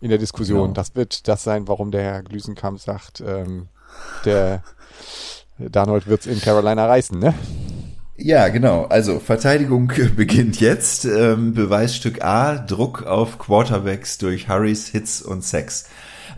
in 0.00 0.10
der 0.10 0.18
Diskussion. 0.18 0.60
Genau. 0.60 0.74
Das 0.74 0.94
wird 0.94 1.26
das 1.26 1.44
sein, 1.44 1.68
warum 1.68 1.90
der 1.90 2.02
Herr 2.02 2.22
Glüsenkamp 2.22 2.80
sagt, 2.80 3.22
ähm, 3.26 3.68
der 4.24 4.62
Darnold 5.58 6.06
wird's 6.06 6.26
in 6.26 6.40
Carolina 6.40 6.86
reißen, 6.86 7.18
ne? 7.18 7.34
Ja, 8.20 8.48
genau. 8.48 8.84
Also 8.86 9.20
Verteidigung 9.20 9.92
beginnt 10.16 10.60
jetzt. 10.60 11.04
Ähm, 11.04 11.54
Beweisstück 11.54 12.24
A, 12.24 12.56
Druck 12.56 13.04
auf 13.04 13.38
Quarterbacks 13.38 14.18
durch 14.18 14.48
Hurries, 14.48 14.88
Hits 14.88 15.22
und 15.22 15.44
Sex. 15.44 15.88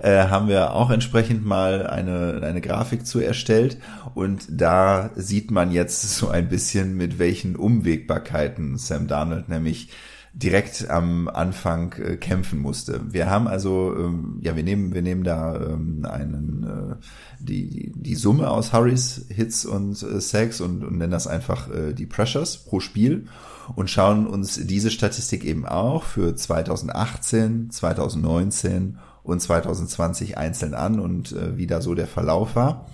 Äh, 0.02 0.24
haben 0.24 0.48
wir 0.48 0.74
auch 0.74 0.90
entsprechend 0.90 1.46
mal 1.46 1.86
eine, 1.86 2.42
eine 2.42 2.60
Grafik 2.60 3.06
zu 3.06 3.20
erstellt. 3.20 3.78
Und 4.14 4.42
da 4.50 5.08
sieht 5.16 5.50
man 5.50 5.72
jetzt 5.72 6.02
so 6.02 6.28
ein 6.28 6.50
bisschen, 6.50 6.98
mit 6.98 7.18
welchen 7.18 7.56
Umwegbarkeiten 7.56 8.76
Sam 8.76 9.08
Darnold 9.08 9.48
nämlich 9.48 9.88
direkt 10.32 10.88
am 10.88 11.28
Anfang 11.28 11.92
äh, 11.94 12.16
kämpfen 12.16 12.60
musste. 12.60 13.00
Wir 13.12 13.28
haben 13.28 13.48
also, 13.48 13.94
ähm, 13.96 14.38
ja, 14.42 14.54
wir 14.54 14.62
nehmen, 14.62 14.94
wir 14.94 15.02
nehmen 15.02 15.24
da 15.24 15.56
ähm, 15.56 16.06
einen, 16.08 16.64
äh, 16.64 16.96
die, 17.40 17.92
die 17.96 18.14
Summe 18.14 18.48
aus 18.48 18.72
Hurries, 18.72 19.26
Hits 19.28 19.64
und 19.64 20.00
äh, 20.02 20.20
Sacks 20.20 20.60
und, 20.60 20.84
und 20.84 20.98
nennen 20.98 21.10
das 21.10 21.26
einfach 21.26 21.68
äh, 21.70 21.92
die 21.94 22.06
Pressures 22.06 22.58
pro 22.58 22.80
Spiel 22.80 23.26
und 23.74 23.90
schauen 23.90 24.26
uns 24.26 24.54
diese 24.66 24.90
Statistik 24.90 25.44
eben 25.44 25.66
auch 25.66 26.04
für 26.04 26.34
2018, 26.34 27.70
2019 27.70 28.98
und 29.22 29.40
2020 29.40 30.38
einzeln 30.38 30.74
an 30.74 31.00
und 31.00 31.32
äh, 31.32 31.56
wie 31.56 31.66
da 31.66 31.80
so 31.80 31.94
der 31.94 32.06
Verlauf 32.06 32.54
war. 32.54 32.86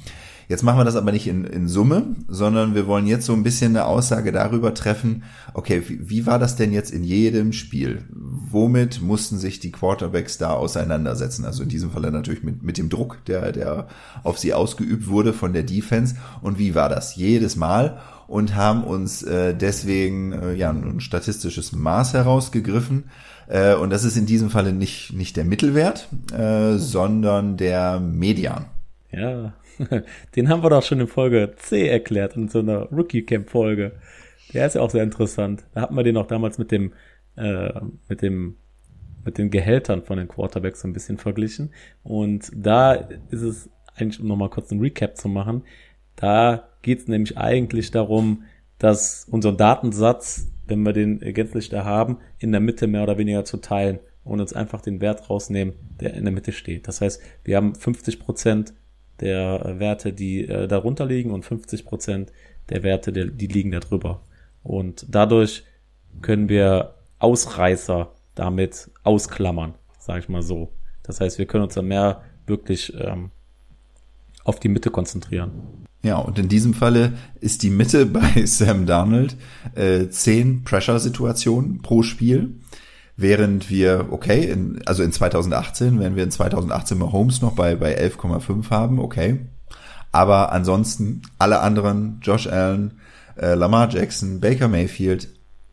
Jetzt 0.48 0.62
machen 0.62 0.78
wir 0.78 0.84
das 0.84 0.96
aber 0.96 1.10
nicht 1.10 1.26
in, 1.26 1.44
in 1.44 1.66
Summe, 1.66 2.14
sondern 2.28 2.74
wir 2.74 2.86
wollen 2.86 3.06
jetzt 3.06 3.26
so 3.26 3.32
ein 3.32 3.42
bisschen 3.42 3.76
eine 3.76 3.86
Aussage 3.86 4.30
darüber 4.30 4.74
treffen, 4.74 5.24
okay, 5.54 5.82
wie, 5.86 6.08
wie 6.08 6.26
war 6.26 6.38
das 6.38 6.56
denn 6.56 6.72
jetzt 6.72 6.92
in 6.92 7.02
jedem 7.02 7.52
Spiel? 7.52 8.04
Womit 8.10 9.02
mussten 9.02 9.38
sich 9.38 9.58
die 9.58 9.72
Quarterbacks 9.72 10.38
da 10.38 10.52
auseinandersetzen? 10.52 11.44
Also 11.44 11.64
in 11.64 11.68
diesem 11.68 11.90
Falle 11.90 12.12
natürlich 12.12 12.44
mit, 12.44 12.62
mit 12.62 12.78
dem 12.78 12.88
Druck, 12.88 13.24
der, 13.26 13.50
der 13.52 13.88
auf 14.22 14.38
sie 14.38 14.54
ausgeübt 14.54 15.08
wurde 15.08 15.32
von 15.32 15.52
der 15.52 15.64
Defense. 15.64 16.14
Und 16.42 16.58
wie 16.58 16.74
war 16.74 16.88
das? 16.88 17.16
Jedes 17.16 17.56
Mal 17.56 17.98
und 18.28 18.54
haben 18.54 18.84
uns 18.84 19.22
äh, 19.22 19.54
deswegen 19.54 20.32
äh, 20.32 20.54
ja 20.54 20.70
ein 20.70 21.00
statistisches 21.00 21.72
Maß 21.72 22.14
herausgegriffen. 22.14 23.04
Äh, 23.48 23.74
und 23.74 23.90
das 23.90 24.04
ist 24.04 24.16
in 24.16 24.26
diesem 24.26 24.50
Falle 24.50 24.72
nicht, 24.72 25.12
nicht 25.12 25.36
der 25.36 25.44
Mittelwert, 25.44 26.08
äh, 26.36 26.76
sondern 26.76 27.56
der 27.56 28.00
Median. 28.00 28.66
Ja, 29.12 29.52
den 30.36 30.48
haben 30.48 30.62
wir 30.62 30.70
doch 30.70 30.82
schon 30.82 31.00
in 31.00 31.06
Folge 31.06 31.54
C 31.56 31.88
erklärt, 31.88 32.36
in 32.36 32.48
so 32.48 32.60
einer 32.60 32.84
Rookie-Camp-Folge. 32.90 33.92
Der 34.52 34.66
ist 34.66 34.74
ja 34.74 34.80
auch 34.80 34.90
sehr 34.90 35.02
interessant. 35.02 35.64
Da 35.74 35.82
hatten 35.82 35.96
wir 35.96 36.02
den 36.02 36.16
auch 36.16 36.26
damals 36.26 36.58
mit 36.58 36.70
dem, 36.70 36.92
äh, 37.36 37.80
mit 38.08 38.22
dem, 38.22 38.56
mit 39.24 39.38
den 39.38 39.50
Gehältern 39.50 40.02
von 40.02 40.18
den 40.18 40.28
Quarterbacks 40.28 40.80
so 40.80 40.88
ein 40.88 40.92
bisschen 40.92 41.18
verglichen. 41.18 41.72
Und 42.02 42.50
da 42.54 42.94
ist 42.94 43.42
es 43.42 43.70
eigentlich, 43.94 44.20
um 44.20 44.28
nochmal 44.28 44.50
kurz 44.50 44.70
einen 44.70 44.80
Recap 44.80 45.16
zu 45.16 45.28
machen, 45.28 45.62
da 46.14 46.68
geht 46.82 47.00
es 47.00 47.08
nämlich 47.08 47.36
eigentlich 47.36 47.90
darum, 47.90 48.44
dass 48.78 49.26
unser 49.30 49.52
Datensatz, 49.52 50.48
wenn 50.66 50.82
wir 50.82 50.92
den 50.92 51.20
gänzlich 51.20 51.68
da 51.68 51.84
haben, 51.84 52.18
in 52.38 52.52
der 52.52 52.60
Mitte 52.60 52.86
mehr 52.86 53.02
oder 53.02 53.18
weniger 53.18 53.44
zu 53.44 53.58
teilen 53.58 53.98
und 54.24 54.40
uns 54.40 54.52
einfach 54.52 54.80
den 54.80 55.00
Wert 55.00 55.30
rausnehmen, 55.30 55.74
der 56.00 56.14
in 56.14 56.24
der 56.24 56.32
Mitte 56.32 56.52
steht. 56.52 56.88
Das 56.88 57.00
heißt, 57.00 57.22
wir 57.44 57.56
haben 57.56 57.74
50 57.74 58.18
Prozent 58.18 58.74
der 59.20 59.78
Werte, 59.78 60.12
die 60.12 60.46
äh, 60.46 60.68
darunter 60.68 61.06
liegen 61.06 61.30
und 61.30 61.44
50 61.44 61.84
Prozent 61.84 62.32
der 62.68 62.82
Werte, 62.82 63.12
der, 63.12 63.26
die 63.26 63.46
liegen 63.46 63.70
da 63.70 63.80
drüber. 63.80 64.22
Und 64.62 65.06
dadurch 65.08 65.64
können 66.22 66.48
wir 66.48 66.94
Ausreißer 67.18 68.12
damit 68.34 68.90
ausklammern, 69.02 69.74
sage 69.98 70.20
ich 70.20 70.28
mal 70.28 70.42
so. 70.42 70.72
Das 71.02 71.20
heißt, 71.20 71.38
wir 71.38 71.46
können 71.46 71.64
uns 71.64 71.74
dann 71.74 71.86
mehr 71.86 72.22
wirklich 72.46 72.92
ähm, 72.98 73.30
auf 74.44 74.60
die 74.60 74.68
Mitte 74.68 74.90
konzentrieren. 74.90 75.86
Ja, 76.02 76.18
und 76.18 76.38
in 76.38 76.48
diesem 76.48 76.74
Falle 76.74 77.14
ist 77.40 77.62
die 77.62 77.70
Mitte 77.70 78.06
bei 78.06 78.46
Sam 78.46 78.86
Darnold 78.86 79.36
äh, 79.74 80.08
10 80.08 80.64
Pressure-Situationen 80.64 81.82
pro 81.82 82.02
Spiel. 82.02 82.54
Während 83.16 83.70
wir, 83.70 84.08
okay, 84.10 84.44
in, 84.44 84.82
also 84.84 85.02
in 85.02 85.10
2018, 85.10 85.98
wenn 86.00 86.16
wir 86.16 86.22
in 86.22 86.30
2018 86.30 86.98
mal 86.98 87.12
Holmes 87.12 87.40
noch 87.40 87.52
bei, 87.52 87.74
bei 87.74 87.98
11,5 87.98 88.70
haben, 88.70 88.98
okay. 88.98 89.40
Aber 90.12 90.52
ansonsten 90.52 91.22
alle 91.38 91.60
anderen, 91.60 92.20
Josh 92.22 92.46
Allen, 92.46 93.00
äh, 93.36 93.54
Lamar 93.54 93.90
Jackson, 93.90 94.40
Baker 94.40 94.68
Mayfield, 94.68 95.28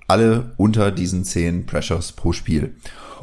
alle 0.07 0.51
unter 0.57 0.91
diesen 0.91 1.23
10 1.23 1.65
Pressures 1.65 2.11
pro 2.13 2.33
Spiel. 2.33 2.75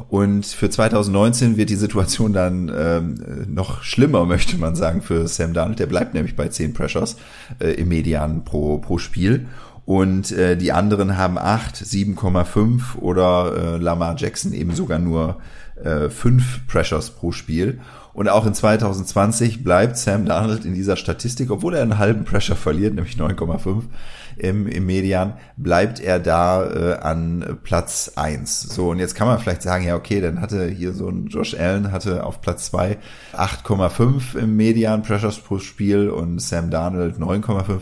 Und 0.09 0.45
für 0.45 0.69
2019 0.69 1.57
wird 1.57 1.69
die 1.69 1.75
Situation 1.75 2.33
dann 2.33 2.71
ähm, 2.75 3.45
noch 3.47 3.83
schlimmer, 3.83 4.25
möchte 4.25 4.57
man 4.57 4.75
sagen, 4.75 5.01
für 5.01 5.27
Sam 5.27 5.53
Darnold. 5.53 5.79
Der 5.79 5.85
bleibt 5.85 6.13
nämlich 6.13 6.35
bei 6.35 6.47
10 6.47 6.73
Pressures 6.73 7.17
äh, 7.59 7.73
im 7.73 7.89
Median 7.89 8.43
pro, 8.43 8.79
pro 8.79 8.97
Spiel 8.97 9.47
und 9.85 10.31
äh, 10.31 10.55
die 10.55 10.71
anderen 10.71 11.17
haben 11.17 11.37
8, 11.37 11.75
7,5 11.75 12.97
oder 12.99 13.53
äh, 13.55 13.77
Lamar 13.77 14.15
Jackson 14.17 14.53
eben 14.53 14.75
sogar 14.75 14.99
nur 14.99 15.39
äh, 15.83 16.09
5 16.09 16.67
Pressures 16.67 17.11
pro 17.11 17.31
Spiel. 17.31 17.79
Und 18.13 18.27
auch 18.27 18.45
in 18.45 18.53
2020 18.53 19.63
bleibt 19.63 19.97
Sam 19.97 20.25
Darnold 20.25 20.65
in 20.65 20.73
dieser 20.73 20.97
Statistik, 20.97 21.49
obwohl 21.49 21.75
er 21.75 21.81
einen 21.81 21.97
halben 21.97 22.25
Pressure 22.25 22.57
verliert, 22.57 22.93
nämlich 22.93 23.15
9,5 23.15 23.83
im, 24.37 24.67
im 24.67 24.85
Median, 24.85 25.35
bleibt 25.55 25.99
er 26.01 26.19
da 26.19 26.65
äh, 26.65 26.93
an 26.95 27.59
Platz 27.63 28.11
1. 28.15 28.61
So, 28.61 28.89
und 28.89 28.99
jetzt 28.99 29.15
kann 29.15 29.27
man 29.27 29.39
vielleicht 29.39 29.61
sagen, 29.61 29.85
ja, 29.85 29.95
okay, 29.95 30.19
dann 30.19 30.41
hatte 30.41 30.67
hier 30.67 30.91
so 30.93 31.07
ein 31.07 31.27
Josh 31.27 31.53
Allen 31.53 31.91
hatte 31.91 32.25
auf 32.25 32.41
Platz 32.41 32.65
2 32.65 32.97
8,5 33.33 34.37
im 34.37 34.57
Median 34.57 35.03
Pressures 35.03 35.39
pro 35.39 35.59
Spiel 35.59 36.09
und 36.09 36.41
Sam 36.41 36.69
Darnold 36.69 37.17
9,5 37.17 37.81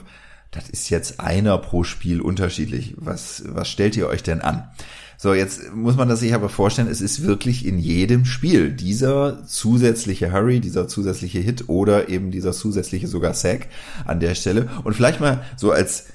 das 0.51 0.69
ist 0.69 0.89
jetzt 0.89 1.19
einer 1.19 1.57
pro 1.57 1.83
Spiel 1.83 2.21
unterschiedlich. 2.21 2.95
Was, 2.97 3.43
was 3.45 3.69
stellt 3.69 3.95
ihr 3.95 4.07
euch 4.07 4.23
denn 4.23 4.41
an? 4.41 4.69
So, 5.17 5.33
jetzt 5.33 5.73
muss 5.75 5.97
man 5.97 6.07
das 6.07 6.21
sich 6.21 6.33
aber 6.33 6.47
vorstellen, 6.47 6.87
es 6.87 7.01
ist 7.01 7.23
wirklich 7.23 7.65
in 7.65 7.77
jedem 7.77 8.23
Spiel 8.23 8.71
dieser 8.71 9.45
zusätzliche 9.45 10.31
Hurry, 10.31 10.61
dieser 10.61 10.87
zusätzliche 10.87 11.39
Hit 11.39 11.67
oder 11.67 12.07
eben 12.07 12.31
dieser 12.31 12.53
zusätzliche 12.53 13.07
sogar 13.07 13.33
Sack 13.33 13.67
an 14.05 14.21
der 14.21 14.33
Stelle. 14.33 14.69
Und 14.85 14.93
vielleicht 14.93 15.19
mal 15.19 15.43
so 15.57 15.71
als 15.71 16.05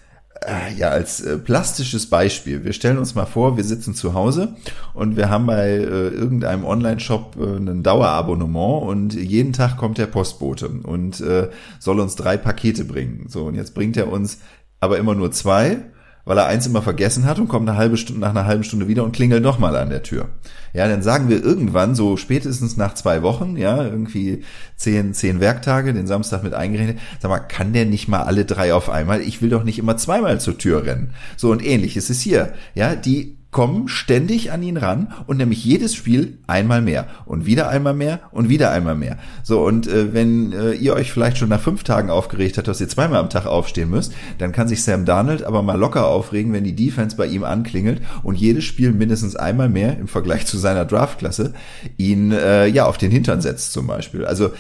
ja, 0.77 0.89
als 0.91 1.21
äh, 1.21 1.39
plastisches 1.39 2.11
Beispiel. 2.11 2.65
Wir 2.65 2.73
stellen 2.73 2.99
uns 2.99 3.15
mal 3.15 3.27
vor, 3.27 3.57
wir 3.57 3.65
sitzen 3.65 3.95
zu 3.95 4.15
Hause 4.15 4.57
und 4.93 5.17
wir 5.17 5.31
haben 5.31 5.47
bei 5.47 5.69
äh, 5.69 6.09
irgendeinem 6.09 6.65
Online-Shop 6.65 7.37
äh, 7.39 7.57
ein 7.57 7.83
Dauerabonnement 7.83 8.83
und 8.83 9.15
jeden 9.15 9.53
Tag 9.53 9.77
kommt 9.77 9.99
der 9.99 10.07
Postbote 10.07 10.69
und 10.69 11.21
äh, 11.21 11.49
soll 11.79 12.01
uns 12.01 12.17
drei 12.17 12.37
Pakete 12.37 12.85
bringen. 12.85 13.27
So, 13.29 13.45
und 13.45 13.55
jetzt 13.55 13.75
bringt 13.75 13.97
er 13.97 14.11
uns 14.11 14.39
aber 14.81 14.99
immer 14.99 15.15
nur 15.15 15.31
zwei 15.31 15.79
weil 16.25 16.39
er 16.39 16.47
eins 16.47 16.67
immer 16.67 16.83
vergessen 16.83 17.27
hat 17.27 17.39
und 17.39 17.49
kommt 17.49 17.69
eine 17.69 17.79
halbe 17.79 17.97
Stunde 17.97 18.21
nach 18.21 18.31
einer 18.31 18.47
halben 18.47 18.65
Stunde 18.65 18.89
wieder 18.89 19.05
und 19.05 19.13
klingelt 19.13 19.43
nochmal 19.43 19.77
an 19.77 19.91
der 19.91 20.03
Tür. 20.03 20.29
Ja, 20.73 20.89
dann 20.89 21.03
sagen 21.03 21.29
wir 21.29 21.43
irgendwann, 21.43 21.95
so 21.95 22.17
spätestens 22.17 22.77
nach 22.77 22.95
zwei 22.95 23.23
Wochen, 23.23 23.57
ja, 23.57 23.85
irgendwie 23.85 24.45
zehn, 24.77 25.15
zehn 25.15 25.41
Werktage, 25.41 25.95
den 25.95 26.07
Samstag 26.07 26.43
mit 26.43 26.55
eingerechnet, 26.55 26.99
sag 27.21 27.29
mal, 27.29 27.39
kann 27.39 27.73
der 27.73 27.87
nicht 27.87 28.09
mal 28.09 28.23
alle 28.23 28.45
drei 28.45 28.75
auf 28.75 28.91
einmal? 28.91 29.21
Ich 29.21 29.41
will 29.41 29.51
doch 29.51 29.65
nicht 29.65 29.79
immer 29.79 29.97
zweimal 29.97 30.41
zur 30.41 30.59
Tür 30.59 30.85
rennen. 30.85 31.15
So 31.37 31.51
und 31.51 31.65
ähnlich 31.65 31.97
ist 31.97 32.11
es 32.11 32.21
hier. 32.21 32.55
Ja, 32.75 32.97
die 32.97 33.37
kommen 33.55 33.87
ständig 33.87 34.51
an 34.51 34.65
ihn 34.65 34.77
ran 34.77 35.13
und 35.29 35.37
nämlich 35.37 35.65
jedes 35.65 35.95
Spiel 35.95 36.39
einmal 36.49 36.83
mehr 36.83 37.07
und 37.25 37.47
wieder 37.47 37.69
einmal 37.69 37.95
mehr 37.95 38.19
und 38.33 38.49
wieder 38.49 38.73
einmal 38.73 38.97
mehr. 38.97 39.17
So, 39.45 39.65
und 39.65 39.87
äh, 39.87 40.13
wenn 40.13 40.53
äh, 40.53 40.73
ihr 40.73 40.93
euch 40.93 41.13
vielleicht 41.13 41.39
schon 41.39 41.51
nach 41.51 41.61
fünf 41.61 41.85
Tagen 41.85 42.11
aufgeregt 42.11 42.59
habt, 42.59 42.67
dass 42.67 42.81
ihr 42.81 42.89
zweimal 42.89 43.21
am 43.21 43.31
Tag 43.31 43.47
aufstehen 43.47 43.91
müsst, 43.91 44.13
dann 44.39 44.51
kann 44.51 44.67
sich 44.67 44.83
Sam 44.83 45.05
Darnold 45.05 45.45
aber 45.45 45.63
mal 45.63 45.79
locker 45.79 46.09
aufregen, 46.09 46.53
wenn 46.53 46.65
die 46.65 46.75
Defense 46.75 47.17
bei 47.17 47.27
ihm 47.27 47.45
anklingelt 47.45 48.03
und 48.25 48.37
jedes 48.37 48.65
Spiel 48.65 48.91
mindestens 48.91 49.37
einmal 49.37 49.69
mehr 49.69 49.99
im 50.01 50.09
Vergleich 50.09 50.47
zu 50.47 50.59
seiner 50.59 50.85
Draftklasse 50.85 51.55
ihn 51.97 52.33
äh, 52.33 52.67
ja 52.67 52.87
auf 52.87 52.99
den 52.99 53.13
Hintern 53.13 53.41
setzt 53.41 53.73
zum 53.73 53.87
Beispiel. 53.87 54.25
Also 54.25 54.51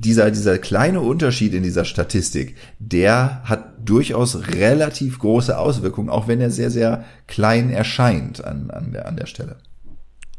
dieser, 0.00 0.30
dieser 0.30 0.58
kleine 0.58 1.00
Unterschied 1.00 1.52
in 1.52 1.62
dieser 1.62 1.84
Statistik, 1.84 2.56
der 2.78 3.42
hat 3.44 3.74
durchaus 3.84 4.48
relativ 4.54 5.18
große 5.18 5.58
Auswirkungen, 5.58 6.08
auch 6.08 6.26
wenn 6.26 6.40
er 6.40 6.50
sehr, 6.50 6.70
sehr 6.70 7.04
klein 7.26 7.70
erscheint 7.70 8.42
an, 8.42 8.70
an, 8.70 8.92
der, 8.92 9.06
an 9.06 9.16
der 9.16 9.26
Stelle. 9.26 9.56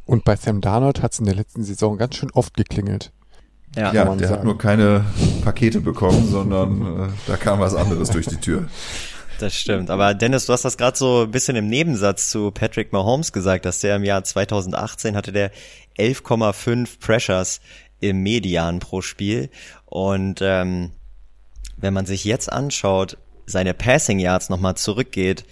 Und 0.05 0.23
bei 0.23 0.35
Sam 0.35 0.61
Darnold 0.61 1.03
hat 1.03 1.13
es 1.13 1.19
in 1.19 1.25
der 1.25 1.35
letzten 1.35 1.63
Saison 1.63 1.97
ganz 1.97 2.15
schön 2.15 2.31
oft 2.31 2.57
geklingelt. 2.57 3.11
Ja, 3.75 3.93
ja 3.93 4.03
der 4.15 4.27
sagen. 4.27 4.39
hat 4.39 4.43
nur 4.43 4.57
keine 4.57 5.05
Pakete 5.43 5.79
bekommen, 5.79 6.27
sondern 6.27 6.81
äh, 6.81 7.07
da 7.27 7.37
kam 7.37 7.59
was 7.59 7.75
anderes 7.75 8.09
durch 8.09 8.27
die 8.27 8.37
Tür. 8.37 8.67
Das 9.39 9.55
stimmt. 9.55 9.89
Aber 9.89 10.13
Dennis, 10.13 10.45
du 10.45 10.53
hast 10.53 10.65
das 10.65 10.77
gerade 10.77 10.95
so 10.95 11.23
ein 11.23 11.31
bisschen 11.31 11.55
im 11.55 11.65
Nebensatz 11.65 12.29
zu 12.29 12.51
Patrick 12.51 12.93
Mahomes 12.93 13.31
gesagt, 13.31 13.65
dass 13.65 13.79
der 13.79 13.95
im 13.95 14.03
Jahr 14.03 14.23
2018 14.23 15.15
hatte 15.15 15.31
der 15.31 15.51
11,5 15.97 16.99
Pressures 16.99 17.59
im 18.01 18.21
Median 18.21 18.79
pro 18.79 19.01
Spiel. 19.01 19.49
Und 19.85 20.39
ähm, 20.41 20.91
wenn 21.77 21.93
man 21.93 22.05
sich 22.05 22.25
jetzt 22.25 22.51
anschaut, 22.51 23.17
seine 23.45 23.73
Passing 23.73 24.19
Yards 24.19 24.49
nochmal 24.49 24.75
zurückgeht 24.75 25.45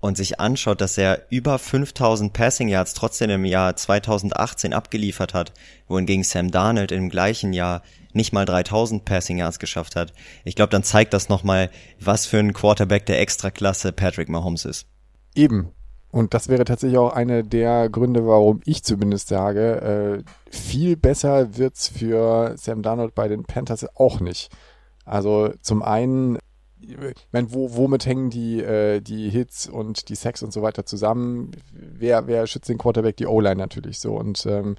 und 0.00 0.16
sich 0.16 0.40
anschaut, 0.40 0.80
dass 0.80 0.98
er 0.98 1.26
über 1.30 1.58
5000 1.58 2.32
Passing 2.32 2.68
Yards 2.68 2.94
trotzdem 2.94 3.30
im 3.30 3.44
Jahr 3.44 3.76
2018 3.76 4.72
abgeliefert 4.72 5.34
hat, 5.34 5.52
wohingegen 5.88 6.24
Sam 6.24 6.50
Darnold 6.50 6.90
im 6.90 7.10
gleichen 7.10 7.52
Jahr 7.52 7.82
nicht 8.12 8.32
mal 8.32 8.44
3000 8.44 9.04
Passing 9.04 9.38
Yards 9.38 9.58
geschafft 9.58 9.96
hat. 9.96 10.12
Ich 10.44 10.56
glaube, 10.56 10.70
dann 10.70 10.82
zeigt 10.82 11.12
das 11.12 11.28
nochmal, 11.28 11.70
was 12.00 12.26
für 12.26 12.38
ein 12.38 12.52
Quarterback 12.52 13.06
der 13.06 13.20
Extraklasse 13.20 13.92
Patrick 13.92 14.28
Mahomes 14.28 14.64
ist. 14.64 14.86
Eben. 15.34 15.72
Und 16.12 16.34
das 16.34 16.48
wäre 16.48 16.64
tatsächlich 16.64 16.98
auch 16.98 17.12
eine 17.12 17.44
der 17.44 17.88
Gründe, 17.88 18.26
warum 18.26 18.60
ich 18.64 18.82
zumindest 18.82 19.28
sage, 19.28 20.24
äh, 20.26 20.50
viel 20.50 20.96
besser 20.96 21.56
wird's 21.56 21.88
für 21.88 22.54
Sam 22.56 22.82
Darnold 22.82 23.14
bei 23.14 23.28
den 23.28 23.44
Panthers 23.44 23.86
auch 23.96 24.20
nicht. 24.20 24.50
Also 25.04 25.52
zum 25.62 25.82
einen, 25.82 26.38
ich 26.80 26.96
meine, 27.30 27.52
wo, 27.52 27.76
womit 27.76 28.06
hängen 28.06 28.30
die, 28.30 28.60
äh, 28.60 29.00
die 29.00 29.30
Hits 29.30 29.68
und 29.68 30.08
die 30.08 30.16
Sacks 30.16 30.42
und 30.42 30.52
so 30.52 30.62
weiter 30.62 30.84
zusammen? 30.84 31.52
Wer, 31.72 32.26
wer 32.26 32.46
schützt 32.46 32.68
den 32.68 32.78
Quarterback? 32.78 33.16
Die 33.16 33.26
O-Line 33.26 33.56
natürlich 33.56 34.00
so. 34.00 34.16
Und 34.16 34.44
ähm, 34.46 34.76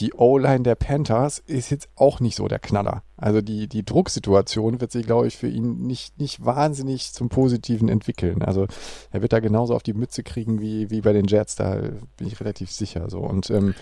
die 0.00 0.12
O-Line 0.12 0.62
der 0.62 0.74
Panthers 0.74 1.38
ist 1.38 1.70
jetzt 1.70 1.88
auch 1.96 2.20
nicht 2.20 2.36
so 2.36 2.46
der 2.48 2.58
Knaller. 2.58 3.02
Also 3.16 3.40
die, 3.40 3.68
die 3.68 3.84
Drucksituation 3.84 4.80
wird 4.80 4.92
sich, 4.92 5.06
glaube 5.06 5.26
ich, 5.26 5.36
für 5.36 5.48
ihn 5.48 5.86
nicht, 5.86 6.18
nicht 6.18 6.44
wahnsinnig 6.44 7.12
zum 7.12 7.28
Positiven 7.28 7.88
entwickeln. 7.88 8.42
Also 8.42 8.66
er 9.10 9.22
wird 9.22 9.32
da 9.32 9.40
genauso 9.40 9.74
auf 9.74 9.82
die 9.82 9.94
Mütze 9.94 10.22
kriegen 10.22 10.60
wie, 10.60 10.90
wie 10.90 11.00
bei 11.00 11.12
den 11.12 11.26
Jets, 11.26 11.56
da 11.56 11.76
bin 12.16 12.26
ich 12.26 12.40
relativ 12.40 12.70
sicher 12.70 13.10
so. 13.10 13.20
Und, 13.20 13.50
ähm, 13.50 13.74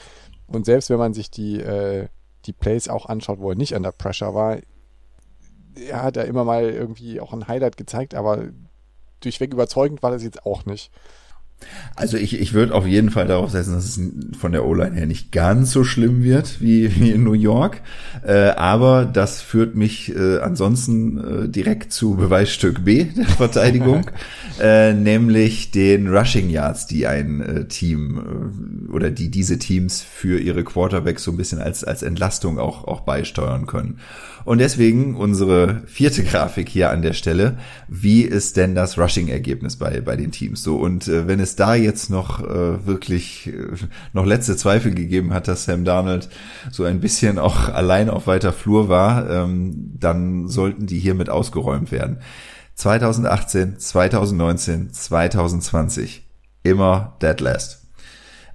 und 0.47 0.64
selbst 0.64 0.91
wenn 0.91 0.99
man 0.99 1.12
sich 1.12 1.31
die, 1.31 1.61
äh, 1.61 2.09
die 2.47 2.53
Plays 2.53 2.89
auch 2.89 3.07
anschaut, 3.07 3.41
wo 3.41 3.51
er 3.51 3.57
nicht 3.57 3.75
under 3.75 3.93
Pressure 3.93 4.35
war, 4.35 4.59
er 5.75 6.03
hat 6.03 6.17
ja 6.17 6.23
immer 6.23 6.45
mal 6.45 6.71
irgendwie 6.71 7.21
auch 7.21 7.33
ein 7.33 7.49
Highlight 7.49 7.77
gezeigt, 7.77 8.14
aber 8.14 8.45
durchweg 9.21 9.53
überzeugend 9.53 10.03
war 10.03 10.11
das 10.11 10.23
jetzt 10.23 10.47
auch 10.47 10.64
nicht. 10.64 10.91
Also 11.94 12.18
ich, 12.18 12.38
ich 12.38 12.52
würde 12.52 12.74
auf 12.74 12.86
jeden 12.86 13.11
Fall 13.11 13.26
darauf 13.26 13.50
setzen, 13.50 13.72
dass 13.72 13.84
es 13.84 14.00
von 14.38 14.52
der 14.52 14.66
O-Line 14.66 14.94
her 14.94 15.07
nicht 15.07 15.32
ganz 15.32 15.72
so 15.72 15.82
schlimm 15.82 16.22
wird 16.22 16.61
wie, 16.61 16.94
wie 17.00 17.11
in 17.11 17.24
New 17.24 17.32
York. 17.32 17.80
Äh, 18.22 18.50
aber 18.50 19.07
das 19.07 19.40
führt 19.40 19.74
mich 19.74 20.14
äh, 20.14 20.38
ansonsten 20.38 21.44
äh, 21.44 21.48
direkt 21.48 21.92
zu 21.92 22.14
Beweisstück 22.14 22.84
B 22.84 23.04
der 23.04 23.24
Verteidigung, 23.24 24.11
äh, 24.61 24.92
nämlich 24.92 25.70
den 25.70 26.14
Rushing 26.14 26.50
Yards, 26.50 26.86
die 26.86 27.07
ein 27.07 27.40
äh, 27.40 27.64
Team 27.66 28.88
äh, 28.90 28.92
oder 28.92 29.11
die 29.11 29.30
diese 29.30 29.59
Teams 29.59 30.02
für 30.02 30.38
ihre 30.38 30.64
Quarterbacks 30.64 31.24
so 31.24 31.30
ein 31.30 31.38
bisschen 31.38 31.61
als, 31.61 31.82
als 31.82 32.02
Entlastung 32.02 32.59
auch, 32.59 32.84
auch 32.84 33.00
beisteuern 33.00 33.66
können. 33.66 33.98
Und 34.47 34.59
deswegen 34.59 35.16
unsere 35.16 35.82
vierte 35.86 36.22
Grafik 36.22 36.68
hier 36.68 36.90
an 36.90 37.03
der 37.03 37.14
Stelle. 37.14 37.59
Wie 37.88 38.22
ist 38.22 38.57
denn 38.57 38.76
das 38.76 38.97
Rushing-Ergebnis 38.97 39.74
bei, 39.74 40.01
bei 40.01 40.14
den 40.14 40.30
Teams 40.30 40.62
so? 40.62 40.76
Und 40.76 41.09
äh, 41.09 41.26
wenn 41.26 41.40
es 41.40 41.57
da 41.57 41.74
jetzt 41.74 42.11
noch 42.11 42.44
äh, 42.44 42.86
wirklich 42.86 43.49
äh, 43.49 43.74
noch 44.12 44.24
letzte 44.24 44.57
Zweifel 44.57 44.94
gegeben 44.94 45.34
hat, 45.34 45.49
dass 45.49 45.64
Sam 45.64 45.84
Darnold 45.84 46.28
so 46.70 46.84
ein 46.84 47.01
bisschen 47.01 47.40
auch 47.40 47.68
allein 47.74 48.09
auf 48.09 48.28
weiter 48.28 48.53
Flur 48.53 48.88
war, 48.88 49.28
ähm, 49.28 49.97
dann 49.99 50.47
sollten 50.47 50.86
die 50.86 51.01
hiermit 51.01 51.28
ausgeräumt 51.28 51.90
werden. 51.90 52.18
2018, 52.76 53.80
2019, 53.80 54.92
2020 54.92 56.24
immer 56.62 57.16
dead 57.20 57.40
last. 57.40 57.88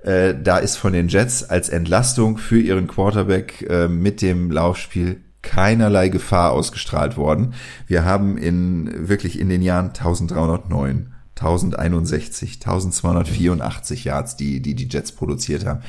Äh, 0.03 0.35
da 0.41 0.57
ist 0.57 0.77
von 0.77 0.93
den 0.93 1.09
Jets 1.09 1.43
als 1.43 1.67
Entlastung 1.67 2.37
für 2.37 2.61
ihren 2.61 2.87
Quarterback 2.87 3.65
äh, 3.69 3.89
mit 3.89 4.21
dem 4.21 4.51
Laufspiel 4.51 5.19
keinerlei 5.41 6.09
Gefahr 6.09 6.51
ausgestrahlt 6.51 7.17
worden. 7.17 7.53
Wir 7.87 8.05
haben 8.05 8.37
in 8.37 9.07
wirklich 9.09 9.39
in 9.39 9.49
den 9.49 9.61
Jahren 9.61 9.87
1309, 9.87 11.13
1061, 11.35 12.55
1284 12.55 14.03
Yards, 14.03 14.35
die, 14.35 14.61
die 14.61 14.75
die 14.75 14.87
Jets 14.87 15.11
produziert 15.11 15.65
haben. 15.65 15.81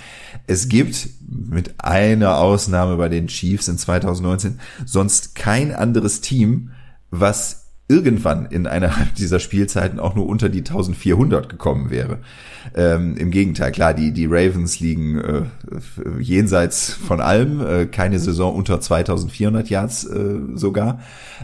Es 0.46 0.68
gibt 0.68 1.09
mit 1.28 1.74
einer 1.78 2.38
Ausnahme 2.38 2.96
bei 2.96 3.09
den 3.09 3.26
Chiefs 3.26 3.68
in 3.68 3.76
2019 3.76 4.61
sonst 4.86 5.34
kein 5.34 5.74
anderes 5.74 6.22
Team, 6.22 6.70
was 7.11 7.61
irgendwann 7.93 8.47
in 8.47 8.66
einer 8.66 8.93
dieser 9.18 9.38
Spielzeiten 9.38 10.01
auch 10.01 10.14
nur 10.14 10.26
unter 10.26 10.49
die 10.49 10.61
1400 10.61 11.49
gekommen 11.49 11.90
wäre. 11.90 12.18
Ähm, 12.74 13.16
Im 13.16 13.30
Gegenteil, 13.30 13.70
klar, 13.72 13.93
die, 13.93 14.12
die 14.12 14.26
Ravens 14.26 14.80
liegen 14.80 15.20
äh, 15.20 15.43
jenseits 16.18 16.93
von 16.93 17.20
allem, 17.20 17.61
äh, 17.61 17.86
keine 17.86 18.18
Saison 18.18 18.55
unter 18.55 18.80
2400 18.80 19.68
Yards 19.68 20.05
äh, 20.05 20.36
sogar, 20.55 21.01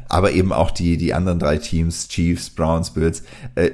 aber 0.09 0.33
eben 0.33 0.53
auch 0.53 0.71
die, 0.71 0.97
die 0.97 1.13
anderen 1.13 1.39
drei 1.39 1.59
Teams, 1.59 2.09
Chiefs, 2.09 2.51
Browns, 2.51 2.91
Bills, 2.91 3.25
äh, 3.57 3.71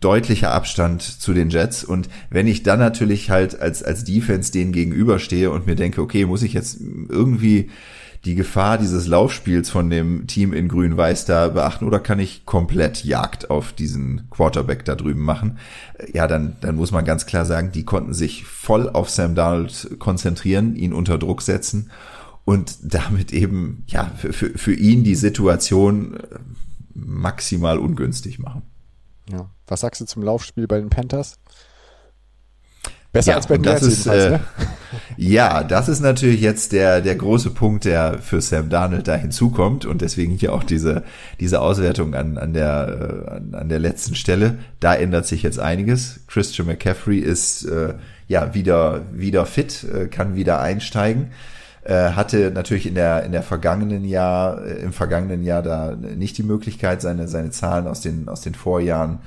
deutlicher 0.00 0.52
Abstand 0.52 1.02
zu 1.02 1.32
den 1.32 1.50
Jets. 1.50 1.82
Und 1.84 2.08
wenn 2.30 2.46
ich 2.46 2.62
dann 2.62 2.78
natürlich 2.78 3.30
halt 3.30 3.60
als, 3.60 3.82
als 3.82 4.04
Defense 4.04 4.52
denen 4.52 4.72
gegenüberstehe 4.72 5.50
und 5.50 5.66
mir 5.66 5.76
denke, 5.76 6.00
okay, 6.00 6.26
muss 6.26 6.42
ich 6.42 6.52
jetzt 6.52 6.78
irgendwie 7.08 7.70
die 8.24 8.34
Gefahr 8.34 8.78
dieses 8.78 9.06
Laufspiels 9.06 9.68
von 9.68 9.90
dem 9.90 10.26
Team 10.26 10.52
in 10.52 10.68
Grün-Weiß 10.68 11.26
da 11.26 11.48
beachten 11.48 11.84
oder 11.84 12.00
kann 12.00 12.18
ich 12.18 12.46
komplett 12.46 13.04
Jagd 13.04 13.50
auf 13.50 13.72
diesen 13.72 14.30
Quarterback 14.30 14.84
da 14.84 14.94
drüben 14.94 15.22
machen? 15.22 15.58
Ja, 16.12 16.26
dann, 16.26 16.56
dann 16.60 16.76
muss 16.76 16.90
man 16.90 17.04
ganz 17.04 17.26
klar 17.26 17.44
sagen, 17.44 17.70
die 17.72 17.84
konnten 17.84 18.14
sich 18.14 18.44
voll 18.44 18.88
auf 18.88 19.10
Sam 19.10 19.34
Donald 19.34 19.98
konzentrieren, 19.98 20.74
ihn 20.74 20.94
unter 20.94 21.18
Druck 21.18 21.42
setzen 21.42 21.90
und 22.44 22.78
damit 22.82 23.32
eben, 23.32 23.84
ja, 23.88 24.10
für, 24.16 24.32
für, 24.32 24.56
für 24.56 24.74
ihn 24.74 25.04
die 25.04 25.14
Situation 25.14 26.16
äh, 26.16 26.38
maximal 26.94 27.78
ungünstig 27.78 28.38
machen. 28.38 28.62
Ja. 29.30 29.50
Was 29.66 29.80
sagst 29.80 30.00
du 30.00 30.04
zum 30.06 30.22
Laufspiel 30.22 30.66
bei 30.66 30.78
den 30.78 30.90
Panthers? 30.90 31.38
Besser 33.12 33.30
ja, 33.32 33.36
als 33.36 33.46
bei 33.46 33.56
den 33.56 33.62
das 33.62 33.82
ist, 33.82 34.06
äh, 34.06 34.30
ne? 34.30 34.40
Ja, 35.16 35.64
das 35.64 35.88
ist 35.88 36.00
natürlich 36.00 36.40
jetzt 36.40 36.72
der, 36.72 37.00
der 37.00 37.14
große 37.14 37.50
Punkt, 37.50 37.84
der 37.84 38.18
für 38.18 38.40
Sam 38.40 38.68
Darnold 38.68 39.08
da 39.08 39.14
hinzukommt 39.14 39.86
und 39.86 40.02
deswegen 40.02 40.34
hier 40.34 40.52
auch 40.52 40.64
diese, 40.64 41.04
diese 41.40 41.60
Auswertung 41.60 42.14
an, 42.14 42.38
an, 42.38 42.52
der, 42.52 43.26
äh, 43.28 43.30
an, 43.30 43.54
an 43.54 43.68
der 43.68 43.78
letzten 43.78 44.14
Stelle. 44.14 44.58
Da 44.80 44.94
ändert 44.94 45.26
sich 45.26 45.42
jetzt 45.42 45.58
einiges. 45.58 46.20
Christian 46.26 46.66
McCaffrey 46.66 47.18
ist 47.18 47.64
äh, 47.64 47.94
ja 48.28 48.54
wieder, 48.54 49.02
wieder 49.12 49.46
fit, 49.46 49.84
äh, 49.84 50.06
kann 50.06 50.34
wieder 50.34 50.60
einsteigen. 50.60 51.30
Äh, 51.82 52.10
hatte 52.10 52.50
natürlich 52.50 52.86
in 52.86 52.94
der 52.94 53.24
in 53.24 53.32
der 53.32 53.42
vergangenen 53.42 54.04
Jahr 54.04 54.64
äh, 54.64 54.80
im 54.80 54.94
vergangenen 54.94 55.42
Jahr 55.42 55.62
da 55.62 55.94
nicht 55.94 56.38
die 56.38 56.42
Möglichkeit 56.42 57.02
seine 57.02 57.28
seine 57.28 57.50
Zahlen 57.50 57.86
aus 57.86 58.00
den 58.00 58.26
aus 58.30 58.40
den 58.40 58.54
Vorjahren 58.54 59.18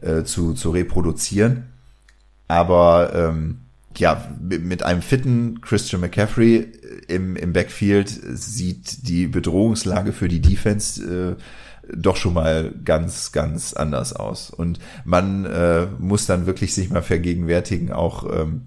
äh, 0.00 0.22
zu 0.22 0.54
zu 0.54 0.70
reproduzieren 0.70 1.64
aber 2.48 3.12
ähm, 3.14 3.60
ja, 3.96 4.28
mit 4.40 4.82
einem 4.82 5.02
fitten 5.02 5.60
Christian 5.60 6.00
McCaffrey 6.00 6.68
im, 7.08 7.36
im 7.36 7.52
Backfield 7.52 8.08
sieht 8.08 9.08
die 9.08 9.26
Bedrohungslage 9.26 10.12
für 10.12 10.28
die 10.28 10.40
Defense 10.40 11.36
äh, 11.36 11.42
doch 11.96 12.16
schon 12.16 12.34
mal 12.34 12.74
ganz, 12.84 13.32
ganz 13.32 13.72
anders 13.72 14.12
aus. 14.12 14.50
Und 14.50 14.78
man 15.04 15.44
äh, 15.46 15.86
muss 15.98 16.26
dann 16.26 16.46
wirklich 16.46 16.74
sich 16.74 16.90
mal 16.90 17.02
vergegenwärtigen, 17.02 17.92
auch 17.92 18.24
ähm, 18.30 18.62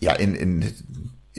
ja, 0.00 0.14
in, 0.14 0.34
in 0.34 0.64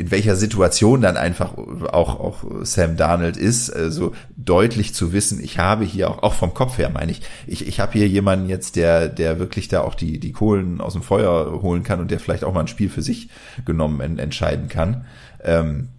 in 0.02 0.10
welcher 0.10 0.36
Situation 0.36 1.02
dann 1.02 1.16
einfach 1.16 1.56
auch, 1.58 2.20
auch 2.20 2.44
Sam 2.64 2.98
Darnold 2.98 3.38
ist, 3.38 3.70
also 3.70 4.14
deutlich 4.36 4.96
zu 4.96 5.14
wissen, 5.14 5.40
ich 5.40 5.60
habe 5.60 5.86
hier 5.86 6.10
auch, 6.10 6.24
auch 6.24 6.34
vom 6.34 6.56
Kopf 6.56 6.80
her 6.80 6.90
meine 6.90 7.12
ich, 7.12 7.22
ich, 7.46 7.68
ich 7.68 7.80
habe 7.80 7.94
hier 7.94 8.08
jemanden 8.08 8.50
jetzt, 8.50 8.78
der, 8.78 9.10
der 9.10 9.38
wirklich 9.38 9.68
da 9.68 9.82
auch 9.82 9.94
die, 9.94 10.20
die 10.20 10.32
Kohlen 10.32 10.82
aus 10.82 10.94
dem 10.94 11.04
Feuer 11.04 11.62
holen 11.62 11.84
kann 11.84 12.00
und 12.00 12.10
der 12.10 12.20
vielleicht 12.20 12.44
auch 12.44 12.52
mal 12.52 12.62
ein 12.62 12.68
Spiel 12.68 12.90
für 12.90 13.04
sich 13.04 13.30
genommen 13.64 14.02
en, 14.02 14.18
entscheiden 14.18 14.70
kann. 14.70 15.06
Ähm, 15.44 15.90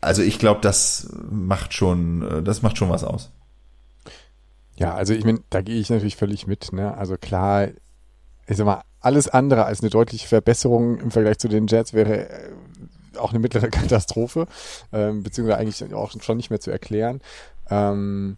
also 0.00 0.22
ich 0.22 0.38
glaube, 0.38 0.60
das 0.60 1.12
macht 1.28 1.74
schon, 1.74 2.44
das 2.44 2.62
macht 2.62 2.78
schon 2.78 2.90
was 2.90 3.02
aus. 3.02 3.32
Ja, 4.76 4.94
also 4.94 5.12
ich 5.12 5.24
meine, 5.24 5.40
da 5.50 5.60
gehe 5.60 5.80
ich 5.80 5.90
natürlich 5.90 6.16
völlig 6.16 6.46
mit. 6.46 6.72
Ne? 6.72 6.96
Also 6.96 7.16
klar, 7.16 7.68
ich 8.46 8.56
sag 8.56 8.66
mal, 8.66 8.82
alles 9.00 9.28
andere 9.28 9.64
als 9.64 9.80
eine 9.80 9.90
deutliche 9.90 10.28
Verbesserung 10.28 11.00
im 11.00 11.10
Vergleich 11.10 11.38
zu 11.38 11.48
den 11.48 11.66
Jets 11.66 11.94
wäre 11.94 12.28
auch 13.18 13.30
eine 13.30 13.38
mittlere 13.38 13.68
Katastrophe, 13.70 14.46
ähm, 14.92 15.22
beziehungsweise 15.22 15.58
eigentlich 15.58 15.94
auch 15.94 16.12
schon 16.20 16.36
nicht 16.36 16.50
mehr 16.50 16.60
zu 16.60 16.70
erklären. 16.70 17.20
Ähm, 17.70 18.36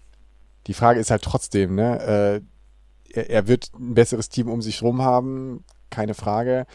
die 0.67 0.75
Frage 0.75 1.01
ist 1.01 1.11
halt 1.11 1.23
trotzdem, 1.23 1.75
ne, 1.75 2.01
äh, 2.01 2.41
er, 3.13 3.31
er 3.31 3.49
wird 3.49 3.71
ein 3.79 3.95
besseres 3.95 4.29
Team 4.29 4.49
um 4.49 4.63
sich 4.63 4.83
rum 4.83 5.03
haben, 5.03 5.65
keine 5.91 6.15
Frage. 6.15 6.67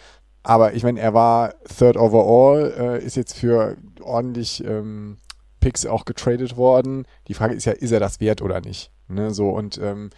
Aber 0.44 0.74
ich 0.74 0.84
meine, 0.84 1.00
er 1.00 1.14
war 1.14 1.54
Third 1.78 1.98
Overall, 1.98 2.74
äh, 2.78 3.06
ist 3.06 3.16
jetzt 3.16 3.34
für 3.34 3.78
ordentlich 4.02 4.64
ähm, 4.64 5.18
Picks 5.60 5.86
auch 5.86 6.06
getradet 6.06 6.58
worden. 6.58 7.06
Die 7.28 7.36
Frage 7.36 7.54
ist 7.54 7.66
ja, 7.66 7.74
ist 7.74 7.92
er 7.92 8.00
das 8.00 8.20
wert 8.20 8.42
oder 8.42 8.62
nicht? 8.62 8.92
Ne, 9.08 9.32
so 9.32 9.50
und 9.50 9.78
ähm, 9.78 10.10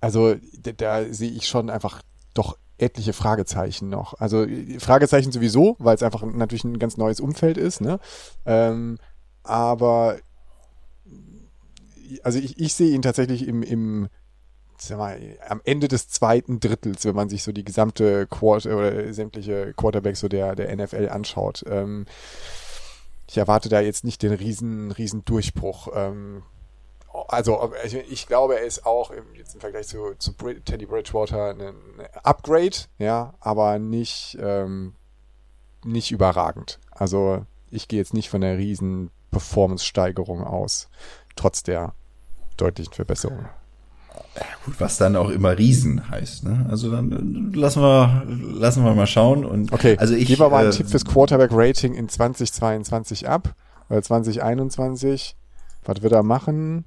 also 0.00 0.34
da, 0.58 0.72
da 0.72 1.04
sehe 1.12 1.30
ich 1.30 1.46
schon 1.46 1.70
einfach 1.70 2.02
doch 2.34 2.56
etliche 2.78 3.12
Fragezeichen 3.12 3.88
noch. 3.88 4.14
Also 4.18 4.46
Fragezeichen 4.78 5.32
sowieso, 5.32 5.76
weil 5.78 5.94
es 5.94 6.02
einfach 6.02 6.22
natürlich 6.22 6.64
ein 6.64 6.78
ganz 6.78 6.96
neues 6.96 7.20
Umfeld 7.20 7.58
ist, 7.58 7.80
ne? 7.80 7.98
Ähm, 8.46 8.98
aber 9.42 10.18
also 12.22 12.38
ich, 12.38 12.58
ich 12.58 12.74
sehe 12.74 12.94
ihn 12.94 13.02
tatsächlich 13.02 13.46
im, 13.46 13.62
im 13.62 14.08
sag 14.78 14.98
mal, 14.98 15.20
am 15.48 15.60
Ende 15.64 15.88
des 15.88 16.08
zweiten 16.08 16.60
Drittels, 16.60 17.04
wenn 17.04 17.14
man 17.14 17.28
sich 17.28 17.42
so 17.42 17.52
die 17.52 17.64
gesamte 17.64 18.26
Quarter 18.26 18.76
oder 18.76 19.12
sämtliche 19.12 19.74
Quarterbacks 19.74 20.20
so 20.20 20.28
der, 20.28 20.54
der 20.54 20.74
NFL 20.74 21.08
anschaut. 21.08 21.64
Ähm, 21.68 22.06
ich 23.28 23.36
erwarte 23.36 23.68
da 23.68 23.80
jetzt 23.80 24.04
nicht 24.04 24.22
den 24.22 24.32
riesen, 24.32 24.90
riesen 24.92 25.24
Durchbruch. 25.24 25.88
Ähm, 25.94 26.42
also 27.28 27.60
ich 28.08 28.26
glaube, 28.26 28.58
er 28.58 28.66
ist 28.66 28.86
auch 28.86 29.10
im, 29.10 29.24
jetzt 29.34 29.54
im 29.54 29.60
Vergleich 29.60 29.88
zu, 29.88 30.14
zu 30.18 30.32
Teddy 30.32 30.86
Bridgewater 30.86 31.50
ein 31.50 31.74
Upgrade, 32.22 32.76
ja, 32.98 33.34
aber 33.40 33.78
nicht, 33.78 34.38
ähm, 34.40 34.94
nicht 35.84 36.10
überragend. 36.10 36.78
Also 36.90 37.44
ich 37.70 37.88
gehe 37.88 37.98
jetzt 37.98 38.14
nicht 38.14 38.30
von 38.30 38.40
der 38.40 38.58
riesen 38.58 39.10
Performance-Steigerung 39.30 40.42
aus, 40.44 40.88
trotz 41.36 41.62
der 41.62 41.94
deutlichen 42.56 42.92
Verbesserung. 42.92 43.48
Gut, 44.64 44.80
was 44.80 44.98
dann 44.98 45.16
auch 45.16 45.30
immer 45.30 45.56
Riesen 45.56 46.10
heißt, 46.10 46.44
ne? 46.44 46.66
Also 46.70 46.90
dann 46.90 47.52
lassen 47.52 47.82
wir, 47.82 48.24
lassen 48.26 48.84
wir 48.84 48.94
mal 48.94 49.06
schauen 49.06 49.44
und 49.44 49.72
okay, 49.72 49.96
also 49.98 50.14
ich 50.14 50.26
gebe 50.26 50.48
mal 50.48 50.60
einen 50.60 50.70
äh, 50.70 50.74
Tipp 50.74 50.88
fürs 50.88 51.04
Quarterback-Rating 51.04 51.94
in 51.94 52.08
2022 52.08 53.28
ab 53.28 53.54
oder 53.88 54.02
2021. 54.02 55.36
Was 55.84 56.02
wird 56.02 56.12
er 56.12 56.22
machen? 56.22 56.84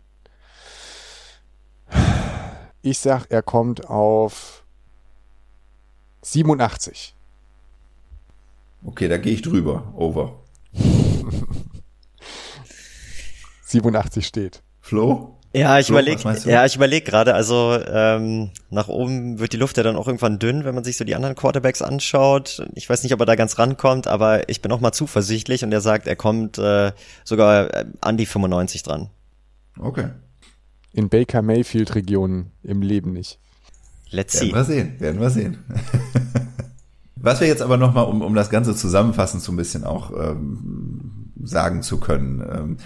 Ich 2.82 2.98
sag, 2.98 3.28
er 3.30 3.44
kommt 3.44 3.88
auf 3.88 4.64
87. 6.24 7.14
Okay, 8.84 9.08
da 9.08 9.18
gehe 9.18 9.34
ich 9.34 9.44
drüber. 9.44 9.94
Over. 9.96 10.40
87 13.66 14.26
steht. 14.26 14.64
Flo? 14.80 15.38
Ja, 15.54 15.80
ich 15.80 15.90
überlege, 15.90 16.22
ja, 16.46 16.66
ich 16.66 16.78
überlege 16.78 17.06
gerade, 17.06 17.36
also 17.36 17.78
ähm, 17.86 18.52
nach 18.70 18.88
oben 18.88 19.38
wird 19.38 19.52
die 19.52 19.58
Luft 19.58 19.76
ja 19.76 19.84
dann 19.84 19.98
auch 19.98 20.08
irgendwann 20.08 20.40
dünn, 20.40 20.64
wenn 20.64 20.74
man 20.74 20.86
sich 20.86 20.96
so 20.96 21.04
die 21.04 21.14
anderen 21.14 21.36
Quarterbacks 21.36 21.82
anschaut. 21.82 22.66
Ich 22.74 22.90
weiß 22.90 23.04
nicht, 23.04 23.14
ob 23.14 23.20
er 23.20 23.26
da 23.26 23.36
ganz 23.36 23.60
rankommt, 23.60 24.08
aber 24.08 24.48
ich 24.48 24.62
bin 24.62 24.72
auch 24.72 24.80
mal 24.80 24.94
zuversichtlich 24.94 25.66
und 25.66 25.74
er 25.74 25.82
sagt, 25.82 26.08
er 26.08 26.16
kommt 26.16 26.58
äh, 26.58 26.94
sogar 27.26 27.74
äh, 27.74 27.86
an 28.00 28.16
die 28.16 28.26
95 28.26 28.84
dran. 28.84 29.10
Okay. 29.78 30.08
In 30.94 31.10
Baker 31.10 31.42
Mayfield 31.42 31.96
Regionen 31.96 32.52
im 32.64 32.82
Leben 32.82 33.14
nicht. 33.14 33.40
Let's 34.10 34.36
Werden 34.36 34.50
see. 34.50 34.56
wir 34.56 34.64
sehen, 34.64 35.00
werden 35.00 35.22
wir 35.22 35.30
sehen. 35.30 35.58
Was 37.16 37.40
wir 37.40 37.48
jetzt 37.48 37.62
aber 37.62 37.78
nochmal, 37.78 38.06
um, 38.06 38.22
um 38.22 38.34
das 38.34 38.50
Ganze 38.50 38.76
zusammenfassend 38.76 39.44
so 39.44 39.52
ein 39.52 39.56
bisschen 39.56 39.84
auch 39.84 40.12
ähm, 40.12 41.32
sagen 41.44 41.84
zu 41.84 42.00
können, 42.00 42.42
ähm, 42.42 42.78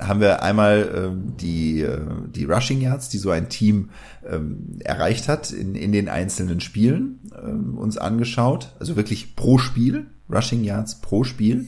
haben 0.00 0.20
wir 0.20 0.42
einmal 0.42 0.92
ähm, 0.94 1.36
die, 1.36 1.80
äh, 1.80 2.00
die 2.34 2.44
Rushing 2.44 2.80
Yards, 2.80 3.08
die 3.08 3.18
so 3.18 3.30
ein 3.30 3.48
Team 3.48 3.90
ähm, 4.28 4.78
erreicht 4.84 5.26
hat 5.28 5.50
in, 5.50 5.74
in 5.74 5.92
den 5.92 6.08
einzelnen 6.08 6.60
Spielen, 6.60 7.20
ähm, 7.42 7.78
uns 7.78 7.96
angeschaut. 7.96 8.74
Also 8.78 8.96
wirklich 8.96 9.36
pro 9.36 9.58
Spiel, 9.58 10.06
Rushing 10.30 10.64
Yards 10.64 11.00
pro 11.00 11.24
Spiel. 11.24 11.66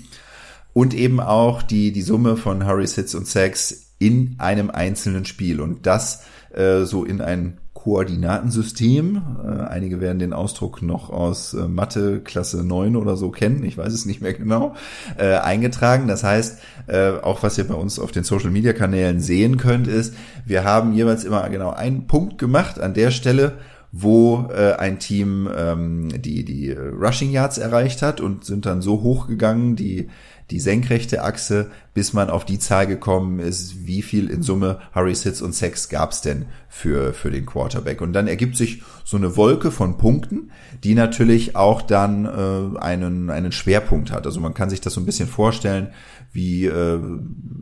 Und 0.72 0.94
eben 0.94 1.20
auch 1.20 1.62
die, 1.62 1.90
die 1.90 2.02
Summe 2.02 2.36
von 2.36 2.66
Hurries, 2.66 2.94
Hits 2.94 3.14
und 3.14 3.26
Sacks 3.26 3.89
in 4.00 4.34
einem 4.38 4.70
einzelnen 4.70 5.24
Spiel. 5.24 5.60
Und 5.60 5.86
das 5.86 6.24
äh, 6.52 6.84
so 6.84 7.04
in 7.04 7.20
ein 7.20 7.58
Koordinatensystem. 7.74 9.22
Äh, 9.42 9.62
einige 9.68 10.00
werden 10.00 10.18
den 10.18 10.32
Ausdruck 10.32 10.82
noch 10.82 11.08
aus 11.08 11.54
äh, 11.54 11.68
Mathe 11.68 12.20
Klasse 12.20 12.62
9 12.62 12.96
oder 12.96 13.16
so 13.16 13.30
kennen, 13.30 13.64
ich 13.64 13.78
weiß 13.78 13.92
es 13.92 14.04
nicht 14.04 14.20
mehr 14.20 14.34
genau, 14.34 14.74
äh, 15.16 15.36
eingetragen. 15.36 16.06
Das 16.06 16.22
heißt, 16.22 16.58
äh, 16.88 17.10
auch 17.22 17.42
was 17.42 17.56
ihr 17.56 17.66
bei 17.66 17.74
uns 17.74 17.98
auf 17.98 18.12
den 18.12 18.24
Social 18.24 18.50
Media 18.50 18.74
Kanälen 18.74 19.20
sehen 19.20 19.56
könnt, 19.56 19.86
ist, 19.86 20.14
wir 20.44 20.64
haben 20.64 20.92
jeweils 20.92 21.24
immer 21.24 21.48
genau 21.48 21.70
einen 21.70 22.06
Punkt 22.06 22.36
gemacht 22.36 22.78
an 22.78 22.92
der 22.92 23.10
Stelle, 23.10 23.58
wo 23.92 24.48
äh, 24.54 24.74
ein 24.74 24.98
Team 24.98 25.48
ähm, 25.56 26.08
die, 26.20 26.44
die 26.44 26.72
Rushing 26.72 27.30
Yards 27.30 27.58
erreicht 27.58 28.02
hat 28.02 28.20
und 28.20 28.44
sind 28.44 28.66
dann 28.66 28.82
so 28.82 29.02
hochgegangen, 29.02 29.74
die, 29.74 30.08
die 30.50 30.60
senkrechte 30.60 31.22
Achse, 31.22 31.70
bis 31.92 32.12
man 32.12 32.30
auf 32.30 32.44
die 32.44 32.58
Zahl 32.58 32.86
gekommen 32.86 33.40
ist, 33.40 33.86
wie 33.86 34.02
viel 34.02 34.30
in 34.30 34.42
Summe 34.42 34.78
Hurries, 34.94 35.24
Hits 35.24 35.42
und 35.42 35.54
Sacks 35.54 35.88
gab's 35.88 36.20
denn 36.20 36.46
für, 36.68 37.12
für 37.12 37.30
den 37.30 37.46
Quarterback. 37.46 38.00
Und 38.00 38.12
dann 38.12 38.28
ergibt 38.28 38.56
sich 38.56 38.82
so 39.04 39.16
eine 39.16 39.36
Wolke 39.36 39.72
von 39.72 39.98
Punkten, 39.98 40.52
die 40.84 40.94
natürlich 40.94 41.56
auch 41.56 41.82
dann 41.82 42.26
äh, 42.26 42.78
einen, 42.78 43.30
einen 43.30 43.50
Schwerpunkt 43.50 44.12
hat. 44.12 44.24
Also 44.24 44.40
man 44.40 44.54
kann 44.54 44.70
sich 44.70 44.80
das 44.80 44.94
so 44.94 45.00
ein 45.00 45.06
bisschen 45.06 45.28
vorstellen, 45.28 45.88
wie 46.32 46.66
äh, 46.66 47.00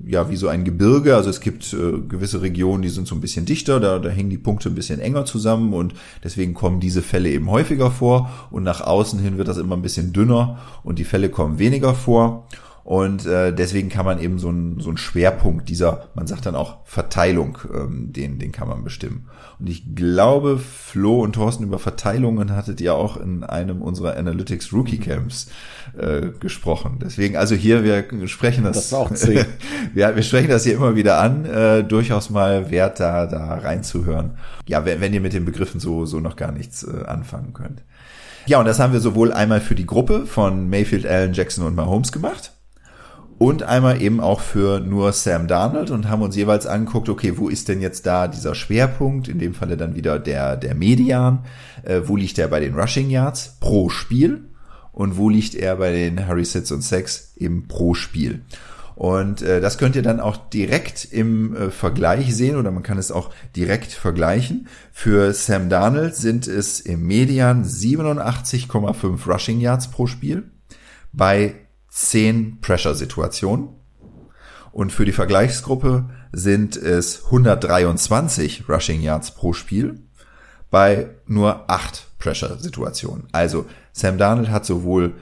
ja 0.06 0.30
wie 0.30 0.36
so 0.36 0.48
ein 0.48 0.64
Gebirge. 0.64 1.16
Also 1.16 1.30
es 1.30 1.40
gibt 1.40 1.72
äh, 1.72 1.98
gewisse 2.06 2.42
Regionen, 2.42 2.82
die 2.82 2.90
sind 2.90 3.08
so 3.08 3.14
ein 3.14 3.22
bisschen 3.22 3.46
dichter, 3.46 3.80
da, 3.80 3.98
da 3.98 4.10
hängen 4.10 4.30
die 4.30 4.38
Punkte 4.38 4.68
ein 4.68 4.74
bisschen 4.74 5.00
enger 5.00 5.24
zusammen 5.24 5.72
und 5.72 5.94
deswegen 6.22 6.52
kommen 6.52 6.80
diese 6.80 7.00
Fälle 7.00 7.30
eben 7.30 7.50
häufiger 7.50 7.90
vor 7.90 8.30
und 8.50 8.62
nach 8.62 8.82
außen 8.82 9.18
hin 9.20 9.38
wird 9.38 9.48
das 9.48 9.56
immer 9.56 9.76
ein 9.76 9.82
bisschen 9.82 10.12
dünner 10.12 10.58
und 10.84 10.98
die 10.98 11.04
Fälle 11.04 11.30
kommen 11.30 11.58
weniger 11.58 11.94
vor. 11.94 12.46
Und 12.88 13.26
äh, 13.26 13.52
deswegen 13.52 13.90
kann 13.90 14.06
man 14.06 14.18
eben 14.18 14.38
so 14.38 14.48
einen 14.48 14.80
so 14.80 14.88
einen 14.88 14.96
Schwerpunkt 14.96 15.68
dieser, 15.68 16.08
man 16.14 16.26
sagt 16.26 16.46
dann 16.46 16.54
auch 16.54 16.78
Verteilung, 16.86 17.58
ähm, 17.70 18.14
den, 18.14 18.38
den 18.38 18.50
kann 18.50 18.66
man 18.66 18.82
bestimmen. 18.82 19.28
Und 19.58 19.68
ich 19.68 19.94
glaube, 19.94 20.56
Flo 20.56 21.20
und 21.20 21.34
Thorsten 21.34 21.64
über 21.64 21.78
Verteilungen 21.78 22.56
hattet 22.56 22.80
ihr 22.80 22.94
auch 22.94 23.18
in 23.18 23.44
einem 23.44 23.82
unserer 23.82 24.16
Analytics 24.16 24.72
Rookie 24.72 24.96
Camps 24.96 25.50
äh, 25.98 26.28
gesprochen. 26.40 26.98
Deswegen, 27.02 27.36
also 27.36 27.54
hier, 27.54 27.84
wir 27.84 28.26
sprechen 28.26 28.64
das, 28.64 28.88
Das 28.88 28.94
auch 28.94 29.10
wir, 29.10 29.44
wir 29.92 30.22
sprechen 30.22 30.48
das 30.48 30.64
hier 30.64 30.76
immer 30.76 30.96
wieder 30.96 31.20
an, 31.20 31.44
äh, 31.44 31.84
durchaus 31.84 32.30
mal 32.30 32.70
wert, 32.70 33.00
da, 33.00 33.26
da 33.26 33.56
reinzuhören. 33.56 34.38
Ja, 34.66 34.86
wenn, 34.86 35.02
wenn 35.02 35.12
ihr 35.12 35.20
mit 35.20 35.34
den 35.34 35.44
Begriffen 35.44 35.78
so, 35.78 36.06
so 36.06 36.20
noch 36.20 36.36
gar 36.36 36.52
nichts 36.52 36.84
äh, 36.84 37.04
anfangen 37.04 37.52
könnt. 37.52 37.82
Ja, 38.46 38.58
und 38.58 38.64
das 38.64 38.80
haben 38.80 38.94
wir 38.94 39.00
sowohl 39.00 39.30
einmal 39.30 39.60
für 39.60 39.74
die 39.74 39.84
Gruppe 39.84 40.24
von 40.24 40.70
Mayfield, 40.70 41.06
Allen, 41.06 41.34
Jackson 41.34 41.66
und 41.66 41.74
Mahomes 41.74 42.12
gemacht 42.12 42.52
und 43.38 43.62
einmal 43.62 44.02
eben 44.02 44.20
auch 44.20 44.40
für 44.40 44.80
nur 44.80 45.12
Sam 45.12 45.46
Darnold 45.46 45.90
und 45.90 46.08
haben 46.08 46.22
uns 46.22 46.34
jeweils 46.34 46.66
angeguckt, 46.66 47.08
okay, 47.08 47.34
wo 47.36 47.48
ist 47.48 47.68
denn 47.68 47.80
jetzt 47.80 48.04
da 48.04 48.26
dieser 48.26 48.56
Schwerpunkt, 48.56 49.28
in 49.28 49.38
dem 49.38 49.54
Falle 49.54 49.76
dann 49.76 49.94
wieder 49.94 50.18
der, 50.18 50.56
der 50.56 50.74
Median, 50.74 51.44
äh, 51.84 52.00
wo 52.04 52.16
liegt 52.16 52.38
er 52.38 52.48
bei 52.48 52.58
den 52.58 52.74
Rushing 52.74 53.10
Yards? 53.10 53.56
Pro 53.60 53.88
Spiel. 53.88 54.44
Und 54.90 55.16
wo 55.16 55.28
liegt 55.28 55.54
er 55.54 55.76
bei 55.76 55.92
den 55.92 56.26
Harry 56.26 56.44
Sits 56.44 56.72
und 56.72 56.82
Sacks 56.82 57.34
eben 57.36 57.68
pro 57.68 57.94
Spiel. 57.94 58.42
Und 58.96 59.42
äh, 59.42 59.60
das 59.60 59.78
könnt 59.78 59.94
ihr 59.94 60.02
dann 60.02 60.18
auch 60.18 60.36
direkt 60.50 61.06
im 61.12 61.54
äh, 61.54 61.70
Vergleich 61.70 62.34
sehen 62.34 62.56
oder 62.56 62.72
man 62.72 62.82
kann 62.82 62.98
es 62.98 63.12
auch 63.12 63.30
direkt 63.54 63.92
vergleichen. 63.92 64.66
Für 64.90 65.32
Sam 65.32 65.68
Darnold 65.68 66.16
sind 66.16 66.48
es 66.48 66.80
im 66.80 67.06
Median 67.06 67.64
87,5 67.64 69.32
Rushing 69.32 69.60
Yards 69.60 69.92
pro 69.92 70.08
Spiel. 70.08 70.50
Bei 71.12 71.54
10 71.98 72.60
Pressure-Situationen. 72.60 73.70
Und 74.70 74.92
für 74.92 75.04
die 75.04 75.12
Vergleichsgruppe 75.12 76.08
sind 76.32 76.76
es 76.76 77.24
123 77.26 78.68
Rushing 78.68 79.00
Yards 79.02 79.32
pro 79.32 79.52
Spiel 79.52 80.00
bei 80.70 81.10
nur 81.26 81.68
8 81.68 82.06
Pressure-Situationen. 82.18 83.26
Also 83.32 83.66
Sam 83.92 84.18
Darnold 84.18 84.50
hat 84.50 84.64
sowohl 84.64 85.14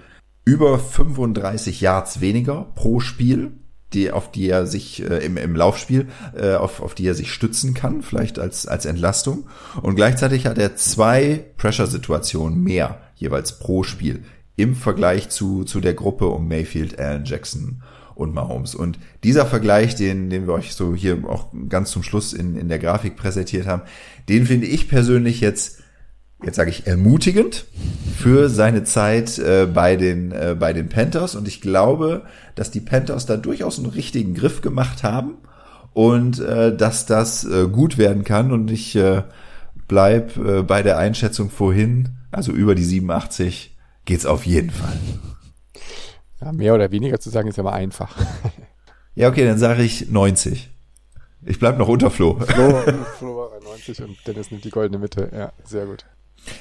über 0.45 0.79
35 0.79 1.81
Yards 1.81 2.20
weniger 2.20 2.66
pro 2.74 3.01
Spiel, 3.01 3.53
die, 3.93 4.11
auf 4.11 4.31
die 4.31 4.49
er 4.49 4.66
sich 4.66 5.03
äh, 5.03 5.24
im, 5.24 5.37
im 5.37 5.57
Laufspiel, 5.57 6.09
äh, 6.37 6.55
auf, 6.55 6.83
auf 6.83 6.95
die 6.95 7.07
er 7.07 7.14
sich 7.14 7.33
stützen 7.33 7.72
kann, 7.72 8.03
vielleicht 8.03 8.39
als, 8.39 8.66
als 8.66 8.85
Entlastung. 8.85 9.47
Und 9.81 9.95
gleichzeitig 9.95 10.47
hat 10.47 10.59
er 10.59 10.77
zwei 10.77 11.47
Pressure-Situationen 11.57 12.62
mehr 12.62 13.01
jeweils 13.14 13.59
pro 13.59 13.83
Spiel 13.83 14.24
im 14.57 14.75
Vergleich 14.75 15.29
zu, 15.29 15.65
zu 15.65 15.81
der 15.81 15.95
Gruppe 15.95 16.27
um 16.27 16.49
Mayfield, 16.49 16.99
Allen 16.99 17.25
Jackson 17.25 17.83
und 18.15 18.35
Mahomes. 18.35 18.75
Und 18.75 18.99
dieser 19.23 19.47
Vergleich, 19.47 19.95
den, 19.95 20.31
den 20.31 20.47
wir 20.47 20.55
euch 20.55 20.75
so 20.75 20.95
hier 20.95 21.19
auch 21.29 21.53
ganz 21.69 21.91
zum 21.91 22.03
Schluss 22.03 22.33
in, 22.33 22.57
in 22.57 22.69
der 22.69 22.79
Grafik 22.79 23.17
präsentiert 23.17 23.67
haben, 23.67 23.83
den 24.29 24.47
finde 24.47 24.67
ich 24.67 24.89
persönlich 24.89 25.41
jetzt, 25.41 25.81
jetzt 26.43 26.57
sage 26.57 26.71
ich 26.71 26.87
ermutigend 26.87 27.67
für 28.17 28.49
seine 28.49 28.85
Zeit 28.85 29.39
äh, 29.39 29.67
bei 29.67 29.97
den 29.97 30.33
äh, 30.33 30.57
bei 30.59 30.73
den 30.73 30.89
Panthers. 30.89 31.35
Und 31.35 31.47
ich 31.47 31.61
glaube, 31.61 32.23
dass 32.55 32.71
die 32.71 32.81
Panthers 32.81 33.27
da 33.27 33.37
durchaus 33.37 33.79
einen 33.79 33.91
richtigen 33.91 34.33
Griff 34.33 34.63
gemacht 34.63 35.03
haben 35.03 35.35
und 35.93 36.41
äh, 36.41 36.75
dass 36.75 37.05
das 37.05 37.45
äh, 37.45 37.69
gut 37.69 37.99
werden 37.99 38.25
kann. 38.25 38.51
Und 38.51 38.71
ich 38.71 38.97
äh, 38.97 39.25
bleib 39.89 40.39
äh, 40.39 40.63
bei 40.63 40.83
der 40.83 40.97
Einschätzung 40.97 41.51
vorhin, 41.51 42.17
also 42.31 42.53
über 42.53 42.75
die 42.75 42.85
87 42.85 43.76
geht's 44.07 44.25
auf 44.25 44.47
jeden 44.47 44.71
Fall. 44.71 44.99
Ja, 46.41 46.53
mehr 46.53 46.75
oder 46.75 46.91
weniger 46.91 47.21
zu 47.21 47.31
sagen 47.31 47.49
ist 47.49 47.59
aber 47.59 47.73
einfach. 47.73 48.17
Ja, 49.19 49.31
okay, 49.31 49.47
dann 49.47 49.57
sage 49.57 49.83
ich 49.83 50.11
90. 50.11 50.71
Ich 51.47 51.59
bleib 51.59 51.79
noch 51.79 51.89
unter 51.89 52.11
Flo. 52.11 52.39
Flo, 52.39 52.83
Flo 53.19 53.37
war 53.39 53.51
bei 53.51 53.65
90 53.65 54.03
und 54.03 54.17
Dennis 54.27 54.51
nimmt 54.51 54.65
die 54.65 54.71
goldene 54.71 54.99
Mitte. 54.99 55.31
Ja, 55.35 55.53
sehr 55.65 55.87
gut. 55.87 56.05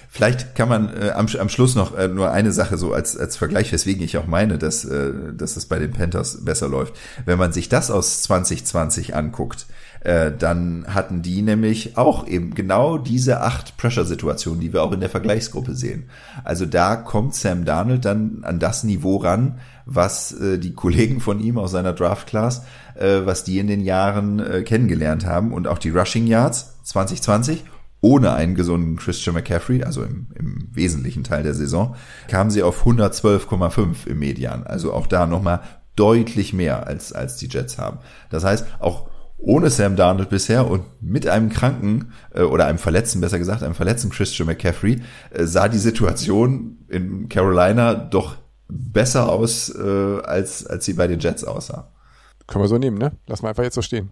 Vielleicht 0.10 0.56
kann 0.56 0.70
man 0.70 0.90
äh, 0.96 1.12
am, 1.12 1.28
am 1.28 1.50
Schluss 1.50 1.76
noch 1.76 1.98
äh, 1.98 2.08
nur 2.08 2.32
eine 2.32 2.54
Sache 2.54 2.78
so 2.78 2.94
als, 2.94 3.18
als 3.18 3.36
Vergleich, 3.36 3.72
weswegen 3.74 4.04
ich 4.04 4.18
auch 4.18 4.26
meine, 4.26 4.58
dass, 4.58 4.86
äh, 4.86 5.12
dass 5.34 5.58
es 5.58 5.66
bei 5.66 5.80
den 5.80 5.92
Panthers 5.92 6.46
besser 6.46 6.70
läuft. 6.70 6.96
Wenn 7.26 7.38
man 7.38 7.52
sich 7.52 7.68
das 7.68 7.92
aus 7.92 8.22
2020 8.22 9.16
anguckt, 9.16 9.66
äh, 10.06 10.32
dann 10.38 10.86
hatten 10.88 11.24
die 11.24 11.42
nämlich 11.42 11.98
auch 11.98 12.28
eben 12.28 12.54
genau 12.54 13.00
diese 13.00 13.42
acht 13.42 13.76
Pressure-Situationen, 13.78 14.62
die 14.62 14.72
wir 14.72 14.84
auch 14.84 14.92
in 14.92 15.00
der 15.00 15.10
Vergleichsgruppe 15.10 15.76
sehen. 15.76 16.10
Also 16.44 16.68
da 16.68 16.96
kommt 16.96 17.34
Sam 17.34 17.66
Darnold 17.66 18.06
dann 18.06 18.44
an 18.44 18.60
das 18.60 18.84
Niveau 18.84 19.18
ran, 19.18 19.58
was 19.86 20.32
äh, 20.34 20.60
die 20.60 20.74
Kollegen 20.74 21.22
von 21.22 21.40
ihm 21.40 21.58
aus 21.58 21.72
seiner 21.72 21.94
Draft-Class, 21.94 22.64
äh, 22.94 23.22
was 23.26 23.44
die 23.44 23.58
in 23.58 23.66
den 23.66 23.82
Jahren 23.82 24.40
äh, 24.40 24.62
kennengelernt 24.62 25.26
haben. 25.26 25.52
Und 25.52 25.68
auch 25.68 25.80
die 25.80 25.90
Rushing 25.90 26.28
Yards 26.28 26.76
2020 26.84 27.64
ohne 28.02 28.34
einen 28.34 28.54
gesunden 28.54 28.98
Christian 28.98 29.34
McCaffrey, 29.34 29.84
also 29.84 30.04
im, 30.04 30.28
im 30.36 30.68
wesentlichen 30.72 31.24
Teil 31.24 31.42
der 31.42 31.56
Saison, 31.56 31.96
kamen 32.28 32.52
sie 32.52 32.62
auf 32.62 32.86
112,5 32.86 34.06
im 34.06 34.20
Median. 34.20 34.68
Also 34.68 34.94
auch 34.94 35.08
da 35.08 35.26
nochmal 35.26 35.62
deutlich 35.96 36.54
mehr 36.54 36.86
als, 36.86 37.12
als 37.12 37.38
die 37.38 37.48
Jets 37.48 37.80
haben. 37.80 37.98
Das 38.30 38.44
heißt, 38.44 38.68
auch 38.80 39.10
ohne 39.38 39.70
Sam 39.70 39.96
Darnold 39.96 40.30
bisher 40.30 40.70
und 40.70 40.84
mit 41.02 41.28
einem 41.28 41.50
kranken 41.50 42.14
äh, 42.34 42.42
oder 42.42 42.66
einem 42.66 42.78
Verletzten, 42.78 43.22
besser 43.22 43.40
gesagt, 43.40 43.64
einem 43.64 43.76
verletzten 43.76 44.10
Christian 44.10 44.48
McCaffrey, 44.48 45.02
äh, 45.32 45.46
sah 45.46 45.68
die 45.68 45.78
Situation 45.78 46.86
in 46.88 47.30
Carolina 47.30 47.94
doch 47.94 48.38
besser 48.68 49.30
aus, 49.30 49.70
äh, 49.70 50.20
als, 50.24 50.66
als 50.66 50.86
sie 50.86 50.94
bei 50.94 51.08
den 51.08 51.20
Jets 51.20 51.44
aussah. 51.44 51.92
Können 52.48 52.64
wir 52.64 52.70
so 52.70 52.78
nehmen, 52.78 52.98
ne? 52.98 53.14
Lass 53.28 53.42
mal 53.42 53.50
einfach 53.50 53.64
jetzt 53.64 53.76
so 53.76 53.82
stehen. 53.82 54.12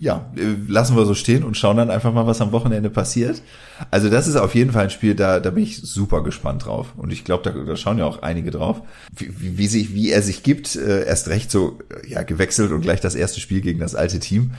Ja, 0.00 0.30
äh, 0.36 0.54
lassen 0.68 0.96
wir 0.96 1.04
so 1.04 1.14
stehen 1.14 1.42
und 1.42 1.56
schauen 1.56 1.76
dann 1.76 1.90
einfach 1.90 2.12
mal, 2.12 2.26
was 2.26 2.40
am 2.40 2.52
Wochenende 2.52 2.88
passiert. 2.88 3.42
Also 3.90 4.08
das 4.08 4.28
ist 4.28 4.36
auf 4.36 4.54
jeden 4.54 4.70
Fall 4.70 4.84
ein 4.84 4.90
Spiel, 4.90 5.14
da, 5.14 5.40
da 5.40 5.50
bin 5.50 5.64
ich 5.64 5.78
super 5.82 6.22
gespannt 6.22 6.66
drauf. 6.66 6.94
Und 6.96 7.12
ich 7.12 7.24
glaube, 7.24 7.42
da, 7.42 7.50
da 7.50 7.76
schauen 7.76 7.98
ja 7.98 8.04
auch 8.04 8.22
einige 8.22 8.50
drauf, 8.50 8.82
wie, 9.16 9.58
wie, 9.58 9.66
sich, 9.66 9.94
wie 9.94 10.10
er 10.10 10.22
sich 10.22 10.44
gibt. 10.44 10.76
Äh, 10.76 11.04
erst 11.04 11.28
recht 11.28 11.50
so 11.50 11.78
ja 12.06 12.22
gewechselt 12.22 12.70
und 12.70 12.82
gleich 12.82 13.00
das 13.00 13.16
erste 13.16 13.40
Spiel 13.40 13.60
gegen 13.60 13.80
das 13.80 13.96
alte 13.96 14.20
Team. 14.20 14.52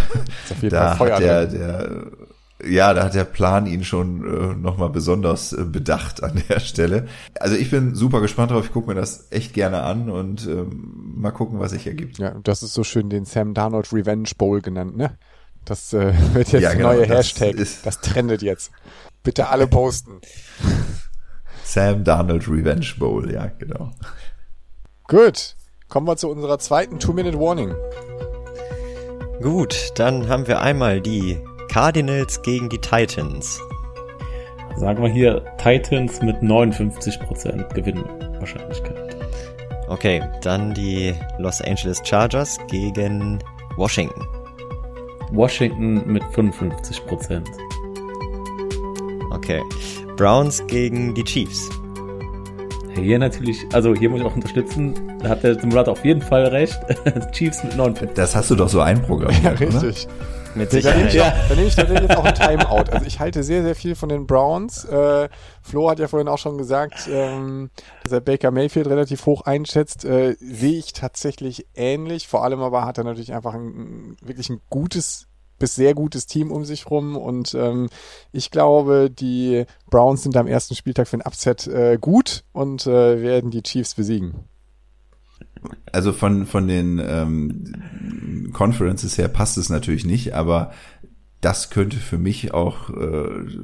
da 0.60 0.98
hat 0.98 1.20
der, 1.20 1.46
der 1.46 2.06
ja, 2.66 2.94
da 2.94 3.04
hat 3.04 3.14
der 3.14 3.24
Plan 3.24 3.66
ihn 3.66 3.84
schon 3.84 4.24
äh, 4.24 4.54
nochmal 4.54 4.90
besonders 4.90 5.52
äh, 5.52 5.64
bedacht 5.64 6.22
an 6.22 6.42
der 6.48 6.60
Stelle. 6.60 7.06
Also 7.38 7.56
ich 7.56 7.70
bin 7.70 7.94
super 7.94 8.20
gespannt 8.20 8.50
drauf, 8.50 8.64
ich 8.64 8.72
gucke 8.72 8.88
mir 8.88 8.94
das 8.94 9.28
echt 9.30 9.54
gerne 9.54 9.82
an 9.82 10.10
und 10.10 10.46
ähm, 10.46 11.12
mal 11.16 11.30
gucken, 11.30 11.58
was 11.58 11.72
sich 11.72 11.86
ergibt. 11.86 12.18
Ja, 12.18 12.36
das 12.42 12.62
ist 12.62 12.74
so 12.74 12.84
schön 12.84 13.10
den 13.10 13.24
Sam 13.24 13.54
Darnold 13.54 13.92
Revenge 13.92 14.30
Bowl 14.36 14.60
genannt, 14.60 14.96
ne? 14.96 15.18
Das 15.64 15.92
äh, 15.92 16.12
wird 16.34 16.52
jetzt 16.52 16.62
ja, 16.62 16.74
genau, 16.74 16.92
neue 16.92 17.06
Hashtag. 17.06 17.56
Das, 17.56 17.82
das 17.82 18.00
trendet 18.00 18.42
jetzt. 18.42 18.70
Bitte 19.22 19.48
alle 19.48 19.66
posten. 19.66 20.20
Sam 21.64 22.04
Darnold 22.04 22.48
Revenge 22.48 22.94
Bowl, 22.98 23.32
ja, 23.32 23.46
genau. 23.58 23.92
Gut, 25.08 25.56
kommen 25.88 26.06
wir 26.06 26.16
zu 26.16 26.30
unserer 26.30 26.58
zweiten 26.58 26.98
Two-Minute-Warning. 26.98 27.74
Gut, 29.42 29.92
dann 29.96 30.28
haben 30.28 30.46
wir 30.46 30.60
einmal 30.60 31.00
die 31.00 31.38
Cardinals 31.74 32.40
gegen 32.42 32.68
die 32.68 32.78
Titans. 32.78 33.60
Sagen 34.76 35.02
wir 35.02 35.10
hier 35.10 35.42
Titans 35.58 36.22
mit 36.22 36.36
59% 36.36 37.74
Gewinnwahrscheinlichkeit. 37.74 39.16
Okay, 39.88 40.22
dann 40.42 40.72
die 40.72 41.12
Los 41.38 41.60
Angeles 41.60 42.00
Chargers 42.04 42.60
gegen 42.70 43.40
Washington. 43.76 44.24
Washington 45.32 46.06
mit 46.06 46.22
55%. 46.22 47.42
Okay. 49.32 49.60
Browns 50.16 50.64
gegen 50.68 51.12
die 51.12 51.24
Chiefs. 51.24 51.68
Hier 52.94 53.18
natürlich, 53.18 53.66
also 53.72 53.96
hier 53.96 54.10
muss 54.10 54.20
ich 54.20 54.26
auch 54.26 54.36
unterstützen, 54.36 55.18
da 55.20 55.30
hat 55.30 55.42
der 55.42 55.58
Simulator 55.58 55.90
auf 55.94 56.04
jeden 56.04 56.22
Fall 56.22 56.44
recht. 56.44 56.78
Chiefs 57.32 57.64
mit 57.64 57.76
59. 57.76 58.14
Das 58.14 58.36
hast 58.36 58.48
du 58.52 58.54
doch 58.54 58.68
so 58.68 58.80
einprogrammiert, 58.80 59.42
Ja, 59.42 59.50
richtig. 59.50 60.06
Oder? 60.06 60.43
Mit 60.54 60.70
Sicherheit. 60.70 61.12
Ja. 61.12 61.34
Dann 61.48 61.56
nehme 61.56 61.68
ich 61.68 61.74
tatsächlich 61.74 62.08
jetzt 62.08 62.18
auch 62.18 62.24
ein 62.24 62.34
Timeout. 62.34 62.90
Also 62.90 63.06
ich 63.06 63.20
halte 63.20 63.42
sehr, 63.42 63.62
sehr 63.62 63.74
viel 63.74 63.94
von 63.94 64.08
den 64.08 64.26
Browns. 64.26 64.84
Äh, 64.84 65.28
Flo 65.62 65.90
hat 65.90 65.98
ja 65.98 66.08
vorhin 66.08 66.28
auch 66.28 66.38
schon 66.38 66.58
gesagt, 66.58 67.08
ähm, 67.10 67.70
dass 68.02 68.12
er 68.12 68.20
Baker 68.20 68.50
Mayfield 68.50 68.86
relativ 68.86 69.26
hoch 69.26 69.42
einschätzt. 69.42 70.04
Äh, 70.04 70.36
sehe 70.40 70.78
ich 70.78 70.92
tatsächlich 70.92 71.66
ähnlich. 71.74 72.28
Vor 72.28 72.44
allem 72.44 72.60
aber 72.60 72.84
hat 72.84 72.98
er 72.98 73.04
natürlich 73.04 73.34
einfach 73.34 73.54
ein, 73.54 74.16
wirklich 74.22 74.50
ein 74.50 74.60
gutes 74.70 75.26
bis 75.56 75.76
sehr 75.76 75.94
gutes 75.94 76.26
Team 76.26 76.50
um 76.50 76.64
sich 76.64 76.90
rum 76.90 77.16
und 77.16 77.54
ähm, 77.54 77.88
ich 78.32 78.50
glaube, 78.50 79.08
die 79.08 79.64
Browns 79.88 80.24
sind 80.24 80.36
am 80.36 80.48
ersten 80.48 80.74
Spieltag 80.74 81.06
für 81.06 81.16
ein 81.16 81.22
Upset 81.22 81.68
äh, 81.68 81.96
gut 82.00 82.42
und 82.52 82.88
äh, 82.88 83.22
werden 83.22 83.52
die 83.52 83.62
Chiefs 83.62 83.94
besiegen 83.94 84.48
also 85.92 86.12
von, 86.12 86.46
von 86.46 86.68
den 86.68 87.00
ähm, 87.04 88.50
Conferences 88.52 89.16
her 89.18 89.28
passt 89.28 89.58
es 89.58 89.70
natürlich 89.70 90.04
nicht, 90.04 90.34
aber 90.34 90.72
das 91.40 91.68
könnte 91.68 91.98
für 91.98 92.16
mich 92.16 92.54
auch 92.54 92.88
äh, 92.88 92.94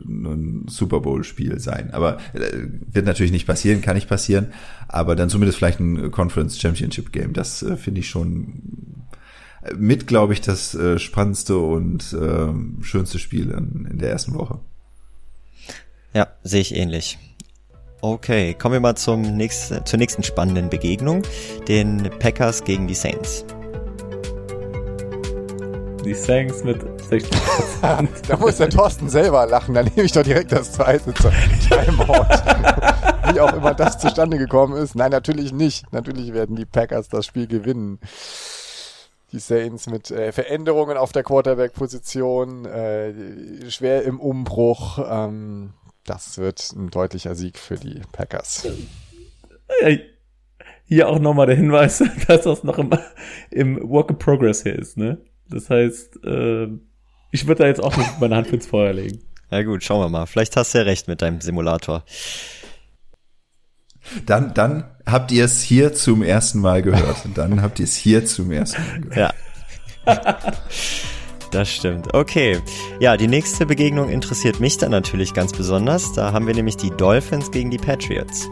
ein 0.07 0.67
Super 0.69 1.01
Bowl-Spiel 1.01 1.59
sein. 1.61 1.91
Aber 1.93 2.19
äh, 2.35 2.69
wird 2.93 3.07
natürlich 3.07 3.33
nicht 3.33 3.47
passieren, 3.47 3.81
kann 3.81 3.95
nicht 3.95 4.09
passieren, 4.09 4.53
aber 4.87 5.17
dann 5.17 5.31
zumindest 5.31 5.59
vielleicht 5.59 5.81
ein 5.81 6.11
Conference 6.11 6.61
Championship 6.61 7.11
Game. 7.11 7.33
Das 7.33 7.63
äh, 7.63 7.77
finde 7.77 8.01
ich 8.01 8.11
schon 8.11 9.07
mit, 9.77 10.07
glaube 10.07 10.35
ich, 10.35 10.41
das 10.41 10.75
äh, 10.75 10.99
spannendste 10.99 11.57
und 11.57 12.13
äh, 12.13 12.83
schönste 12.83 13.19
Spiel 13.19 13.51
in, 13.51 13.89
in 13.91 13.99
der 13.99 14.11
ersten 14.11 14.35
Woche. 14.35 14.61
Ja, 16.13 16.29
sehe 16.43 16.61
ich 16.61 16.75
ähnlich. 16.75 17.19
Okay, 18.03 18.55
kommen 18.55 18.73
wir 18.73 18.81
mal 18.81 18.97
zum 18.97 19.21
nächsten, 19.21 19.85
zur 19.85 19.99
nächsten 19.99 20.23
spannenden 20.23 20.71
Begegnung, 20.71 21.21
den 21.69 22.11
Packers 22.19 22.65
gegen 22.65 22.87
die 22.87 22.95
Saints. 22.95 23.45
Die 26.03 26.15
Saints 26.15 26.65
mit 26.65 26.81
60 27.11 27.31
Da 27.83 28.37
muss 28.39 28.57
der 28.57 28.71
Thorsten 28.71 29.11
selber 29.11 29.45
lachen, 29.45 29.75
dann 29.75 29.85
nehme 29.85 30.05
ich 30.05 30.13
doch 30.13 30.23
direkt 30.23 30.51
das 30.51 30.73
zweite 30.73 31.13
zur 31.13 31.31
Timeout. 31.69 33.35
Wie 33.35 33.41
auch 33.41 33.53
immer 33.53 33.75
das 33.75 33.99
zustande 33.99 34.39
gekommen 34.39 34.79
ist. 34.79 34.95
Nein, 34.95 35.11
natürlich 35.11 35.53
nicht. 35.53 35.93
Natürlich 35.93 36.33
werden 36.33 36.57
die 36.57 36.65
Packers 36.65 37.11
das 37.11 37.27
Spiel 37.27 37.47
gewinnen. 37.47 38.01
Die 39.33 39.41
Saints 39.41 39.87
mit 39.89 40.11
äh, 40.11 40.33
Veränderungen 40.33 40.97
auf 40.97 41.13
der 41.13 41.23
Quarterback-Position, 41.23 42.65
äh, 42.65 43.71
schwer 43.71 44.05
im 44.05 44.19
Umbruch. 44.19 44.99
Ähm, 45.07 45.75
das 46.11 46.39
wird 46.39 46.73
ein 46.73 46.91
deutlicher 46.91 47.37
Sieg 47.37 47.57
für 47.57 47.77
die 47.77 48.01
Packers. 48.11 48.67
Hier 50.85 51.09
auch 51.09 51.21
nochmal 51.21 51.47
der 51.47 51.55
Hinweis, 51.55 52.03
dass 52.27 52.43
das 52.43 52.65
noch 52.65 52.79
im, 52.79 52.91
im 53.53 53.89
Work 53.89 54.11
in 54.11 54.19
Progress 54.19 54.65
hier 54.65 54.77
ist, 54.77 54.97
ne? 54.97 55.19
Das 55.49 55.71
heißt, 55.71 56.25
äh, 56.25 56.67
ich 57.31 57.47
würde 57.47 57.63
da 57.63 57.69
jetzt 57.69 57.81
auch 57.81 57.97
nicht 57.97 58.21
meine 58.21 58.35
Hand 58.35 58.49
ins 58.49 58.67
Feuer 58.67 58.93
legen. 58.93 59.21
Ja 59.53 59.63
gut, 59.63 59.85
schauen 59.85 60.01
wir 60.01 60.09
mal. 60.09 60.27
Vielleicht 60.27 60.57
hast 60.57 60.75
du 60.75 60.79
ja 60.79 60.85
recht 60.85 61.07
mit 61.07 61.23
deinem 61.23 61.41
Simulator. 61.41 62.05
Dann, 64.27 64.53
dann 64.55 64.91
habt 65.07 65.31
ihr 65.31 65.45
es 65.45 65.63
hier 65.63 65.93
zum 65.93 66.23
ersten 66.23 66.61
Mal 66.61 66.83
gehört. 66.83 67.25
Und 67.25 67.39
dann 67.39 67.63
habt 67.63 67.79
ihr 67.79 67.85
es 67.85 67.95
hier 67.95 68.25
zum 68.27 68.51
ersten 68.51 68.83
Mal 68.83 69.01
gehört. 69.01 69.35
Ja. 70.07 70.15
Das 71.51 71.69
stimmt. 71.69 72.15
Okay. 72.15 72.61
Ja, 73.01 73.17
die 73.17 73.27
nächste 73.27 73.67
Begegnung 73.67 74.09
interessiert 74.09 74.61
mich 74.61 74.79
dann 74.79 74.93
natürlich 74.93 75.35
ganz 75.35 75.53
besonders. 75.53 76.13
Da 76.13 76.33
haben 76.33 76.47
wir 76.47 76.55
nämlich 76.55 76.77
die 76.77 76.91
Dolphins 76.91 77.51
gegen 77.51 77.71
die 77.71 77.79
Patriots. 77.79 78.49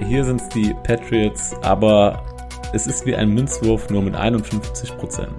Ja, 0.00 0.06
hier 0.06 0.24
sind 0.24 0.40
es 0.40 0.48
die 0.48 0.74
Patriots, 0.84 1.54
aber 1.62 2.24
es 2.72 2.86
ist 2.86 3.04
wie 3.04 3.14
ein 3.14 3.30
Münzwurf 3.30 3.90
nur 3.90 4.02
mit 4.02 4.14
51 4.14 4.96
Prozent. 4.96 5.34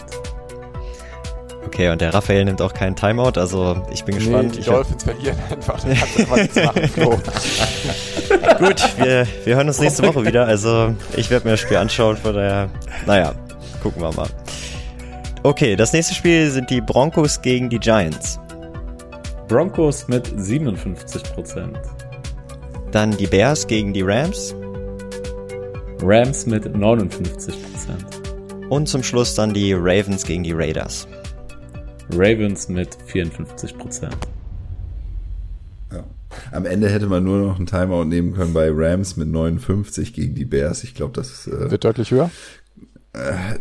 Okay, 1.66 1.90
und 1.90 2.02
der 2.02 2.14
Raphael 2.14 2.44
nimmt 2.44 2.62
auch 2.62 2.74
keinen 2.74 2.96
Timeout, 2.96 3.40
also 3.40 3.82
ich 3.92 4.04
bin 4.04 4.16
gespannt. 4.16 4.50
Nee, 4.50 4.56
die 4.56 4.60
ich 4.60 4.66
Dolphins 4.66 5.06
hab... 5.06 5.14
verlieren 5.14 5.38
einfach. 5.50 5.84
machen, 6.28 6.92
Gut, 8.60 8.98
wir, 8.98 9.28
wir 9.46 9.56
hören 9.56 9.68
uns 9.68 9.80
nächste 9.80 10.04
Woche 10.04 10.26
wieder. 10.26 10.46
Also 10.46 10.94
ich 11.16 11.30
werde 11.30 11.46
mir 11.46 11.52
das 11.52 11.62
Spiel 11.62 11.78
anschauen, 11.78 12.18
von 12.18 12.36
daher, 12.36 12.70
naja, 13.06 13.34
gucken 13.82 14.02
wir 14.02 14.12
mal. 14.14 14.28
Okay, 15.44 15.76
das 15.76 15.92
nächste 15.92 16.14
Spiel 16.14 16.52
sind 16.52 16.70
die 16.70 16.82
Broncos 16.82 17.42
gegen 17.42 17.68
die 17.68 17.80
Giants. 17.80 18.39
Broncos 19.48 20.08
mit 20.08 20.28
57%. 20.28 21.80
Dann 22.92 23.18
die 23.18 23.26
Bears 23.26 23.66
gegen 23.66 23.92
die 23.92 24.04
Rams. 24.04 24.54
Rams 26.04 26.46
mit 26.46 26.68
59%. 26.68 27.56
Und 28.70 28.88
zum 28.88 29.02
Schluss 29.02 29.34
dann 29.34 29.52
die 29.52 29.74
Ravens 29.74 30.26
gegen 30.26 30.44
die 30.44 30.52
Raiders. 30.52 31.08
Ravens 32.14 32.70
mit 32.70 32.96
54%. 33.12 34.12
Ja. 35.92 36.04
Am 36.52 36.66
Ende 36.68 36.88
hätte 36.88 37.08
man 37.08 37.24
nur 37.24 37.39
noch 37.39 37.58
einen 37.58 37.66
Timeout 37.66 38.06
nehmen 38.06 38.36
können 38.36 38.54
bei 38.54 38.70
Rams 38.72 39.18
mit 39.18 39.28
59 39.28 40.14
gegen 40.14 40.36
die 40.36 40.46
Bears. 40.46 40.84
Ich 40.84 40.94
glaube, 40.94 41.14
das 41.14 41.48
äh, 41.48 41.72
wird 41.72 41.84
deutlich 41.84 42.12
höher. 42.12 42.30
Äh, 43.14 43.59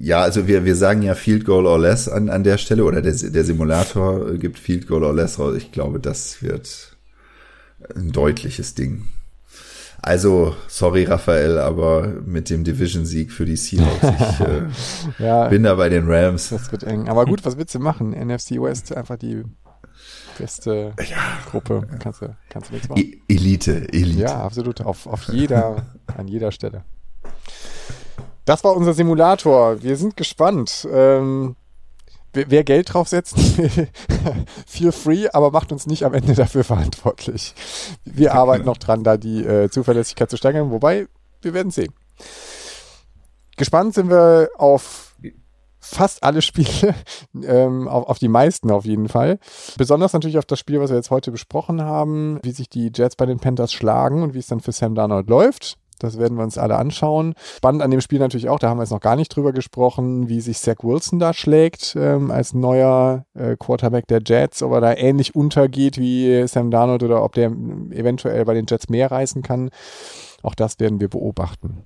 ja, 0.00 0.22
also 0.22 0.46
wir, 0.48 0.64
wir 0.64 0.74
sagen 0.74 1.02
ja 1.02 1.14
Field 1.14 1.44
Goal 1.44 1.66
or 1.66 1.78
Less 1.78 2.08
an, 2.08 2.28
an 2.28 2.42
der 2.42 2.58
Stelle 2.58 2.84
oder 2.84 3.00
der, 3.00 3.12
der 3.14 3.44
Simulator 3.44 4.34
gibt 4.34 4.58
Field 4.58 4.88
Goal 4.88 5.04
or 5.04 5.14
Less 5.14 5.38
raus. 5.38 5.56
Ich 5.56 5.70
glaube, 5.70 6.00
das 6.00 6.42
wird 6.42 6.96
ein 7.94 8.10
deutliches 8.10 8.74
Ding. 8.74 9.06
Also, 10.00 10.54
sorry 10.68 11.04
Raphael, 11.04 11.58
aber 11.58 12.06
mit 12.24 12.50
dem 12.50 12.62
Division-Sieg 12.62 13.32
für 13.32 13.44
die 13.44 13.56
Seahawks, 13.56 14.02
ich 14.02 14.46
äh, 14.46 14.62
ja, 15.24 15.48
bin 15.48 15.64
da 15.64 15.74
bei 15.74 15.88
den 15.88 16.08
Rams. 16.08 16.50
Das 16.50 16.70
wird 16.70 16.84
eng. 16.84 17.08
Aber 17.08 17.24
gut, 17.24 17.44
was 17.44 17.56
willst 17.56 17.74
du 17.74 17.80
machen? 17.80 18.10
NFC 18.10 18.52
West, 18.52 18.96
einfach 18.96 19.16
die 19.16 19.42
beste 20.38 20.94
ja, 21.10 21.38
Gruppe. 21.50 21.86
Kannst 21.98 22.22
du, 22.22 22.36
kannst 22.48 22.70
du 22.70 22.74
nichts 22.74 22.88
machen. 22.88 23.02
E 23.02 23.18
Elite, 23.28 23.92
Elite. 23.92 24.20
Ja, 24.20 24.40
absolut. 24.40 24.80
Auf, 24.82 25.06
auf 25.08 25.24
jeder, 25.24 25.86
an 26.16 26.28
jeder 26.28 26.52
Stelle. 26.52 26.84
Das 28.48 28.64
war 28.64 28.74
unser 28.74 28.94
Simulator. 28.94 29.82
Wir 29.82 29.98
sind 29.98 30.16
gespannt. 30.16 30.88
Ähm, 30.90 31.54
wer, 32.32 32.64
Geld 32.64 32.94
draufsetzt, 32.94 33.36
feel 34.66 34.90
free, 34.90 35.28
aber 35.30 35.50
macht 35.50 35.70
uns 35.70 35.86
nicht 35.86 36.02
am 36.06 36.14
Ende 36.14 36.32
dafür 36.32 36.64
verantwortlich. 36.64 37.54
Wir 38.06 38.32
arbeiten 38.32 38.64
noch 38.64 38.78
dran, 38.78 39.04
da 39.04 39.18
die 39.18 39.44
äh, 39.44 39.68
Zuverlässigkeit 39.68 40.30
zu 40.30 40.38
steigern, 40.38 40.70
wobei 40.70 41.08
wir 41.42 41.52
werden 41.52 41.70
sehen. 41.70 41.92
Gespannt 43.58 43.92
sind 43.92 44.08
wir 44.08 44.48
auf 44.56 45.14
fast 45.78 46.22
alle 46.22 46.40
Spiele, 46.40 46.94
ähm, 47.42 47.86
auf, 47.86 48.08
auf 48.08 48.18
die 48.18 48.28
meisten 48.28 48.70
auf 48.70 48.86
jeden 48.86 49.10
Fall. 49.10 49.40
Besonders 49.76 50.14
natürlich 50.14 50.38
auf 50.38 50.46
das 50.46 50.58
Spiel, 50.58 50.80
was 50.80 50.88
wir 50.88 50.96
jetzt 50.96 51.10
heute 51.10 51.30
besprochen 51.30 51.82
haben, 51.82 52.40
wie 52.42 52.52
sich 52.52 52.70
die 52.70 52.92
Jets 52.94 53.14
bei 53.14 53.26
den 53.26 53.40
Panthers 53.40 53.74
schlagen 53.74 54.22
und 54.22 54.32
wie 54.32 54.38
es 54.38 54.46
dann 54.46 54.60
für 54.60 54.72
Sam 54.72 54.94
Darnold 54.94 55.28
läuft. 55.28 55.76
Das 55.98 56.18
werden 56.18 56.36
wir 56.36 56.44
uns 56.44 56.58
alle 56.58 56.76
anschauen. 56.76 57.34
Spannend 57.56 57.82
an 57.82 57.90
dem 57.90 58.00
Spiel 58.00 58.18
natürlich 58.18 58.48
auch, 58.48 58.58
da 58.58 58.68
haben 58.68 58.78
wir 58.78 58.82
jetzt 58.82 58.90
noch 58.90 59.00
gar 59.00 59.16
nicht 59.16 59.34
drüber 59.34 59.52
gesprochen, 59.52 60.28
wie 60.28 60.40
sich 60.40 60.58
Zach 60.58 60.82
Wilson 60.82 61.18
da 61.18 61.32
schlägt 61.32 61.96
ähm, 61.98 62.30
als 62.30 62.54
neuer 62.54 63.24
äh, 63.34 63.56
Quarterback 63.58 64.06
der 64.06 64.20
Jets, 64.24 64.62
ob 64.62 64.72
er 64.72 64.80
da 64.80 64.94
ähnlich 64.94 65.34
untergeht 65.34 65.98
wie 65.98 66.46
Sam 66.46 66.70
Darnold 66.70 67.02
oder 67.02 67.22
ob 67.22 67.32
der 67.32 67.50
eventuell 67.90 68.44
bei 68.44 68.54
den 68.54 68.66
Jets 68.68 68.88
mehr 68.88 69.10
reißen 69.10 69.42
kann. 69.42 69.70
Auch 70.42 70.54
das 70.54 70.78
werden 70.80 71.00
wir 71.00 71.08
beobachten. 71.08 71.84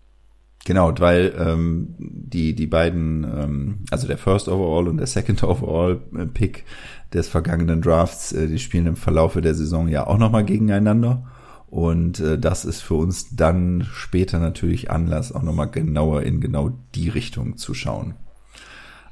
Genau, 0.65 0.93
weil 0.99 1.35
ähm, 1.39 1.95
die 1.99 2.55
die 2.55 2.69
beiden, 2.69 3.25
ähm, 3.25 3.79
also 3.91 4.07
der 4.07 4.19
First 4.19 4.49
Overall 4.49 4.87
und 4.87 4.99
der 4.99 5.09
Second 5.09 5.43
Overall 5.43 6.01
äh, 6.17 6.27
Pick 6.27 6.65
des 7.13 7.29
vergangenen 7.29 7.83
Drafts, 7.83 8.33
äh, 8.33 8.47
die 8.47 8.61
spielen 8.61 8.87
im 8.87 8.97
Verlaufe 8.97 9.41
der 9.41 9.55
Saison 9.55 9.89
ja 9.89 10.07
auch 10.07 10.19
nochmal 10.19 10.45
gegeneinander. 10.45 11.25
Und 11.73 12.21
äh, 12.21 12.39
das 12.39 12.67
ist 12.67 12.83
für 12.83 12.97
uns 12.97 13.35
dann 13.35 13.89
später 13.91 14.39
natürlich 14.39 14.91
Anlass, 14.91 15.33
auch 15.33 15.41
nochmal 15.41 15.71
genauer 15.71 16.21
in 16.21 16.39
genau 16.39 16.73
die 16.95 17.09
Richtung 17.09 17.57
zu 17.57 17.73
schauen. 17.73 18.13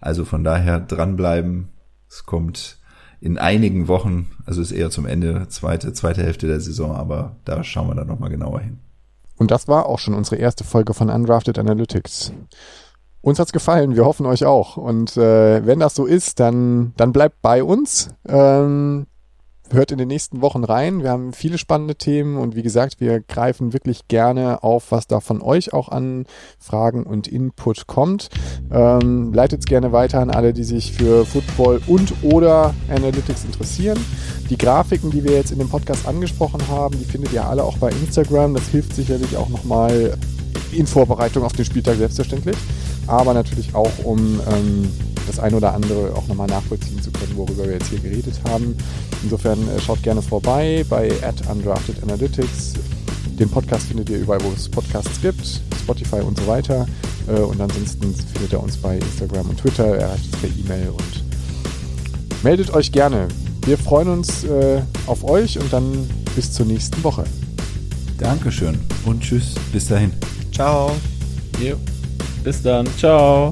Also 0.03 0.27
von 0.27 0.45
daher 0.45 0.79
dranbleiben. 0.79 1.71
Es 2.07 2.27
kommt 2.27 2.77
in 3.19 3.39
einigen 3.39 3.89
Wochen, 3.89 4.31
also 4.45 4.61
ist 4.61 4.73
eher 4.73 4.91
zum 4.91 5.07
Ende, 5.07 5.49
zweite, 5.49 5.95
zweite 5.95 6.23
Hälfte 6.23 6.49
der 6.49 6.61
Saison, 6.61 6.95
aber 6.95 7.37
da 7.47 7.65
schauen 7.65 7.89
wir 7.89 7.95
dann 7.95 8.09
nochmal 8.09 8.29
genauer 8.29 8.61
hin. 8.61 8.79
Und 9.39 9.51
das 9.51 9.67
war 9.67 9.87
auch 9.87 9.99
schon 9.99 10.13
unsere 10.13 10.37
erste 10.37 10.63
Folge 10.63 10.93
von 10.93 11.09
Undrafted 11.09 11.59
Analytics. 11.59 12.35
Uns 13.23 13.39
hat's 13.39 13.53
gefallen, 13.53 13.97
wir 13.97 14.05
hoffen 14.05 14.27
euch 14.27 14.45
auch. 14.45 14.77
Und 14.77 15.17
äh, 15.17 15.65
wenn 15.65 15.81
das 15.81 15.95
so 15.95 16.05
ist, 16.05 16.41
dann, 16.41 16.93
dann 16.99 17.15
bleibt 17.15 17.41
bei 17.41 17.65
uns. 17.65 18.11
Ähm, 18.29 19.07
hört 19.73 19.93
in 19.93 19.99
den 19.99 20.09
nächsten 20.09 20.41
Wochen 20.43 20.65
rein. 20.65 21.03
Wir 21.03 21.11
haben 21.11 21.33
viele 21.33 21.59
spannende 21.59 21.95
Themen 21.95 22.37
und 22.37 22.57
wie 22.57 22.63
gesagt, 22.63 23.01
wir 23.01 23.21
greifen 23.21 23.73
wirklich 23.73 24.09
gerne 24.09 24.63
auf, 24.63 24.91
was 24.91 25.07
da 25.07 25.21
von 25.21 25.43
euch 25.43 25.73
auch 25.73 25.89
an 25.89 26.27
Fragen 26.59 27.05
und 27.05 27.29
Input 27.29 27.87
kommt. 27.87 28.29
Ähm, 28.71 29.33
Leitet 29.33 29.61
es 29.61 29.67
gerne 29.67 29.93
weiter 29.93 30.21
an 30.21 30.31
alle, 30.31 30.53
die 30.53 30.65
sich 30.65 30.93
für 30.93 31.25
Football 31.25 31.81
und 31.87 32.13
oder 32.23 32.75
Analytics 32.89 33.45
interessieren. 33.45 33.99
Die 34.49 34.59
Grafiken, 34.59 35.11
die 35.11 35.25
wir 35.25 35.33
jetzt 35.33 35.53
in 35.53 35.59
dem 35.59 35.69
Podcast 35.69 36.07
angesprochen 36.07 36.61
haben, 36.69 36.99
die 36.99 37.05
findet 37.05 37.33
ihr 37.33 37.47
alle 37.47 37.65
auch 37.65 37.79
bei 37.79 37.91
Instagram. 37.91 38.55
Das 38.55 38.69
hilft 38.69 38.95
sicherlich 38.95 39.37
auch 39.37 39.49
nochmal 39.49 40.17
in 40.73 40.87
Vorbereitung 40.87 41.45
auf 41.45 41.53
den 41.53 41.65
Spieltag 41.65 41.97
selbstverständlich, 41.97 42.57
aber 43.07 43.35
natürlich 43.35 43.75
auch 43.75 44.05
um 44.05 44.41
ähm, 44.51 44.89
das 45.27 45.39
ein 45.39 45.55
oder 45.55 45.75
andere 45.75 46.15
auch 46.15 46.27
nochmal 46.29 46.49
nachvollziehen 46.49 47.03
zu 47.03 47.11
können, 47.11 47.33
worüber 47.37 47.65
wir 47.65 47.73
jetzt 47.73 47.89
hier 47.89 48.01
geredet 48.01 48.41
haben. 48.49 48.77
Insofern 49.23 49.59
äh, 49.69 49.81
schaut 49.81 50.03
gerne 50.03 50.23
vorbei 50.23 50.85
bei 50.89 51.11
Undrafted 51.51 52.03
Analytics. 52.03 52.75
Den 53.39 53.49
Podcast 53.49 53.87
findet 53.87 54.11
ihr 54.11 54.19
überall, 54.19 54.43
wo 54.43 54.53
es 54.55 54.69
Podcasts 54.69 55.21
gibt, 55.21 55.63
Spotify 55.81 56.21
und 56.21 56.39
so 56.39 56.47
weiter. 56.47 56.87
Äh, 57.27 57.41
und 57.41 57.61
ansonsten 57.61 58.15
findet 58.15 58.53
ihr 58.53 58.63
uns 58.63 58.77
bei 58.77 58.97
Instagram 58.99 59.51
und 59.51 59.59
Twitter, 59.59 59.97
erreicht 59.97 60.25
uns 60.27 60.37
per 60.37 60.51
E-Mail 60.51 60.91
und 60.91 62.45
meldet 62.45 62.73
euch 62.75 62.93
gerne. 62.93 63.29
Wir 63.65 63.79
freuen 63.79 64.09
uns 64.09 64.45
äh, 64.45 64.83
auf 65.07 65.25
euch 65.25 65.59
und 65.59 65.73
dann 65.73 66.09
bis 66.35 66.53
zur 66.53 66.67
nächsten 66.67 67.03
Woche. 67.05 67.25
Dankeschön 68.19 68.79
und 69.05 69.23
tschüss. 69.23 69.55
Bis 69.73 69.89
dahin. 69.89 70.13
Ciao. 70.53 70.93
Jo. 71.61 71.77
Bis 72.45 72.63
dann. 72.63 72.87
Ciao. 72.99 73.51